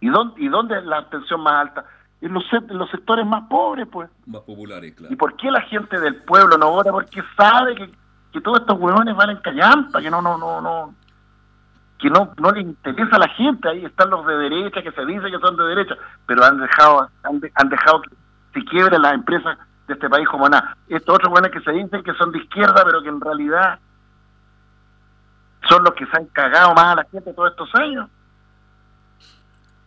¿Y 0.01 0.09
dónde, 0.09 0.41
¿Y 0.43 0.49
dónde 0.49 0.79
es 0.79 0.85
la 0.85 0.97
abstención 0.99 1.41
más 1.43 1.53
alta? 1.55 1.85
En 2.23 2.33
los, 2.33 2.43
sec- 2.51 2.71
en 2.71 2.79
los 2.79 2.89
sectores 2.91 3.27
más 3.27 3.43
pobres, 3.49 3.87
pues. 3.91 4.09
más 4.27 4.41
populares, 4.43 4.95
claro. 4.95 5.13
¿Y 5.13 5.17
por 5.17 5.37
qué 5.37 5.51
la 5.51 5.61
gente 5.63 5.99
del 6.01 6.17
pueblo 6.23 6.57
no 6.57 6.71
vota? 6.71 6.91
Porque 6.91 7.23
sabe 7.37 7.75
que, 7.75 7.91
que 8.33 8.41
todos 8.41 8.61
estos 8.61 8.79
huevones 8.79 9.15
valen 9.15 9.37
callampa, 9.39 10.01
que 10.01 10.11
no, 10.11 10.23
no, 10.23 10.39
no, 10.39 10.61
no, 10.61 10.95
que 11.99 12.09
no, 12.11 12.33
no 12.39 12.51
les 12.53 12.65
interesa 12.65 13.17
a 13.17 13.19
la 13.19 13.29
gente. 13.29 13.69
Ahí 13.69 13.85
están 13.85 14.11
los 14.11 14.27
de 14.27 14.35
derecha 14.37 14.83
que 14.83 14.93
se 14.93 15.05
dice 15.05 15.31
que 15.31 15.39
son 15.39 15.57
de 15.57 15.65
derecha, 15.65 15.95
pero 16.27 16.43
han 16.45 16.59
dejado, 16.59 17.09
han, 17.25 17.41
de- 17.41 17.53
han 17.55 17.69
dejado 17.69 18.01
que 18.03 18.11
se 18.55 18.65
quiebren 18.67 19.03
las 19.03 19.13
empresas 19.15 19.59
de 19.89 19.95
este 19.95 20.09
país 20.09 20.27
como 20.29 20.49
nada. 20.49 20.77
Estos 20.89 21.15
otros 21.17 21.29
huevones 21.33 21.51
que 21.53 21.61
se 21.61 21.73
dicen 21.73 22.03
que 22.03 22.15
son 22.15 22.33
de 22.33 22.39
izquierda, 22.39 22.83
pero 22.85 23.03
que 23.03 23.09
en 23.09 23.21
realidad 23.21 23.79
son 25.69 25.85
los 25.85 25.93
que 25.95 26.07
se 26.07 26.17
han 26.17 26.27
cagado 26.27 26.75
más 26.75 26.87
a 26.87 26.95
la 26.97 27.05
gente 27.05 27.33
todos 27.35 27.51
estos 27.51 27.69
años. 27.77 28.09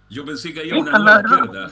Yo 0.10 0.24
pensé 0.26 0.54
que 0.54 0.62
hay 0.62 0.72
una 0.72 0.98
nueva 0.98 1.22
izquierda. 1.22 1.70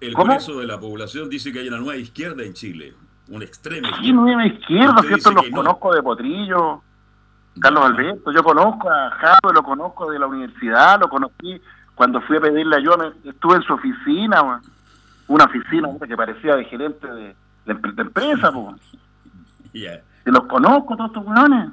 El, 0.00 0.14
grueso 0.14 0.58
de 0.60 0.66
la 0.66 0.78
población 0.78 1.28
dice 1.28 1.52
que 1.52 1.60
hay 1.60 1.68
una 1.68 1.78
nueva 1.78 1.96
izquierda 1.96 2.42
en 2.42 2.52
Chile. 2.54 2.94
Una 3.28 3.44
extrema 3.44 3.88
Sí, 3.88 3.94
izquierda. 3.94 4.20
nueva 4.20 4.46
izquierda, 4.46 5.02
si 5.02 5.14
estos 5.14 5.34
los 5.34 5.50
no. 5.50 5.56
conozco 5.56 5.94
de 5.94 6.02
Potrillo, 6.02 6.82
Carlos 7.58 7.84
Alberto, 7.84 8.30
yo 8.32 8.42
conozco 8.44 8.90
a 8.90 9.10
Jado, 9.10 9.52
lo 9.52 9.62
conozco 9.62 10.10
de 10.10 10.18
la 10.18 10.26
universidad, 10.26 11.00
lo 11.00 11.08
conocí 11.08 11.60
cuando 11.94 12.20
fui 12.20 12.36
a 12.36 12.40
pedirle 12.40 12.76
ayuda, 12.76 12.96
me- 12.98 13.30
estuve 13.30 13.56
en 13.56 13.62
su 13.62 13.72
oficina, 13.72 14.60
una 15.28 15.44
oficina 15.44 15.88
que 16.06 16.16
parecía 16.16 16.54
de 16.56 16.64
gerente 16.66 17.06
de, 17.06 17.34
de 17.64 17.74
empre- 17.74 17.94
de 17.94 18.02
empresa, 18.02 18.52
pues. 18.52 18.76
Y 19.72 20.30
los 20.30 20.44
conozco 20.46 20.96
todos 20.96 21.10
estos 21.10 21.24
weones. 21.26 21.70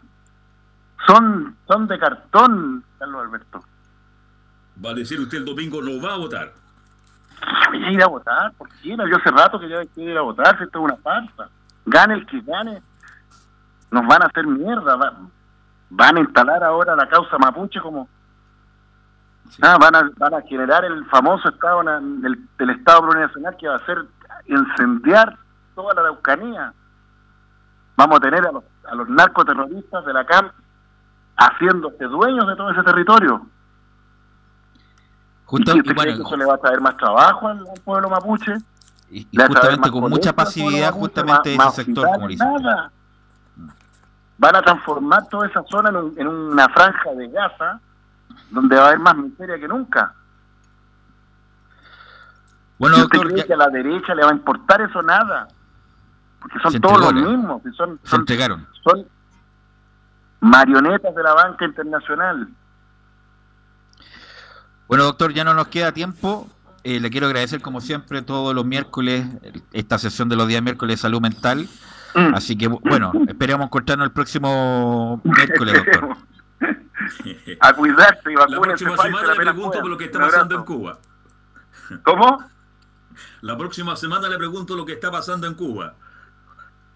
Son, 1.07 1.55
son 1.67 1.87
de 1.87 1.97
cartón, 1.99 2.83
Carlos 2.99 3.21
Alberto. 3.25 3.63
Va 4.83 4.91
a 4.91 4.93
decir 4.93 5.19
usted 5.19 5.39
el 5.39 5.45
domingo 5.45 5.81
no 5.81 6.01
va 6.01 6.13
a 6.13 6.17
votar. 6.17 6.53
Voy 7.69 7.83
a 7.83 7.91
ir 7.91 8.03
a 8.03 8.07
votar, 8.07 8.51
¿por 8.53 8.69
qué 8.81 8.95
no? 8.95 9.07
Yo 9.07 9.17
hace 9.17 9.29
rato 9.31 9.59
que 9.59 9.67
ya 9.69 9.81
quiero 9.93 10.11
ir 10.11 10.17
a 10.17 10.21
votar, 10.21 10.57
si 10.57 10.63
esto 10.63 10.79
es 10.79 10.85
una 10.85 10.95
farsa. 10.97 11.49
Gane 11.85 12.13
el 12.15 12.25
que 12.25 12.39
gane, 12.41 12.81
nos 13.91 14.05
van 14.07 14.23
a 14.23 14.27
hacer 14.27 14.47
mierda. 14.47 14.95
va- 14.95 15.13
van 15.89 16.17
a 16.17 16.21
instalar 16.21 16.63
ahora 16.63 16.95
la 16.95 17.07
causa 17.07 17.37
mapuche 17.37 17.79
como... 17.81 18.07
Ah, 19.61 19.77
van, 19.79 19.95
a, 19.95 20.09
van 20.17 20.33
a 20.33 20.41
generar 20.41 20.83
el 20.85 21.05
famoso 21.05 21.49
Estado 21.49 21.83
del, 21.83 22.47
del 22.57 22.69
Estado 22.71 23.01
plurinacional 23.03 23.55
que 23.57 23.67
va 23.67 23.73
a 23.75 23.77
hacer 23.77 24.03
incendiar 24.47 25.37
toda 25.75 25.93
la 25.93 26.01
Araucanía. 26.01 26.73
Vamos 27.95 28.17
a 28.17 28.21
tener 28.21 28.47
a 28.47 28.51
los, 28.51 28.63
a 28.89 28.95
los 28.95 29.07
narcoterroristas 29.09 30.03
de 30.05 30.13
la 30.13 30.25
CAM 30.25 30.49
haciéndose 31.37 32.05
dueños 32.05 32.47
de 32.47 32.55
todo 32.55 32.71
ese 32.71 32.81
territorio. 32.83 33.45
Justo- 35.53 35.71
¿Y 35.73 35.77
y 35.77 35.79
usted 35.81 35.93
cree 35.93 35.95
bueno, 35.95 36.17
que 36.23 36.27
eso 36.27 36.37
le 36.37 36.45
va 36.45 36.53
a 36.55 36.57
traer 36.57 36.81
más 36.81 36.97
trabajo 36.97 37.47
al, 37.47 37.59
al 37.59 37.81
pueblo 37.83 38.09
mapuche? 38.09 38.53
y 39.11 39.27
justamente 39.37 39.91
con 39.91 40.09
mucha 40.09 40.33
pasividad 40.33 40.91
justamente 40.91 41.33
más- 41.33 41.47
ese 41.47 41.57
más 41.57 41.75
sector, 41.75 42.07
como 42.15 42.27
dice. 42.27 42.43
nada. 42.43 42.91
Van 44.39 44.55
a 44.55 44.61
transformar 44.63 45.27
toda 45.29 45.45
esa 45.47 45.61
zona 45.69 45.89
en, 45.89 45.95
un- 45.97 46.13
en 46.17 46.27
una 46.27 46.67
franja 46.69 47.11
de 47.15 47.27
Gaza 47.29 47.79
donde 48.49 48.75
va 48.75 48.85
a 48.85 48.87
haber 48.87 48.99
más 48.99 49.15
miseria 49.15 49.59
que 49.59 49.67
nunca. 49.67 50.13
Bueno, 52.79 52.97
¿Y 52.97 53.01
usted 53.01 53.17
doctor, 53.19 53.27
cree 53.31 53.41
ya- 53.41 53.47
que 53.47 53.53
a 53.53 53.57
la 53.57 53.69
derecha 53.69 54.15
le 54.15 54.23
va 54.23 54.31
a 54.31 54.33
importar 54.33 54.81
eso 54.81 55.01
nada? 55.03 55.47
Porque 56.41 56.59
son 56.59 56.81
todos 56.81 56.99
los 56.99 57.13
mismos, 57.13 57.61
son, 57.77 57.99
se 58.03 58.15
entregaron. 58.15 58.67
son 58.83 59.05
marionetas 60.41 61.13
de 61.15 61.23
la 61.23 61.33
banca 61.35 61.65
internacional. 61.65 62.49
Bueno, 64.87 65.03
doctor, 65.05 65.33
ya 65.33 65.43
no 65.43 65.53
nos 65.53 65.67
queda 65.67 65.91
tiempo. 65.91 66.47
Eh, 66.83 66.99
le 66.99 67.09
quiero 67.09 67.27
agradecer, 67.27 67.61
como 67.61 67.79
siempre, 67.81 68.21
todos 68.21 68.53
los 68.53 68.65
miércoles, 68.65 69.25
esta 69.71 69.97
sesión 69.97 70.27
de 70.29 70.35
los 70.35 70.47
días 70.47 70.61
miércoles 70.61 70.97
de 70.97 71.01
salud 71.01 71.21
mental. 71.21 71.67
Mm. 72.13 72.35
Así 72.35 72.57
que, 72.57 72.67
bueno, 72.67 73.11
esperemos 73.27 73.65
encontrarnos 73.65 74.05
el 74.05 74.11
próximo 74.11 75.21
miércoles, 75.23 75.75
doctor. 75.75 76.17
A 77.59 77.73
cuidarse 77.73 78.31
y 78.31 78.35
La 78.35 78.45
vacúnense. 78.45 78.85
próxima 78.85 78.97
semana 78.97 79.33
le 79.33 79.35
pregunto 79.35 79.79
por 79.79 79.89
lo 79.89 79.97
que 79.97 80.05
está 80.05 80.19
pasando 80.19 80.55
en 80.55 80.63
Cuba. 80.63 80.99
¿Cómo? 82.03 82.43
La 83.41 83.57
próxima 83.57 83.95
semana 83.95 84.29
le 84.29 84.37
pregunto 84.37 84.75
lo 84.75 84.85
que 84.85 84.93
está 84.93 85.11
pasando 85.11 85.47
en 85.47 85.53
Cuba. 85.53 85.95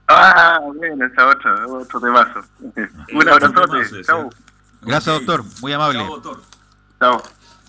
Ah, 0.08 0.60
bueno, 0.74 1.06
esa 1.06 1.28
otra, 1.28 1.68
otro 1.68 2.00
temazo. 2.00 2.42
Un 2.60 3.22
otro 3.22 3.40
temazo 3.40 3.64
abrazote. 3.64 4.04
Chao. 4.04 4.30
Gracias, 4.82 5.16
doctor. 5.16 5.44
Muy 5.62 5.74
amable. 5.74 6.00
Chao, 6.00 6.20
doctor. 6.20 6.42
Chao. 7.00 7.24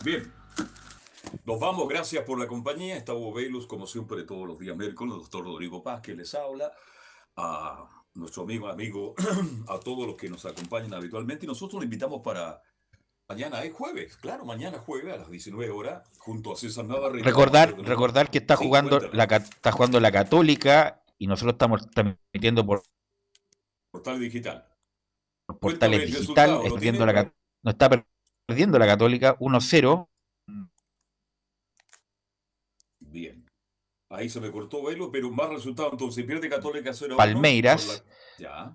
Bien. 0.05 0.33
Nos 1.45 1.61
vamos, 1.61 1.89
gracias 1.89 2.25
por 2.25 2.39
la 2.39 2.47
compañía. 2.47 2.97
Está 2.97 3.15
Hugo 3.15 3.35
Velus, 3.35 3.67
como 3.67 3.87
siempre, 3.87 4.23
todos 4.25 4.47
los 4.47 4.59
días 4.59 4.77
miércoles. 4.77 5.15
Doctor 5.17 5.45
Rodrigo 5.45 5.83
Paz, 5.83 6.01
que 6.01 6.15
les 6.15 6.35
habla. 6.35 6.73
A 7.37 7.89
nuestro 8.15 8.43
amigo, 8.45 8.69
amigo, 8.69 9.15
a 9.69 9.79
todos 9.81 10.07
los 10.07 10.17
que 10.17 10.29
nos 10.29 10.45
acompañan 10.47 10.95
habitualmente. 10.95 11.47
Y 11.47 11.49
nosotros 11.49 11.81
lo 11.81 11.85
invitamos 11.85 12.23
para 12.23 12.63
mañana, 13.29 13.63
es 13.65 13.73
jueves. 13.75 14.17
Claro, 14.17 14.45
mañana 14.45 14.79
jueves 14.79 15.15
a 15.15 15.19
las 15.19 15.31
19 15.31 15.71
horas, 15.73 16.09
junto 16.19 16.53
a 16.53 16.57
César 16.57 16.85
Navarrete. 16.87 17.25
Recordar, 17.25 17.77
recordar 17.83 18.31
que 18.31 18.39
está 18.39 18.57
Sí, 18.57 18.65
jugando 18.65 18.99
cuéntame. 18.99 19.17
la, 19.17 19.25
está 19.25 19.73
jugando 19.73 20.01
la 20.01 20.13
Católica 20.13 21.03
y 21.19 21.27
nosotros 21.27 21.55
estamos 21.55 21.89
transmitiendo 21.91 22.65
por 22.67 22.83
Portal 23.91 24.19
digital. 24.21 24.67
por 25.47 25.59
portales 25.61 26.01
el 26.03 26.07
digital, 26.07 26.21
resultado, 26.21 26.69
¿lo 26.69 26.75
perdiendo 26.75 27.05
tiene? 27.05 27.13
la, 27.13 27.35
no 27.63 27.71
está 27.71 27.89
perdiendo 28.49 28.79
la 28.79 28.87
Católica 28.87 29.39
1-0. 29.39 30.09
Bien. 32.99 33.47
Ahí 34.09 34.31
se 34.31 34.41
me 34.41 34.51
cortó 34.51 34.83
Velo, 34.85 35.13
pero 35.13 35.31
más 35.31 35.51
resultado 35.51 35.91
entonces. 35.93 36.25
Pierde 36.25 36.49
Católica 36.49 36.95
0 36.95 37.17
Palmeiras. 37.19 38.03
Ya. 38.39 38.75